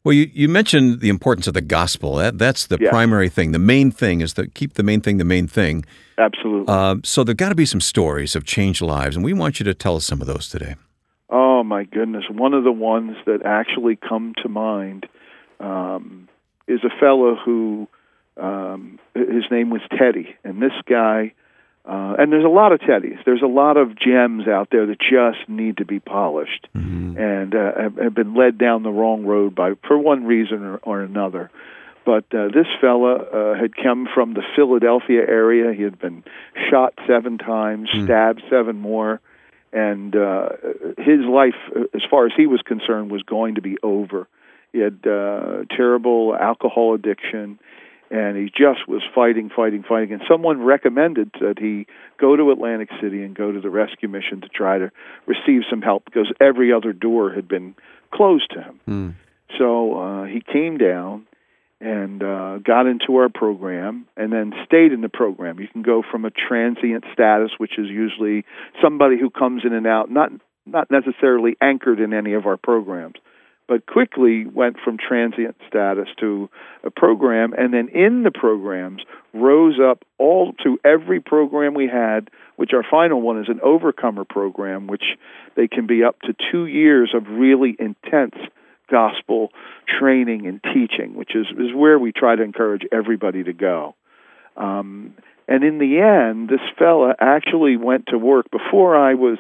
Well, 0.05 0.13
you, 0.13 0.31
you 0.33 0.49
mentioned 0.49 1.01
the 1.01 1.09
importance 1.09 1.49
of 1.49 1.55
the 1.55 1.61
gospel. 1.61 2.15
That 2.15 2.39
that's 2.39 2.69
the 2.69 2.79
yeah. 2.81 2.91
primary 2.91 3.29
thing. 3.29 3.51
The 3.51 3.59
main 3.59 3.91
thing 3.91 4.21
is 4.21 4.35
to 4.35 4.47
keep 4.47 4.75
the 4.75 4.85
main 4.85 5.01
thing 5.01 5.19
the 5.19 5.25
main 5.25 5.49
thing. 5.49 5.85
Absolutely. 6.17 6.73
Uh, 6.73 6.97
so 7.03 7.25
there've 7.25 7.37
got 7.37 7.49
to 7.49 7.57
be 7.57 7.67
some 7.67 7.81
stories 7.81 8.37
of 8.37 8.45
changed 8.45 8.81
lives, 8.81 9.17
and 9.17 9.25
we 9.25 9.33
want 9.33 9.59
you 9.59 9.65
to 9.65 9.75
tell 9.75 9.97
us 9.97 10.05
some 10.05 10.21
of 10.21 10.29
those 10.29 10.49
today. 10.49 10.77
Oh 11.29 11.65
my 11.65 11.83
goodness! 11.83 12.25
One 12.31 12.55
of 12.55 12.63
the 12.63 12.71
ones 12.71 13.17
that 13.27 13.43
actually 13.45 13.97
come 13.97 14.35
to 14.45 14.49
mind 14.49 15.07
um, 15.59 16.29
is 16.69 16.81
a 16.85 17.01
fellow 17.01 17.35
who 17.35 17.89
um, 18.37 18.99
his 19.15 19.45
name 19.51 19.71
was 19.71 19.81
Teddy, 19.97 20.37
and 20.45 20.63
this 20.63 20.73
guy. 20.89 21.33
Uh, 21.85 22.17
and 22.19 22.33
there's 22.33 22.45
a 22.45 22.49
lot 22.49 22.73
of 22.73 22.81
Teddies. 22.81 23.25
There's 23.25 23.43
a 23.43 23.47
lot 23.47 23.77
of 23.77 23.97
gems 23.97 24.49
out 24.49 24.71
there 24.73 24.87
that 24.87 24.99
just 24.99 25.49
need 25.49 25.77
to 25.77 25.85
be 25.85 26.01
polished, 26.01 26.67
mm-hmm. 26.75 27.17
and 27.17 27.55
uh, 27.55 27.81
have, 27.81 27.97
have 27.97 28.15
been 28.15 28.35
led 28.35 28.59
down 28.59 28.83
the 28.83 28.91
wrong 28.91 29.25
road 29.25 29.55
by 29.55 29.75
for 29.87 29.97
one 29.97 30.25
reason 30.25 30.65
or, 30.65 30.77
or 30.79 31.01
another. 31.03 31.49
But 32.05 32.25
uh, 32.33 32.49
this 32.49 32.67
fella 32.81 33.15
uh, 33.15 33.55
had 33.55 33.77
come 33.77 34.09
from 34.13 34.35
the 34.35 34.43
Philadelphia 34.57 35.21
area. 35.21 35.73
He 35.73 35.83
had 35.83 35.99
been 35.99 36.25
shot 36.71 36.95
seven 37.07 37.39
times, 37.39 37.89
mm. 37.93 38.05
stabbed 38.05 38.43
seven 38.51 38.81
more, 38.81 39.21
and 39.73 40.15
uh, 40.15 40.51
his 40.99 41.21
life, 41.21 41.55
as 41.95 42.03
far 42.09 42.27
as 42.27 42.33
he 42.37 42.47
was 42.47 42.63
concerned, 42.63 43.11
was 43.11 43.23
going 43.23 43.57
to 43.57 43.61
be 43.61 43.77
over. 43.83 44.27
He 44.73 44.79
had 44.79 45.07
uh, 45.07 45.65
terrible 45.77 46.35
alcohol 46.35 46.95
addiction 46.95 47.59
and 48.11 48.37
he 48.37 48.47
just 48.47 48.87
was 48.87 49.03
fighting, 49.15 49.51
fighting, 49.55 49.83
fighting. 49.83 50.13
And 50.13 50.23
someone 50.29 50.63
recommended 50.63 51.31
that 51.41 51.59
he 51.59 51.87
go 52.21 52.37
to 52.37 52.51
Atlantic 52.51 52.89
City 53.01 53.23
and 53.23 53.35
go 53.35 53.51
to 53.51 53.61
the 53.61 53.71
rescue 53.71 54.09
mission 54.09 54.41
to 54.43 54.49
try 54.49 54.79
to 54.79 54.91
receive 55.27 55.63
some 55.69 55.83
help 55.83 56.05
because 56.05 56.33
every 56.41 56.73
other 56.73 56.93
door 56.93 57.33
had 57.33 57.49
been 57.49 57.75
closed 58.13 58.51
to 58.53 58.63
him. 58.63 58.81
Mm. 58.89 59.15
So 59.59 59.99
uh, 59.99 60.25
he 60.25 60.41
came 60.41 60.79
down 60.79 61.27
and 61.81 62.23
uh, 62.23 62.59
got 62.59 62.87
into 62.87 63.17
our 63.17 63.29
program 63.29 64.07
and 64.17 64.33
then 64.33 64.53
stayed 64.65 64.93
in 64.93 65.01
the 65.01 65.09
program. 65.09 65.61
You 65.61 65.69
can 65.69 65.83
go 65.83 66.03
from 66.09 66.25
a 66.25 66.31
transient 66.31 67.05
status, 67.13 67.51
which 67.59 67.79
is 67.79 67.87
usually 67.89 68.45
somebody 68.83 69.19
who 69.19 69.31
comes 69.31 69.63
in 69.65 69.73
and 69.73 69.87
out, 69.87 70.11
not 70.11 70.31
not 70.69 70.91
necessarily 70.91 71.57
anchored 71.61 72.01
in 72.01 72.13
any 72.13 72.33
of 72.33 72.45
our 72.45 72.57
programs 72.57 73.15
but 73.69 73.87
quickly 73.87 74.47
went 74.47 74.77
from 74.83 74.97
transient 74.97 75.57
status 75.69 76.09
to 76.21 76.49
a 76.85 76.91
program, 76.91 77.53
and 77.57 77.73
then 77.73 77.89
in 77.89 78.23
the 78.23 78.31
programs 78.31 79.03
rose 79.35 79.79
up 79.81 80.05
all 80.19 80.53
to 80.63 80.79
every 80.85 81.21
program 81.21 81.75
we 81.75 81.89
had, 81.89 82.31
which 82.57 82.73
our 82.73 82.85
final 82.89 83.21
one 83.21 83.41
is 83.41 83.49
an 83.49 83.61
overcomer 83.63 84.25
program, 84.25 84.87
which 84.87 85.05
they 85.57 85.67
can 85.67 85.87
be 85.87 86.05
up 86.05 86.21
to 86.23 86.35
two 86.53 86.67
years 86.67 87.13
of 87.15 87.27
really 87.29 87.77
intense 87.79 88.37
gospel 88.89 89.51
training 89.99 90.47
and 90.47 90.61
teaching, 90.63 91.15
which 91.15 91.35
is, 91.35 91.47
is 91.59 91.75
where 91.75 91.99
we 91.99 92.13
try 92.13 92.37
to 92.37 92.43
encourage 92.43 92.83
everybody 92.93 93.43
to 93.43 93.53
go. 93.53 93.95
Um, 94.57 95.15
and 95.49 95.65
in 95.65 95.79
the 95.79 96.01
end, 96.01 96.49
this 96.49 96.61
fella 96.79 97.15
actually 97.21 97.77
went 97.77 98.07
to 98.09 98.19
work. 98.19 98.51
Before 98.51 98.97
I 98.97 99.15
was 99.15 99.39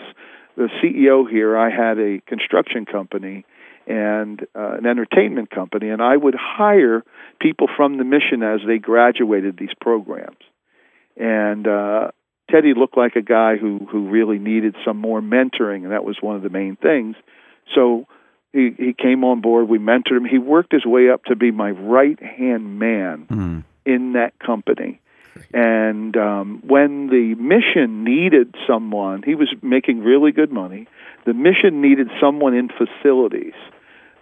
the 0.56 0.68
CEO 0.82 1.28
here, 1.28 1.56
I 1.56 1.70
had 1.70 1.98
a 1.98 2.20
construction 2.26 2.86
company 2.86 3.44
and 3.86 4.42
uh, 4.54 4.72
an 4.78 4.86
entertainment 4.86 5.50
company, 5.50 5.90
and 5.90 6.02
I 6.02 6.16
would 6.16 6.34
hire 6.34 7.02
people 7.40 7.68
from 7.76 7.98
the 7.98 8.04
mission 8.04 8.42
as 8.42 8.60
they 8.66 8.78
graduated 8.78 9.56
these 9.58 9.74
programs. 9.80 10.38
And 11.16 11.66
uh, 11.66 12.10
Teddy 12.50 12.74
looked 12.74 12.96
like 12.96 13.16
a 13.16 13.22
guy 13.22 13.56
who 13.56 13.86
who 13.90 14.08
really 14.10 14.38
needed 14.38 14.74
some 14.84 14.96
more 14.98 15.20
mentoring, 15.20 15.84
and 15.84 15.92
that 15.92 16.04
was 16.04 16.16
one 16.20 16.36
of 16.36 16.42
the 16.42 16.50
main 16.50 16.76
things. 16.76 17.16
So 17.74 18.06
he 18.52 18.70
he 18.76 18.92
came 18.92 19.24
on 19.24 19.40
board. 19.40 19.68
We 19.68 19.78
mentored 19.78 20.16
him. 20.18 20.24
He 20.24 20.38
worked 20.38 20.72
his 20.72 20.84
way 20.84 21.10
up 21.10 21.24
to 21.24 21.36
be 21.36 21.50
my 21.50 21.70
right 21.70 22.20
hand 22.22 22.78
man 22.78 23.26
Mm. 23.30 23.64
in 23.84 24.12
that 24.12 24.38
company. 24.38 25.00
And 25.52 26.16
um, 26.16 26.62
when 26.66 27.08
the 27.08 27.34
mission 27.34 28.04
needed 28.04 28.54
someone, 28.66 29.22
he 29.22 29.34
was 29.34 29.48
making 29.62 30.00
really 30.02 30.32
good 30.32 30.50
money. 30.50 30.86
The 31.26 31.34
mission 31.34 31.82
needed 31.82 32.08
someone 32.20 32.54
in 32.54 32.68
facilities. 32.70 33.52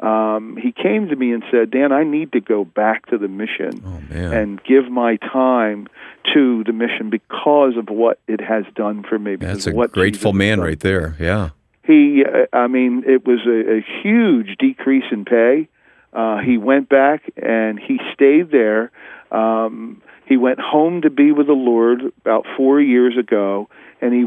Um, 0.01 0.57
he 0.61 0.72
came 0.72 1.09
to 1.09 1.16
me 1.16 1.32
and 1.32 1.42
said, 1.51 1.70
Dan, 1.70 1.92
I 1.92 2.05
need 2.05 2.32
to 2.32 2.40
go 2.40 2.64
back 2.64 3.07
to 3.07 3.16
the 3.18 3.28
mission 3.28 3.82
Oh 3.86 4.01
and 4.14 4.62
give 4.64 4.90
my 4.90 5.16
time 5.16 5.86
to 6.34 6.64
the 6.64 6.72
mission 6.72 7.11
because 7.11 7.76
of 7.76 7.88
what 7.88 8.18
it 8.26 8.40
has 8.40 8.64
done 8.74 9.03
for 9.03 9.18
me. 9.18 9.36
because 9.36 9.64
That's 9.64 9.76
a 9.76 9.88
grateful 9.88 10.32
man 10.32 10.61
right 10.61 10.80
there. 10.80 11.16
Yeah. 11.20 11.51
he 11.84 12.24
uh, 12.24 12.47
i 12.57 12.66
mean 12.66 13.05
it 13.07 13.26
was 13.26 13.40
a, 13.47 13.76
a 13.78 13.84
huge 14.03 14.57
decrease 14.59 15.05
in 15.12 15.24
pay 15.26 15.68
uh 16.14 16.38
he 16.38 16.57
went 16.57 16.88
back 16.88 17.22
and 17.36 17.78
he 17.78 17.99
stayed 18.14 18.51
there 18.51 18.90
um 19.30 20.01
he 20.26 20.36
went 20.38 20.59
home 20.61 21.03
to 21.03 21.11
be 21.11 21.30
with 21.30 21.47
the 21.47 21.53
lord 21.53 22.01
about 22.22 22.47
4 22.57 22.80
years 22.80 23.18
ago 23.18 23.68
and 24.01 24.12
he 24.14 24.22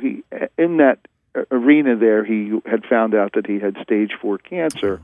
he 0.00 0.24
in 0.56 0.78
that 0.78 0.98
arena 1.50 1.96
there 1.96 2.24
he 2.24 2.58
had 2.64 2.84
found 2.86 3.14
out 3.14 3.32
that 3.34 3.46
he 3.46 3.58
had 3.58 3.76
stage 3.82 4.12
4 4.20 4.38
cancer 4.38 5.00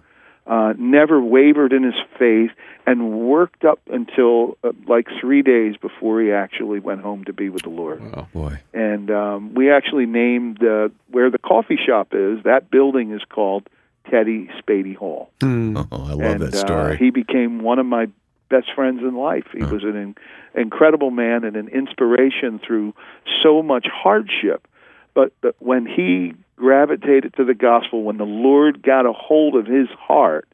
uh, 0.48 0.72
never 0.78 1.20
wavered 1.20 1.72
in 1.72 1.82
his 1.84 1.94
faith 2.18 2.50
and 2.86 3.12
worked 3.28 3.64
up 3.64 3.80
until 3.92 4.56
uh, 4.64 4.72
like 4.86 5.06
three 5.20 5.42
days 5.42 5.76
before 5.76 6.20
he 6.22 6.32
actually 6.32 6.80
went 6.80 7.02
home 7.02 7.22
to 7.24 7.32
be 7.34 7.50
with 7.50 7.62
the 7.62 7.68
Lord 7.68 8.00
Oh 8.14 8.26
Boy. 8.32 8.58
and 8.72 9.10
um, 9.10 9.54
we 9.54 9.70
actually 9.70 10.06
named 10.06 10.62
uh, 10.64 10.88
where 11.10 11.30
the 11.30 11.38
coffee 11.38 11.78
shop 11.86 12.08
is. 12.12 12.42
That 12.44 12.70
building 12.70 13.12
is 13.12 13.20
called 13.28 13.68
Teddy 14.10 14.48
Spady 14.58 14.96
Hall. 14.96 15.28
Oh, 15.42 15.86
I 15.92 16.12
love 16.14 16.20
and 16.20 16.40
that 16.40 16.56
story. 16.56 16.94
Uh, 16.94 16.96
he 16.96 17.10
became 17.10 17.60
one 17.60 17.78
of 17.78 17.84
my 17.86 18.06
best 18.48 18.68
friends 18.74 19.00
in 19.02 19.14
life. 19.14 19.44
He 19.52 19.62
was 19.62 19.82
an 19.84 19.96
in- 19.96 20.16
incredible 20.54 21.10
man 21.10 21.44
and 21.44 21.56
an 21.56 21.68
inspiration 21.68 22.58
through 22.66 22.94
so 23.42 23.62
much 23.62 23.86
hardship. 23.92 24.66
But, 25.12 25.32
but 25.42 25.56
when 25.58 25.84
he 25.84 26.34
gravitated 26.58 27.34
to 27.36 27.44
the 27.44 27.54
gospel, 27.54 28.02
when 28.02 28.18
the 28.18 28.24
Lord 28.24 28.82
got 28.82 29.06
a 29.06 29.12
hold 29.12 29.54
of 29.54 29.66
his 29.66 29.88
heart, 29.98 30.48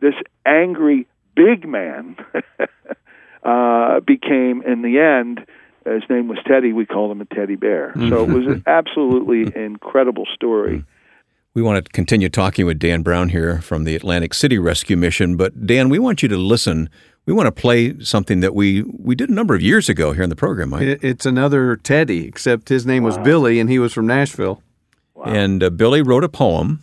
this 0.00 0.14
angry 0.44 1.06
big 1.34 1.66
man 1.66 2.16
uh, 3.42 4.00
became, 4.00 4.62
in 4.62 4.82
the 4.82 4.98
end, 4.98 5.46
his 5.84 6.02
name 6.08 6.28
was 6.28 6.38
Teddy. 6.46 6.72
We 6.72 6.86
called 6.86 7.12
him 7.12 7.20
a 7.20 7.26
teddy 7.26 7.56
bear. 7.56 7.92
So 8.08 8.24
it 8.24 8.30
was 8.30 8.46
an 8.46 8.62
absolutely 8.66 9.52
incredible 9.54 10.26
story. 10.34 10.84
We 11.52 11.62
want 11.62 11.84
to 11.84 11.92
continue 11.92 12.28
talking 12.28 12.66
with 12.66 12.78
Dan 12.78 13.02
Brown 13.02 13.28
here 13.28 13.60
from 13.60 13.84
the 13.84 13.94
Atlantic 13.94 14.34
City 14.34 14.58
Rescue 14.58 14.96
Mission, 14.96 15.36
but 15.36 15.66
Dan, 15.66 15.88
we 15.88 16.00
want 16.00 16.22
you 16.22 16.28
to 16.28 16.36
listen. 16.36 16.90
We 17.26 17.32
want 17.32 17.46
to 17.46 17.52
play 17.52 17.96
something 18.00 18.40
that 18.40 18.54
we 18.54 18.82
we 18.82 19.14
did 19.14 19.30
a 19.30 19.32
number 19.32 19.54
of 19.54 19.62
years 19.62 19.88
ago 19.88 20.12
here 20.12 20.24
in 20.24 20.30
the 20.30 20.36
program, 20.36 20.70
Mike. 20.70 20.98
It's 21.00 21.24
another 21.24 21.76
Teddy, 21.76 22.26
except 22.26 22.70
his 22.70 22.84
name 22.84 23.04
was 23.04 23.16
Billy 23.18 23.60
and 23.60 23.70
he 23.70 23.78
was 23.78 23.92
from 23.92 24.06
Nashville. 24.06 24.62
And 25.24 25.62
uh, 25.62 25.70
Billy 25.70 26.02
wrote 26.02 26.24
a 26.24 26.28
poem 26.28 26.80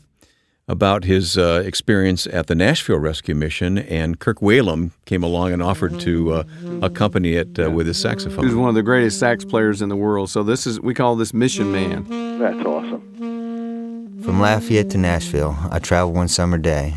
about 0.68 1.04
his 1.04 1.38
uh, 1.38 1.62
experience 1.66 2.26
at 2.28 2.48
the 2.48 2.56
Nashville 2.56 2.98
Rescue 2.98 3.36
Mission, 3.36 3.78
and 3.78 4.20
Kirk 4.20 4.40
Whalum 4.40 4.92
came 5.06 5.22
along 5.22 5.52
and 5.52 5.62
offered 5.62 6.00
to 6.00 6.34
uh, 6.34 6.44
accompany 6.82 7.34
it 7.34 7.60
uh, 7.60 7.70
with 7.70 7.88
his 7.88 8.00
saxophone. 8.00 8.46
He's 8.46 8.56
one 8.56 8.70
of 8.70 8.76
the 8.76 8.84
greatest 8.84 9.20
sax 9.20 9.44
players 9.44 9.82
in 9.82 9.90
the 9.90 9.98
world. 9.98 10.30
So 10.30 10.44
this 10.44 10.66
is 10.66 10.80
we 10.80 10.94
call 10.94 11.16
this 11.16 11.34
Mission 11.34 11.72
Man. 11.72 12.06
That's 12.40 12.66
awesome. 12.66 14.22
From 14.24 14.40
Lafayette 14.40 14.90
to 14.92 14.98
Nashville, 14.98 15.58
I 15.70 15.80
traveled 15.80 16.16
one 16.16 16.28
summer 16.28 16.58
day. 16.58 16.94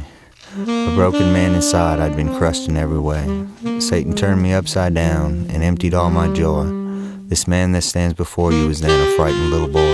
A 0.56 0.92
broken 0.94 1.32
man 1.32 1.54
inside, 1.54 1.98
I'd 1.98 2.14
been 2.14 2.32
crushed 2.36 2.68
in 2.68 2.76
every 2.76 3.00
way. 3.00 3.24
Satan 3.80 4.14
turned 4.14 4.40
me 4.40 4.52
upside 4.52 4.94
down 4.94 5.46
and 5.50 5.64
emptied 5.64 5.94
all 5.94 6.10
my 6.10 6.32
joy. 6.32 6.66
This 7.26 7.48
man 7.48 7.72
that 7.72 7.82
stands 7.82 8.14
before 8.14 8.52
you 8.52 8.68
is 8.68 8.80
then 8.80 8.90
a 8.90 9.16
frightened 9.16 9.50
little 9.50 9.66
boy. 9.66 9.93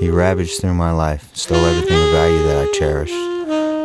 He 0.00 0.10
ravaged 0.10 0.60
through 0.60 0.74
my 0.74 0.90
life, 0.92 1.34
stole 1.34 1.64
everything 1.64 1.96
of 1.96 2.10
value 2.10 2.42
that 2.44 2.68
I 2.68 2.72
cherished. 2.72 3.14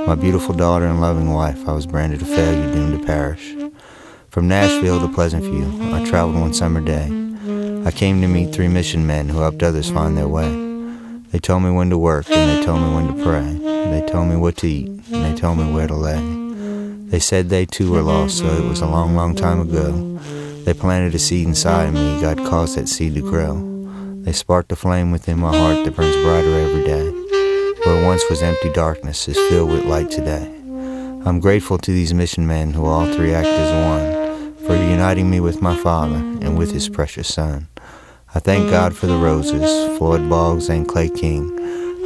My 0.07 0.15
beautiful 0.15 0.53
daughter 0.53 0.85
and 0.85 0.99
loving 0.99 1.31
wife, 1.31 1.65
I 1.65 1.71
was 1.71 1.85
branded 1.85 2.21
a 2.21 2.25
failure 2.25 2.73
doomed 2.73 2.99
to 2.99 3.05
perish. 3.05 3.55
From 4.29 4.49
Nashville 4.49 4.99
to 4.99 5.13
Pleasant 5.13 5.43
View, 5.43 5.93
I 5.93 6.03
traveled 6.03 6.35
one 6.35 6.53
summer 6.53 6.81
day. 6.81 7.05
I 7.85 7.91
came 7.91 8.19
to 8.19 8.27
meet 8.27 8.53
three 8.53 8.67
mission 8.67 9.07
men 9.07 9.29
who 9.29 9.39
helped 9.39 9.63
others 9.63 9.89
find 9.89 10.17
their 10.17 10.27
way. 10.27 10.49
They 11.31 11.39
told 11.39 11.63
me 11.63 11.71
when 11.71 11.89
to 11.91 11.97
work 11.97 12.29
and 12.29 12.59
they 12.59 12.65
told 12.65 12.81
me 12.81 12.93
when 12.93 13.15
to 13.15 13.23
pray. 13.23 13.53
They 13.91 14.05
told 14.05 14.27
me 14.27 14.35
what 14.35 14.57
to 14.57 14.67
eat 14.67 14.87
and 14.87 15.25
they 15.25 15.33
told 15.33 15.59
me 15.59 15.71
where 15.71 15.87
to 15.87 15.95
lay. 15.95 16.19
They 17.09 17.19
said 17.19 17.47
they 17.47 17.65
too 17.65 17.89
were 17.89 18.01
lost, 18.01 18.39
so 18.39 18.47
it 18.47 18.67
was 18.67 18.81
a 18.81 18.85
long, 18.85 19.15
long 19.15 19.33
time 19.33 19.61
ago. 19.61 19.91
They 20.65 20.73
planted 20.73 21.15
a 21.15 21.19
seed 21.19 21.47
inside 21.47 21.85
of 21.85 21.93
me, 21.93 22.19
God 22.19 22.37
caused 22.37 22.77
that 22.77 22.89
seed 22.89 23.15
to 23.15 23.21
grow. 23.21 23.70
They 24.23 24.33
sparked 24.33 24.71
a 24.71 24.75
flame 24.75 25.11
within 25.11 25.39
my 25.39 25.55
heart 25.57 25.83
that 25.83 25.95
burns 25.95 26.15
brighter 26.17 26.59
every 26.59 26.83
day. 26.83 27.09
Where 27.83 28.05
once 28.05 28.23
was 28.29 28.43
empty 28.43 28.71
darkness 28.71 29.27
is 29.27 29.35
filled 29.49 29.71
with 29.71 29.85
light 29.85 30.11
today. 30.11 30.45
I'm 31.25 31.39
grateful 31.39 31.79
to 31.79 31.91
these 31.91 32.13
mission 32.13 32.45
men 32.45 32.73
who 32.73 32.85
all 32.85 33.11
three 33.11 33.33
act 33.33 33.47
as 33.47 33.87
one 33.89 34.55
for 34.67 34.75
uniting 34.75 35.29
me 35.29 35.39
with 35.39 35.61
my 35.61 35.75
Father 35.75 36.15
and 36.15 36.55
with 36.55 36.71
His 36.71 36.87
precious 36.87 37.33
Son. 37.33 37.67
I 38.35 38.39
thank 38.39 38.69
God 38.69 38.95
for 38.95 39.07
the 39.07 39.17
roses, 39.17 39.97
Floyd 39.97 40.29
Boggs 40.29 40.69
and 40.69 40.87
Clay 40.87 41.09
King. 41.09 41.51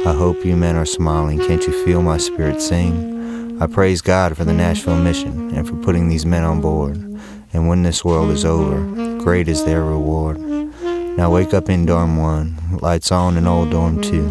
I 0.06 0.14
hope 0.14 0.42
you 0.42 0.56
men 0.56 0.76
are 0.76 0.86
smiling. 0.86 1.38
Can't 1.38 1.66
you 1.66 1.84
feel 1.84 2.00
my 2.00 2.16
spirit 2.16 2.62
sing? 2.62 3.60
I 3.60 3.66
praise 3.66 4.00
God 4.00 4.38
for 4.38 4.44
the 4.44 4.54
Nashville 4.54 4.98
mission 4.98 5.54
and 5.54 5.68
for 5.68 5.76
putting 5.76 6.08
these 6.08 6.24
men 6.24 6.44
on 6.44 6.62
board. 6.62 6.96
And 7.52 7.68
when 7.68 7.82
this 7.82 8.04
world 8.04 8.30
is 8.30 8.44
over, 8.44 8.82
great 9.22 9.48
is 9.48 9.66
their 9.66 9.82
reward. 9.82 10.38
Now 11.16 11.30
wake 11.30 11.54
up 11.54 11.70
in 11.70 11.86
dorm 11.86 12.18
one, 12.18 12.58
lights 12.82 13.10
on 13.10 13.38
in 13.38 13.46
old 13.46 13.70
dorm 13.70 14.02
two. 14.02 14.22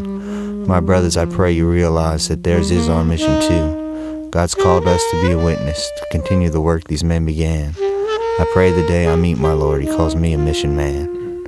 My 0.67 0.79
brothers, 0.79 1.17
I 1.17 1.25
pray 1.25 1.51
you 1.51 1.67
realize 1.67 2.27
that 2.27 2.43
theirs 2.43 2.69
is 2.69 2.89
our 2.89 3.03
mission 3.03 3.41
too. 3.41 4.29
God's 4.29 4.53
called 4.53 4.87
us 4.87 5.03
to 5.11 5.21
be 5.21 5.31
a 5.31 5.37
witness, 5.43 5.89
to 5.97 6.05
continue 6.11 6.49
the 6.49 6.61
work 6.61 6.83
these 6.83 7.03
men 7.03 7.25
began. 7.25 7.73
I 7.79 8.45
pray 8.53 8.71
the 8.71 8.85
day 8.85 9.07
I 9.07 9.15
meet 9.15 9.39
my 9.39 9.53
Lord, 9.53 9.81
He 9.81 9.87
calls 9.87 10.15
me 10.15 10.33
a 10.33 10.37
mission 10.37 10.75
man. 10.75 11.47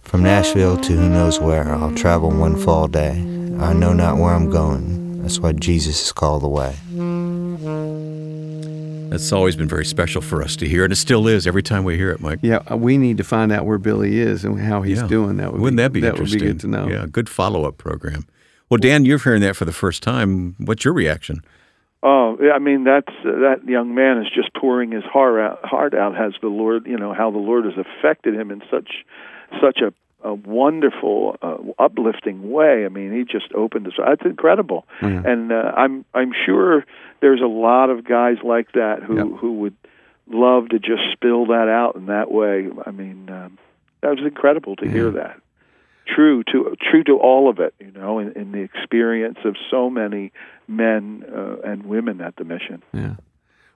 From 0.00 0.22
Nashville 0.22 0.78
to 0.78 0.92
who 0.92 1.08
knows 1.10 1.40
where, 1.40 1.74
I'll 1.74 1.94
travel 1.94 2.30
one 2.30 2.56
fall 2.56 2.88
day. 2.88 3.18
I 3.60 3.74
know 3.74 3.92
not 3.92 4.16
where 4.16 4.32
I'm 4.32 4.48
going. 4.48 5.20
That's 5.20 5.40
why 5.40 5.52
Jesus 5.52 6.06
is 6.06 6.12
called 6.12 6.42
the 6.42 6.48
way. 6.48 8.13
That's 9.14 9.32
always 9.32 9.54
been 9.56 9.68
very 9.68 9.84
special 9.84 10.20
for 10.20 10.42
us 10.42 10.56
to 10.56 10.68
hear, 10.68 10.82
and 10.84 10.92
it 10.92 10.96
still 10.96 11.28
is 11.28 11.46
every 11.46 11.62
time 11.62 11.84
we 11.84 11.96
hear 11.96 12.10
it, 12.10 12.20
Mike. 12.20 12.40
Yeah, 12.42 12.58
uh, 12.70 12.76
we 12.76 12.98
need 12.98 13.16
to 13.18 13.24
find 13.24 13.52
out 13.52 13.64
where 13.64 13.78
Billy 13.78 14.18
is 14.18 14.44
and 14.44 14.58
how 14.60 14.82
he's 14.82 15.00
Yeah. 15.02 15.06
doing. 15.06 15.36
That 15.36 15.52
would 15.52 15.60
Wouldn't 15.60 15.76
be, 15.78 15.82
that 15.82 15.92
be 15.92 16.00
that 16.00 16.08
interesting? 16.14 16.40
would 16.40 16.44
be 16.46 16.52
good 16.52 16.60
to 16.60 16.66
know. 16.66 16.88
Yeah, 16.88 17.06
good 17.10 17.28
follow 17.28 17.64
up 17.64 17.78
program. 17.78 18.24
Well, 18.70 18.78
Dan, 18.78 19.04
you're 19.04 19.18
hearing 19.18 19.40
that 19.42 19.54
for 19.56 19.64
the 19.64 19.72
first 19.72 20.02
time. 20.02 20.56
What's 20.58 20.84
your 20.84 20.94
reaction? 20.94 21.42
Oh, 22.02 22.36
I 22.52 22.58
mean 22.58 22.84
that's 22.84 23.08
uh, 23.24 23.30
that 23.40 23.60
young 23.66 23.94
man 23.94 24.18
is 24.18 24.26
just 24.34 24.52
pouring 24.54 24.90
his 24.90 25.04
heart 25.04 25.40
out. 25.40 25.64
Heart 25.64 25.94
out 25.94 26.14
has 26.16 26.34
the 26.42 26.48
Lord, 26.48 26.86
you 26.86 26.98
know, 26.98 27.14
how 27.14 27.30
the 27.30 27.38
Lord 27.38 27.64
has 27.64 27.74
affected 27.78 28.34
him 28.34 28.50
in 28.50 28.62
such 28.70 28.90
such 29.62 29.78
a, 29.80 29.92
a 30.24 30.34
wonderful, 30.34 31.36
uh, 31.42 31.56
uplifting 31.78 32.50
way. 32.50 32.84
I 32.84 32.88
mean, 32.88 33.12
he 33.12 33.24
just 33.24 33.52
opened 33.54 33.86
his. 33.86 33.94
That's 33.98 34.24
incredible, 34.24 34.86
and 35.00 35.52
uh, 35.52 35.72
I'm 35.76 36.04
I'm 36.14 36.32
sure 36.46 36.84
there's 37.20 37.40
a 37.40 37.46
lot 37.46 37.90
of 37.90 38.04
guys 38.04 38.38
like 38.42 38.72
that 38.72 39.02
who 39.02 39.16
Yep. 39.16 39.26
who 39.40 39.52
would 39.60 39.76
love 40.26 40.70
to 40.70 40.78
just 40.78 41.02
spill 41.12 41.46
that 41.46 41.68
out 41.68 41.94
in 41.96 42.06
that 42.06 42.30
way. 42.30 42.68
I 42.86 42.90
mean, 42.90 43.28
um, 43.30 43.58
that 44.00 44.10
was 44.10 44.20
incredible 44.24 44.74
to 44.76 44.88
hear 44.88 45.10
that. 45.10 45.40
True 46.06 46.42
to 46.52 46.76
true 46.90 47.04
to 47.04 47.18
all 47.18 47.48
of 47.48 47.58
it, 47.60 47.74
you 47.78 47.90
know, 47.92 48.18
in, 48.18 48.32
in 48.32 48.52
the 48.52 48.60
experience 48.60 49.38
of 49.44 49.56
so 49.70 49.88
many 49.88 50.32
men 50.68 51.24
uh, 51.34 51.56
and 51.64 51.84
women 51.86 52.20
at 52.20 52.36
the 52.36 52.44
mission. 52.44 52.82
Yeah. 52.92 53.14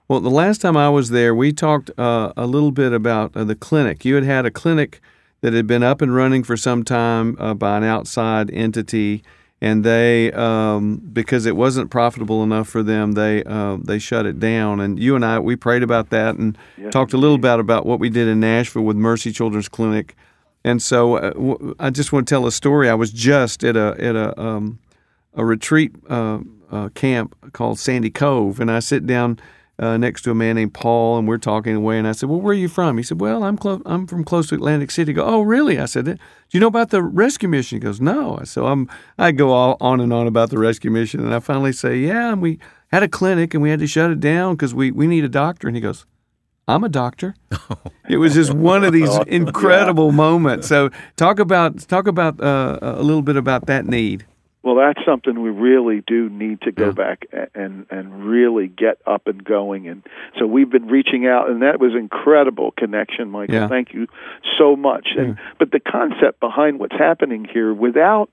Well, 0.07 0.19
the 0.19 0.29
last 0.29 0.61
time 0.61 0.75
I 0.77 0.89
was 0.89 1.09
there, 1.09 1.33
we 1.35 1.51
talked 1.53 1.91
uh, 1.97 2.33
a 2.35 2.45
little 2.47 2.71
bit 2.71 2.93
about 2.93 3.35
uh, 3.35 3.43
the 3.43 3.55
clinic. 3.55 4.05
You 4.05 4.15
had 4.15 4.23
had 4.23 4.45
a 4.45 4.51
clinic 4.51 5.01
that 5.41 5.53
had 5.53 5.67
been 5.67 5.83
up 5.83 6.01
and 6.01 6.13
running 6.13 6.43
for 6.43 6.57
some 6.57 6.83
time 6.83 7.35
uh, 7.39 7.53
by 7.53 7.77
an 7.77 7.83
outside 7.83 8.51
entity, 8.51 9.23
and 9.61 9.83
they, 9.83 10.31
um, 10.33 10.97
because 11.11 11.45
it 11.45 11.55
wasn't 11.55 11.89
profitable 11.91 12.43
enough 12.43 12.67
for 12.67 12.83
them, 12.83 13.13
they 13.13 13.43
uh, 13.43 13.77
they 13.83 13.99
shut 13.99 14.25
it 14.25 14.39
down. 14.39 14.79
And 14.79 14.99
you 14.99 15.15
and 15.15 15.25
I, 15.25 15.39
we 15.39 15.55
prayed 15.55 15.83
about 15.83 16.09
that 16.09 16.35
and 16.35 16.57
Yes, 16.77 16.93
talked 16.93 17.13
a 17.13 17.17
little 17.17 17.37
bit 17.37 17.59
about 17.59 17.85
what 17.85 17.99
we 17.99 18.09
did 18.09 18.27
in 18.27 18.39
Nashville 18.39 18.83
with 18.83 18.97
Mercy 18.97 19.31
Children's 19.31 19.69
Clinic. 19.69 20.15
And 20.63 20.81
so, 20.81 21.15
uh, 21.15 21.31
w- 21.31 21.75
I 21.79 21.89
just 21.89 22.11
want 22.11 22.27
to 22.27 22.33
tell 22.33 22.45
a 22.45 22.51
story. 22.51 22.89
I 22.89 22.93
was 22.93 23.11
just 23.11 23.63
at 23.63 23.75
a 23.77 23.95
at 23.99 24.15
a 24.15 24.39
um, 24.41 24.79
a 25.33 25.45
retreat 25.45 25.93
uh, 26.09 26.39
uh, 26.71 26.89
camp 26.89 27.35
called 27.53 27.79
Sandy 27.79 28.09
Cove, 28.09 28.59
and 28.59 28.69
I 28.69 28.79
sit 28.79 29.05
down 29.05 29.39
uh, 29.79 29.97
next 29.97 30.23
to 30.23 30.31
a 30.31 30.35
man 30.35 30.55
named 30.55 30.73
Paul, 30.73 31.17
and 31.17 31.27
we're 31.27 31.37
talking 31.37 31.75
away. 31.75 31.97
And 31.97 32.07
I 32.07 32.11
said, 32.11 32.29
"Well, 32.29 32.41
where 32.41 32.51
are 32.51 32.57
you 32.57 32.67
from?" 32.67 32.97
He 32.97 33.03
said, 33.03 33.21
"Well, 33.21 33.43
I'm 33.43 33.57
close. 33.57 33.81
I'm 33.85 34.05
from 34.07 34.23
close 34.23 34.47
to 34.49 34.55
Atlantic 34.55 34.91
City." 34.91 35.13
I 35.13 35.15
go, 35.15 35.25
"Oh, 35.25 35.41
really?" 35.41 35.79
I 35.79 35.85
said, 35.85 36.05
"Do 36.05 36.17
you 36.51 36.59
know 36.59 36.67
about 36.67 36.89
the 36.89 37.01
rescue 37.01 37.47
mission?" 37.47 37.77
He 37.77 37.79
goes, 37.79 38.01
"No." 38.01 38.41
So 38.43 38.67
I'm 38.67 38.89
I 39.17 39.31
go 39.31 39.51
all 39.51 39.77
on 39.79 40.01
and 40.01 40.11
on 40.11 40.27
about 40.27 40.49
the 40.49 40.57
rescue 40.57 40.91
mission, 40.91 41.21
and 41.21 41.33
I 41.33 41.39
finally 41.39 41.71
say, 41.71 41.97
"Yeah." 41.97 42.33
And 42.33 42.41
we 42.41 42.59
had 42.91 43.03
a 43.03 43.07
clinic, 43.07 43.53
and 43.53 43.63
we 43.63 43.69
had 43.69 43.79
to 43.79 43.87
shut 43.87 44.11
it 44.11 44.19
down 44.19 44.55
because 44.55 44.73
we 44.73 44.91
we 44.91 45.07
need 45.07 45.23
a 45.23 45.29
doctor. 45.29 45.67
And 45.67 45.75
he 45.75 45.81
goes. 45.81 46.05
I'm 46.67 46.83
a 46.83 46.89
doctor. 46.89 47.33
it 48.09 48.17
was 48.17 48.35
just 48.35 48.53
one 48.53 48.83
of 48.83 48.93
these 48.93 49.09
incredible 49.27 50.11
moments. 50.11 50.67
So 50.67 50.91
talk 51.15 51.39
about 51.39 51.79
talk 51.87 52.05
about 52.05 52.39
uh, 52.39 52.77
a 52.79 53.01
little 53.01 53.23
bit 53.23 53.37
about 53.37 53.65
that 53.65 53.87
need. 53.87 54.27
Well, 54.69 54.85
that's 54.85 55.03
something 55.03 55.41
we 55.41 55.49
really 55.49 56.03
do 56.05 56.29
need 56.29 56.61
to 56.61 56.71
go 56.71 56.85
Yeah. 56.85 56.91
back 56.91 57.25
and 57.55 57.87
and 57.89 58.23
really 58.23 58.67
get 58.67 58.99
up 59.07 59.25
and 59.25 59.43
going. 59.43 59.87
And 59.87 60.03
so 60.37 60.45
we've 60.45 60.69
been 60.69 60.85
reaching 60.85 61.25
out, 61.25 61.49
and 61.49 61.63
that 61.63 61.79
was 61.79 61.95
incredible 61.95 62.71
connection, 62.77 63.31
Michael. 63.31 63.55
Yeah. 63.55 63.67
Thank 63.67 63.95
you 63.95 64.05
so 64.59 64.75
much. 64.75 65.07
And 65.17 65.39
but 65.57 65.71
the 65.71 65.79
concept 65.79 66.39
behind 66.39 66.79
what's 66.79 66.95
happening 66.95 67.45
here, 67.51 67.73
without 67.73 68.29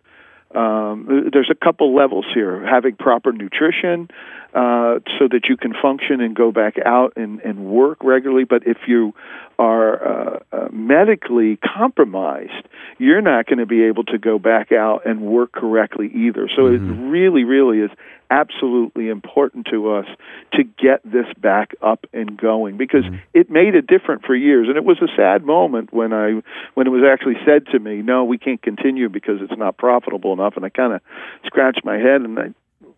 um, 0.54 1.30
there's 1.32 1.50
a 1.50 1.54
couple 1.54 1.94
levels 1.94 2.26
here: 2.34 2.60
having 2.66 2.96
proper 2.96 3.32
nutrition, 3.32 4.08
uh, 4.56 5.00
so 5.18 5.28
that 5.30 5.42
you 5.50 5.56
can 5.58 5.74
function 5.82 6.22
and 6.22 6.34
go 6.34 6.50
back 6.50 6.76
out 6.86 7.12
and, 7.14 7.40
and 7.40 7.66
work 7.66 7.98
regularly. 8.02 8.44
But 8.44 8.66
if 8.66 8.78
you 8.88 9.12
are 9.58 10.02
uh, 10.02 10.38
uh, 10.50 10.68
medically 10.72 11.58
compromised, 11.58 12.66
you're 12.96 13.20
not 13.20 13.44
going 13.44 13.58
to 13.58 13.66
be 13.66 13.84
able 13.84 14.04
to 14.04 14.16
go 14.16 14.38
back 14.38 14.72
out 14.72 15.04
and 15.04 15.20
work 15.20 15.52
correctly 15.52 16.10
either. 16.14 16.48
So 16.56 16.68
it 16.68 16.78
really, 16.78 17.44
really 17.44 17.80
is 17.80 17.90
absolutely 18.30 19.10
important 19.10 19.66
to 19.72 19.92
us 19.92 20.06
to 20.54 20.64
get 20.64 21.02
this 21.04 21.26
back 21.36 21.74
up 21.82 22.06
and 22.14 22.36
going 22.38 22.78
because 22.78 23.04
it 23.34 23.50
made 23.50 23.74
a 23.74 23.82
difference 23.82 24.22
for 24.26 24.34
years 24.34 24.68
and 24.68 24.76
it 24.78 24.84
was 24.84 24.96
a 25.02 25.06
sad 25.16 25.44
moment 25.44 25.92
when 25.92 26.12
I 26.12 26.42
when 26.74 26.88
it 26.88 26.90
was 26.90 27.04
actually 27.08 27.36
said 27.46 27.66
to 27.68 27.78
me 27.78 28.02
no 28.02 28.24
we 28.24 28.36
can't 28.36 28.60
continue 28.60 29.08
because 29.08 29.36
it's 29.40 29.56
not 29.56 29.76
profitable 29.76 30.32
enough 30.32 30.54
and 30.56 30.64
I 30.64 30.70
kind 30.70 30.94
of 30.94 31.02
scratched 31.44 31.84
my 31.84 31.98
head 31.98 32.22
and 32.22 32.36
I 32.36 32.48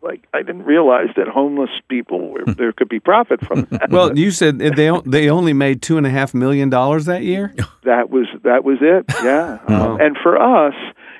like 0.03 0.27
I 0.33 0.43
didn't 0.43 0.65
realize 0.65 1.09
that 1.17 1.29
homeless 1.29 1.71
people 1.89 2.31
were, 2.31 2.45
there 2.57 2.73
could 2.73 2.89
be 2.89 3.01
profit 3.01 3.41
from 3.45 3.67
that. 3.71 3.91
Well, 3.91 4.17
you 4.17 4.31
said 4.31 4.59
they 4.59 4.91
they 5.05 5.29
only 5.29 5.53
made 5.53 5.83
two 5.83 5.97
and 5.97 6.07
a 6.07 6.11
half 6.11 6.35
million 6.35 6.71
dollars 6.71 7.07
that 7.07 7.23
year. 7.23 7.55
that 7.85 8.11
was 8.11 8.27
that 8.45 8.65
was 8.65 8.79
it. 8.81 9.07
Yeah, 9.23 9.59
um, 9.67 10.01
and 10.01 10.17
for 10.23 10.41
us, 10.41 10.75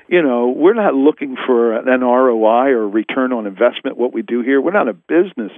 you 0.09 0.23
know, 0.23 0.49
we're 0.49 0.73
not 0.73 0.95
looking 0.95 1.37
for 1.45 1.77
an 1.77 2.01
ROI 2.01 2.71
or 2.71 2.89
return 2.89 3.31
on 3.31 3.45
investment. 3.45 3.95
What 3.95 4.11
we 4.11 4.23
do 4.23 4.41
here, 4.41 4.59
we're 4.59 4.71
not 4.71 4.87
a 4.87 4.93
business. 4.93 5.51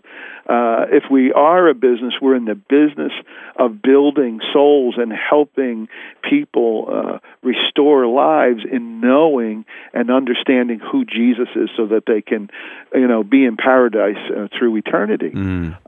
Uh, 0.46 0.86
if 0.92 1.06
we 1.10 1.32
are 1.32 1.70
a 1.70 1.74
business, 1.74 2.16
we're 2.22 2.36
in 2.36 2.44
the 2.46 2.56
business 2.56 3.14
of 3.56 3.82
building 3.82 4.42
souls 4.52 4.96
and 4.98 5.14
helping 5.14 5.88
people 6.30 6.88
uh, 6.92 7.20
restore 7.42 8.06
lives 8.08 8.64
in 8.70 9.00
knowing 9.00 9.64
and 9.94 10.12
understanding 10.12 10.80
who 10.80 11.06
Jesus 11.06 11.48
is, 11.56 11.70
so 11.78 11.86
that 11.88 12.04
they 12.06 12.22
can, 12.22 12.50
you 12.94 13.08
know, 13.08 13.24
be 13.24 13.46
in 13.46 13.56
paradise 13.56 14.20
uh, 14.36 14.48
through 14.58 14.76
eternity. 14.76 15.32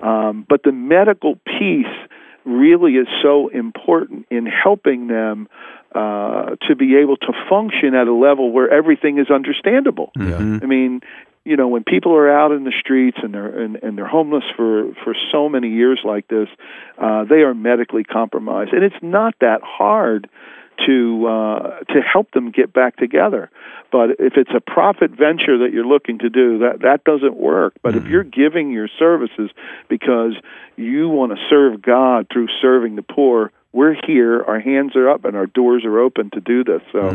Um, 0.02 0.46
but 0.48 0.64
the 0.64 0.72
medical 0.72 1.36
piece 1.36 1.86
really 2.46 2.94
is 2.94 3.08
so 3.22 3.48
important 3.50 4.26
in 4.30 4.46
helping 4.46 5.08
them 5.08 5.48
uh, 5.96 6.56
to 6.68 6.76
be 6.76 6.96
able 6.98 7.18
to 7.18 7.34
function 7.50 7.94
at 7.94 8.08
a 8.08 8.14
level 8.14 8.52
where 8.52 8.70
everything 8.70 9.20
is 9.20 9.30
understandable. 9.30 10.12
I 10.64 10.66
mean, 10.66 11.02
you 11.46 11.58
know, 11.58 11.68
when 11.68 11.84
people 11.84 12.14
are 12.14 12.30
out 12.32 12.52
in 12.52 12.64
the 12.64 12.74
streets 12.80 13.18
and 13.22 13.34
they're 13.34 13.62
and, 13.62 13.76
and 13.78 13.98
they're 13.98 14.08
homeless 14.08 14.46
for 14.56 14.94
for 15.04 15.14
so 15.32 15.50
many 15.50 15.70
years 15.70 16.00
like 16.04 16.28
this, 16.28 16.48
uh, 16.98 17.26
they 17.26 17.42
are 17.42 17.54
medically 17.54 18.04
compromised, 18.04 18.72
and 18.72 18.84
it's 18.84 19.02
not 19.02 19.36
that 19.42 19.62
hard 19.62 20.30
to 20.86 21.28
uh, 21.28 21.80
to 21.94 22.02
help 22.02 22.32
them 22.32 22.52
get 22.52 22.74
back 22.74 22.98
together. 22.98 23.50
But 23.92 24.12
if 24.20 24.34
it's 24.38 24.52
a 24.56 24.60
profit 24.60 25.12
venture 25.12 25.60
that 25.60 25.70
you're 25.72 25.86
looking 25.86 26.20
to 26.20 26.30
do, 26.30 26.60
that 26.60 26.82
that 26.82 27.04
doesn't 27.04 27.38
work. 27.38 27.74
But 27.82 27.96
if 27.96 28.08
you're 28.08 28.24
giving 28.24 28.72
your 28.72 28.88
services 29.00 29.52
because 29.88 30.34
you 30.76 31.10
want 31.10 31.32
to 31.32 31.38
serve 31.50 31.82
God 31.82 32.28
through 32.32 32.48
serving 32.62 32.96
the 32.96 33.04
poor, 33.04 33.52
we're 33.72 33.96
here. 34.06 34.42
Our 34.42 34.60
hands 34.60 34.96
are 34.96 35.10
up 35.10 35.26
and 35.26 35.36
our 35.36 35.46
doors 35.46 35.86
are 35.86 36.00
open 36.00 36.30
to 36.32 36.40
do 36.40 36.64
this. 36.64 36.82
So. 36.92 37.10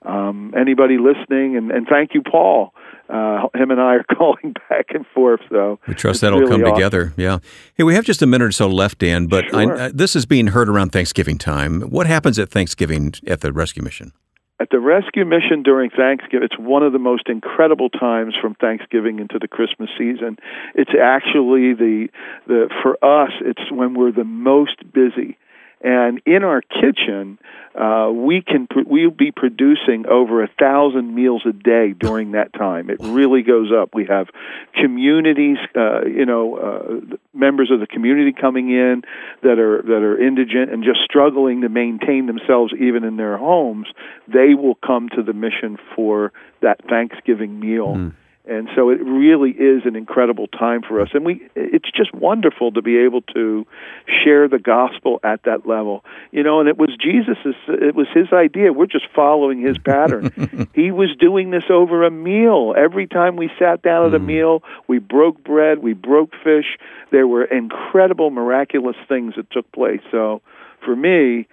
Um, 0.00 0.54
anybody 0.56 0.96
listening, 0.96 1.56
and, 1.56 1.72
and 1.72 1.84
thank 1.88 2.14
you, 2.14 2.22
Paul. 2.22 2.72
Uh, 3.08 3.48
him 3.54 3.70
and 3.70 3.80
I 3.80 3.94
are 3.96 4.04
calling 4.16 4.54
back 4.68 4.86
and 4.90 5.06
forth. 5.14 5.40
So 5.48 5.78
We 5.88 5.94
trust 5.94 6.20
that'll 6.20 6.40
really 6.40 6.50
come 6.50 6.62
awesome. 6.64 6.74
together. 6.74 7.12
Yeah. 7.16 7.38
Hey, 7.74 7.84
we 7.84 7.94
have 7.94 8.04
just 8.04 8.20
a 8.22 8.26
minute 8.26 8.44
or 8.46 8.52
so 8.52 8.68
left, 8.68 8.98
Dan, 8.98 9.26
but 9.26 9.44
I, 9.54 9.64
Sure. 9.64 9.80
uh, 9.80 9.90
this 9.94 10.14
is 10.14 10.26
being 10.26 10.48
heard 10.48 10.68
around 10.68 10.90
Thanksgiving 10.92 11.38
time. 11.38 11.80
What 11.82 12.06
happens 12.06 12.38
at 12.38 12.50
Thanksgiving 12.50 13.14
at 13.26 13.40
the 13.40 13.52
rescue 13.52 13.82
mission? 13.82 14.12
At 14.60 14.70
the 14.70 14.80
rescue 14.80 15.24
mission 15.24 15.62
during 15.62 15.88
Thanksgiving, 15.88 16.42
it's 16.50 16.58
one 16.58 16.82
of 16.82 16.92
the 16.92 16.98
most 16.98 17.28
incredible 17.28 17.88
times 17.90 18.34
from 18.40 18.56
Thanksgiving 18.56 19.20
into 19.20 19.38
the 19.40 19.46
Christmas 19.46 19.88
season. 19.96 20.36
It's 20.74 20.90
actually 21.00 21.74
the 21.74 22.08
the 22.48 22.68
for 22.82 22.94
us, 23.04 23.30
it's 23.40 23.70
when 23.70 23.94
we're 23.94 24.10
the 24.10 24.24
most 24.24 24.82
busy. 24.92 25.38
And 25.80 26.20
in 26.26 26.42
our 26.42 26.60
kitchen, 26.60 27.38
uh, 27.74 28.10
we 28.12 28.42
can 28.42 28.66
we'll 28.74 29.10
be 29.10 29.30
producing 29.30 30.06
over 30.06 30.42
a 30.42 30.48
thousand 30.58 31.14
meals 31.14 31.42
a 31.46 31.52
day 31.52 31.92
during 31.92 32.32
that 32.32 32.52
time. 32.52 32.90
It 32.90 32.98
really 33.00 33.42
goes 33.42 33.70
up. 33.70 33.94
We 33.94 34.06
have 34.06 34.26
communities, 34.74 35.58
uh, 35.76 36.04
you 36.04 36.26
know, 36.26 36.56
uh, 36.56 37.16
members 37.32 37.70
of 37.70 37.78
the 37.78 37.86
community 37.86 38.32
coming 38.32 38.70
in 38.70 39.02
that 39.42 39.60
are 39.60 39.82
that 39.82 40.02
are 40.02 40.20
indigent 40.20 40.72
and 40.72 40.82
just 40.82 41.00
struggling 41.04 41.60
to 41.60 41.68
maintain 41.68 42.26
themselves 42.26 42.72
even 42.78 43.04
in 43.04 43.16
their 43.16 43.36
homes. 43.36 43.86
They 44.26 44.54
will 44.54 44.74
come 44.74 45.08
to 45.10 45.22
the 45.22 45.32
mission 45.32 45.78
for 45.94 46.32
that 46.60 46.84
Thanksgiving 46.88 47.60
meal. 47.60 47.94
And 48.48 48.68
so 48.74 48.88
it 48.88 49.02
really 49.02 49.50
is 49.50 49.82
an 49.84 49.94
incredible 49.94 50.46
time 50.46 50.80
for 50.80 51.02
us, 51.02 51.10
and 51.12 51.24
we 51.26 51.46
it's 51.54 51.90
just 51.90 52.14
wonderful 52.14 52.72
to 52.72 52.80
be 52.80 52.96
able 52.96 53.20
to 53.34 53.66
share 54.24 54.48
the 54.48 54.58
gospel 54.58 55.20
at 55.22 55.42
that 55.42 55.66
level, 55.66 56.02
you 56.32 56.42
know. 56.42 56.58
And 56.58 56.66
it 56.66 56.78
was 56.78 56.88
Jesus's, 56.98 57.54
it 57.68 57.94
was 57.94 58.06
his 58.14 58.32
idea. 58.32 58.72
We're 58.72 58.86
just 58.86 59.06
following 59.14 59.60
his 59.60 59.76
pattern. 59.76 60.68
he 60.74 60.90
was 60.90 61.14
doing 61.20 61.50
this 61.50 61.64
over 61.68 62.04
a 62.04 62.10
meal. 62.10 62.74
Every 62.74 63.06
time 63.06 63.36
we 63.36 63.50
sat 63.58 63.82
down 63.82 64.06
at 64.06 64.14
a 64.14 64.18
mm. 64.18 64.24
meal, 64.26 64.62
we 64.86 64.98
broke 64.98 65.44
bread, 65.44 65.82
we 65.82 65.92
broke 65.92 66.32
fish. 66.42 66.78
There 67.10 67.26
were 67.26 67.44
incredible, 67.44 68.30
miraculous 68.30 68.96
things 69.08 69.34
that 69.36 69.50
took 69.50 69.70
place. 69.72 70.00
So, 70.10 70.40
for 70.82 70.96
me, 70.96 71.46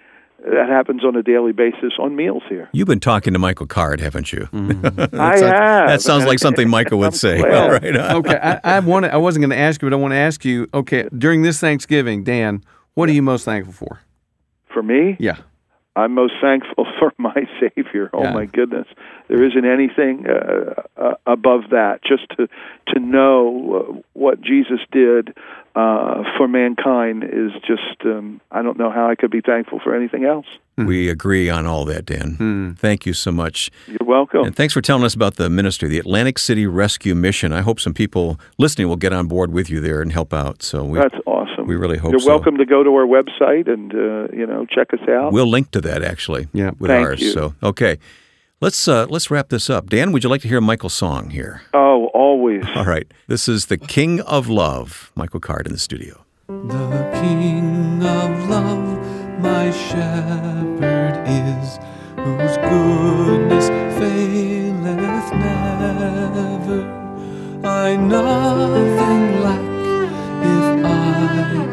that 0.44 0.68
happens 0.68 1.04
on 1.04 1.16
a 1.16 1.22
daily 1.22 1.52
basis 1.52 1.94
on 1.98 2.14
meals 2.16 2.42
here. 2.48 2.68
You've 2.72 2.86
been 2.86 3.00
talking 3.00 3.32
to 3.32 3.38
Michael 3.38 3.66
Card, 3.66 4.00
haven't 4.00 4.32
you? 4.32 4.48
That 4.52 5.14
I 5.14 5.36
sounds- 5.38 5.42
have. 5.52 5.88
That 5.88 6.02
sounds 6.02 6.24
like 6.26 6.38
something 6.38 6.68
Michael 6.68 6.98
would 6.98 7.14
say. 7.14 7.38
glad. 7.40 7.52
All 7.54 7.70
right. 7.70 7.96
okay, 8.16 8.38
I, 8.64 8.76
I 8.76 8.80
want 8.80 9.06
I 9.06 9.16
wasn't 9.16 9.42
going 9.42 9.50
to 9.50 9.56
ask 9.58 9.80
you, 9.82 9.88
but 9.88 9.96
I 9.96 9.98
want 10.00 10.12
to 10.12 10.18
ask 10.18 10.44
you. 10.44 10.68
Okay, 10.74 11.08
during 11.16 11.42
this 11.42 11.58
Thanksgiving, 11.60 12.22
Dan, 12.24 12.62
what 12.94 13.08
are 13.08 13.12
you 13.12 13.22
most 13.22 13.44
thankful 13.44 13.72
for? 13.72 14.00
For 14.72 14.82
me, 14.82 15.16
Yeah. 15.18 15.36
I'm 15.98 16.12
most 16.12 16.34
thankful 16.42 16.86
for 16.98 17.12
my 17.16 17.34
Savior. 17.58 18.10
Oh 18.12 18.22
Yeah. 18.22 18.34
my 18.34 18.44
goodness, 18.44 18.86
there 19.28 19.42
isn't 19.42 19.64
anything 19.64 20.26
uh, 20.28 20.82
uh, 20.98 21.14
above 21.26 21.70
that. 21.70 22.00
Just 22.06 22.28
to 22.36 22.48
to 22.88 23.00
know 23.00 23.96
uh, 23.96 24.00
what 24.12 24.42
Jesus 24.42 24.80
did 24.92 25.34
uh, 25.76 26.22
for 26.36 26.48
mankind 26.48 27.22
is 27.22 27.52
just 27.66 28.00
um, 28.06 28.40
I 28.50 28.62
don't 28.62 28.78
know 28.78 28.90
how 28.90 29.08
I 29.10 29.14
could 29.14 29.30
be 29.30 29.40
thankful 29.42 29.78
for 29.84 29.94
anything 29.94 30.24
else. 30.24 30.46
We 30.78 31.08
agree 31.08 31.48
on 31.48 31.64
all 31.66 31.84
that, 31.86 32.04
Dan. 32.04 32.76
Thank 32.78 33.06
you 33.06 33.14
so 33.14 33.30
much. 33.32 33.70
You're 33.86 33.96
welcome. 34.06 34.44
And 34.44 34.54
thanks 34.56 34.74
for 34.74 34.82
telling 34.82 35.04
us 35.04 35.14
about 35.14 35.36
the 35.36 35.48
ministry, 35.48 35.88
the 35.88 35.98
Atlantic 35.98 36.38
City 36.38 36.66
Rescue 36.66 37.14
Mission. 37.14 37.50
I 37.52 37.62
hope 37.62 37.80
some 37.80 37.94
people 37.94 38.38
listening 38.58 38.88
will 38.88 38.96
get 38.96 39.12
on 39.14 39.26
board 39.26 39.52
with 39.52 39.70
you 39.70 39.80
there 39.80 40.02
and 40.02 40.12
help 40.12 40.34
out. 40.34 40.62
So 40.62 40.84
we, 40.84 40.98
That's 40.98 41.14
awesome. 41.24 41.66
we 41.66 41.76
really 41.76 41.96
hope 41.96 42.10
You're 42.10 42.20
so. 42.20 42.28
welcome 42.28 42.58
to 42.58 42.66
go 42.66 42.82
to 42.82 42.90
our 42.90 43.06
website 43.06 43.68
and 43.72 43.90
uh, 43.94 44.28
you 44.36 44.46
know 44.46 44.66
check 44.66 44.92
us 44.92 45.00
out. 45.08 45.32
We'll 45.32 45.46
link 45.48 45.70
to 45.70 45.80
that 45.82 46.02
actually 46.02 46.48
Yeah. 46.52 46.72
with 46.78 46.90
Thank 46.90 47.06
ours. 47.06 47.20
you. 47.22 47.30
So, 47.32 47.54
okay. 47.62 47.98
Let's 48.58 48.88
uh, 48.88 49.04
let's 49.10 49.30
wrap 49.30 49.50
this 49.50 49.68
up. 49.68 49.90
Dan, 49.90 50.12
would 50.12 50.24
you 50.24 50.30
like 50.30 50.40
to 50.40 50.48
hear 50.48 50.62
Michael's 50.62 50.94
song 50.94 51.28
here? 51.28 51.60
Oh, 51.74 52.06
always. 52.14 52.64
All 52.74 52.86
right. 52.86 53.06
This 53.26 53.50
is 53.50 53.66
the 53.66 53.76
King 53.76 54.22
of 54.22 54.48
Love, 54.48 55.12
Michael 55.14 55.40
Card 55.40 55.66
in 55.66 55.74
the 55.74 55.78
studio. 55.78 56.24
The 56.48 57.10
King 57.20 58.02
of 58.02 58.48
Love, 58.48 59.40
my 59.40 59.70
shepherd 59.70 61.22
is, 61.28 61.78
whose 62.16 62.56
goodness 62.56 63.68
faileth 63.98 65.32
never. 65.34 66.80
I 67.62 67.96
nothing 67.96 69.42
lack 69.42 69.60
if 70.46 70.86
I 70.86 70.88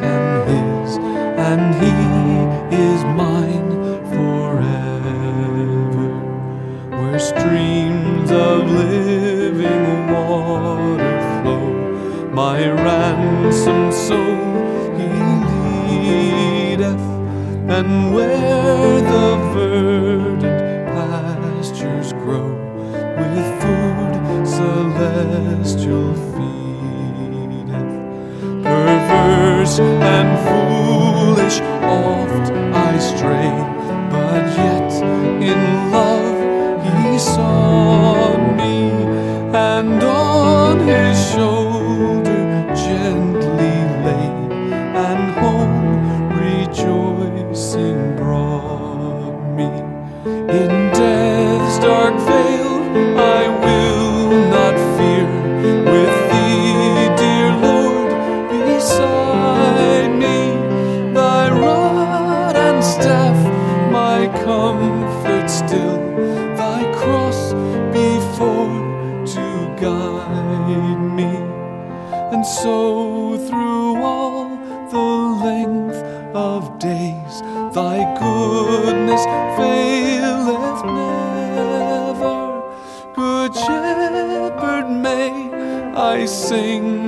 am 0.04 0.48
His, 0.50 0.98
and 0.98 1.76
He 1.76 2.76
is 2.76 3.04
mine 3.06 3.23
streams 7.24 8.30
of 8.32 8.70
living 8.70 10.12
water 10.12 11.16
flow, 11.42 11.68
my 12.34 12.68
ransomed 12.70 13.94
soul 13.94 14.98
He 14.98 15.08
leadeth, 15.88 17.08
and 17.78 18.14
where 18.14 19.00
the 19.14 19.28
verdant 19.54 20.88
pastures 20.94 22.12
grow 22.12 22.50
with 23.20 23.48
food 23.62 24.14
celestial 24.46 26.14
feedeth. 26.34 27.94
Perverse 28.64 29.80
and 29.80 30.32
foolish 30.46 31.58
oft 31.84 32.52
I 32.52 33.00
stray, 33.00 33.52
but 34.12 34.46
yet 34.58 34.92
in 35.42 35.62
love 35.92 36.12
saw 37.36 38.38
me, 38.58 38.92
and 39.54 40.04
on 40.04 40.80
his 40.88 41.18
shoulder 41.32 41.53
of 76.64 76.80
days, 76.80 77.41
thy 77.74 77.97
goodness 78.20 79.24
faileth 79.57 80.82
never. 80.99 82.38
Good 83.16 83.53
shepherd, 83.53 84.88
may 84.89 85.32
I 85.93 86.26
sing 86.26 87.03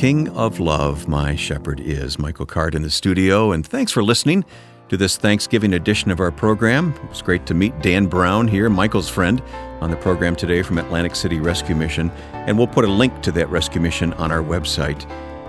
King 0.00 0.30
of 0.30 0.60
Love, 0.60 1.08
my 1.08 1.36
shepherd 1.36 1.78
is. 1.78 2.18
Michael 2.18 2.46
Card 2.46 2.74
in 2.74 2.80
the 2.80 2.88
studio, 2.88 3.52
and 3.52 3.66
thanks 3.66 3.92
for 3.92 4.02
listening 4.02 4.46
to 4.88 4.96
this 4.96 5.18
Thanksgiving 5.18 5.74
edition 5.74 6.10
of 6.10 6.20
our 6.20 6.30
program. 6.30 6.94
It 7.04 7.10
was 7.10 7.20
great 7.20 7.44
to 7.44 7.52
meet 7.52 7.82
Dan 7.82 8.06
Brown 8.06 8.48
here, 8.48 8.70
Michael's 8.70 9.10
friend, 9.10 9.42
on 9.82 9.90
the 9.90 9.98
program 9.98 10.34
today 10.34 10.62
from 10.62 10.78
Atlantic 10.78 11.14
City 11.14 11.38
Rescue 11.38 11.74
Mission, 11.74 12.10
and 12.32 12.56
we'll 12.56 12.66
put 12.66 12.86
a 12.86 12.90
link 12.90 13.20
to 13.20 13.32
that 13.32 13.50
rescue 13.50 13.82
mission 13.82 14.14
on 14.14 14.32
our 14.32 14.42
website. 14.42 15.04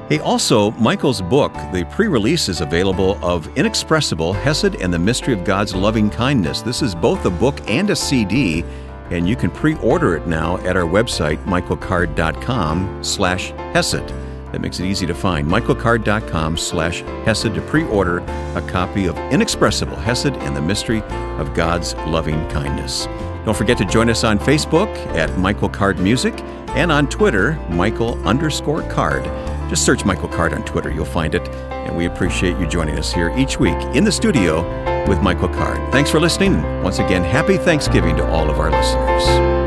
Hey, 0.10 0.20
also, 0.20 0.72
Michael's 0.72 1.22
book, 1.22 1.54
the 1.72 1.88
pre 1.90 2.10
release 2.10 2.50
is 2.50 2.60
available 2.60 3.18
of 3.24 3.48
Inexpressible 3.58 4.34
Hesed 4.34 4.76
and 4.82 4.94
the 4.94 5.00
Mystery 5.00 5.34
of 5.34 5.46
God's 5.46 5.74
Loving 5.74 6.10
Kindness. 6.10 6.62
This 6.62 6.82
is 6.82 6.94
both 6.94 7.24
a 7.24 7.30
book 7.30 7.58
and 7.70 7.90
a 7.90 7.96
CD, 7.96 8.66
and 9.12 9.30
you 9.30 9.38
can 9.38 9.50
pre 9.50 9.76
order 9.76 10.18
it 10.18 10.28
now 10.28 10.58
at 10.68 10.76
our 10.76 10.84
website, 10.84 11.42
michaelcard.com 11.46 13.02
slash 13.02 13.52
Hesed. 13.74 14.14
That 14.52 14.62
makes 14.62 14.80
it 14.80 14.86
easy 14.86 15.06
to 15.06 15.14
find. 15.14 15.48
michaelcard.com 15.48 16.58
slash 16.58 17.02
Hesed 17.26 17.54
to 17.54 17.62
pre 17.62 17.84
order 17.86 18.20
a 18.56 18.64
copy 18.68 19.06
of 19.06 19.18
Inexpressible 19.32 19.96
Hesed 19.96 20.34
and 20.34 20.56
the 20.56 20.62
Mystery 20.62 21.02
of 21.38 21.54
God's 21.54 21.96
Loving 22.08 22.48
Kindness. 22.50 23.08
Don't 23.46 23.58
forget 23.58 23.78
to 23.80 23.86
join 23.86 24.10
us 24.10 24.24
on 24.24 24.38
Facebook 24.38 24.96
at 25.16 25.36
Michael 25.38 25.70
Card 25.70 26.00
Music 26.00 26.40
and 26.76 26.92
on 26.92 27.10
Twitter, 27.10 27.54
Michael 27.70 28.22
underscore 28.28 28.84
card. 28.84 29.24
Just 29.70 29.86
search 29.86 30.06
Michael 30.06 30.28
Card 30.28 30.54
on 30.54 30.64
Twitter, 30.64 30.92
you'll 30.92 31.06
find 31.06 31.34
it. 31.34 31.48
And 31.48 31.98
we 31.98 32.06
appreciate 32.06 32.58
you 32.60 32.68
joining 32.68 33.00
us 33.00 33.12
here 33.12 33.34
each 33.38 33.60
week 33.60 33.78
in 33.96 34.04
the 34.04 34.12
studio 34.12 34.62
with 35.08 35.22
Michael 35.22 35.50
Card. 35.50 35.92
Thanks 35.92 36.12
for 36.12 36.20
listening. 36.20 36.62
Once 36.84 37.00
again, 37.00 37.24
happy 37.24 37.58
Thanksgiving 37.58 38.16
to 38.18 38.28
all 38.28 38.50
of 38.50 38.60
our 38.60 38.70
listeners. 38.70 39.61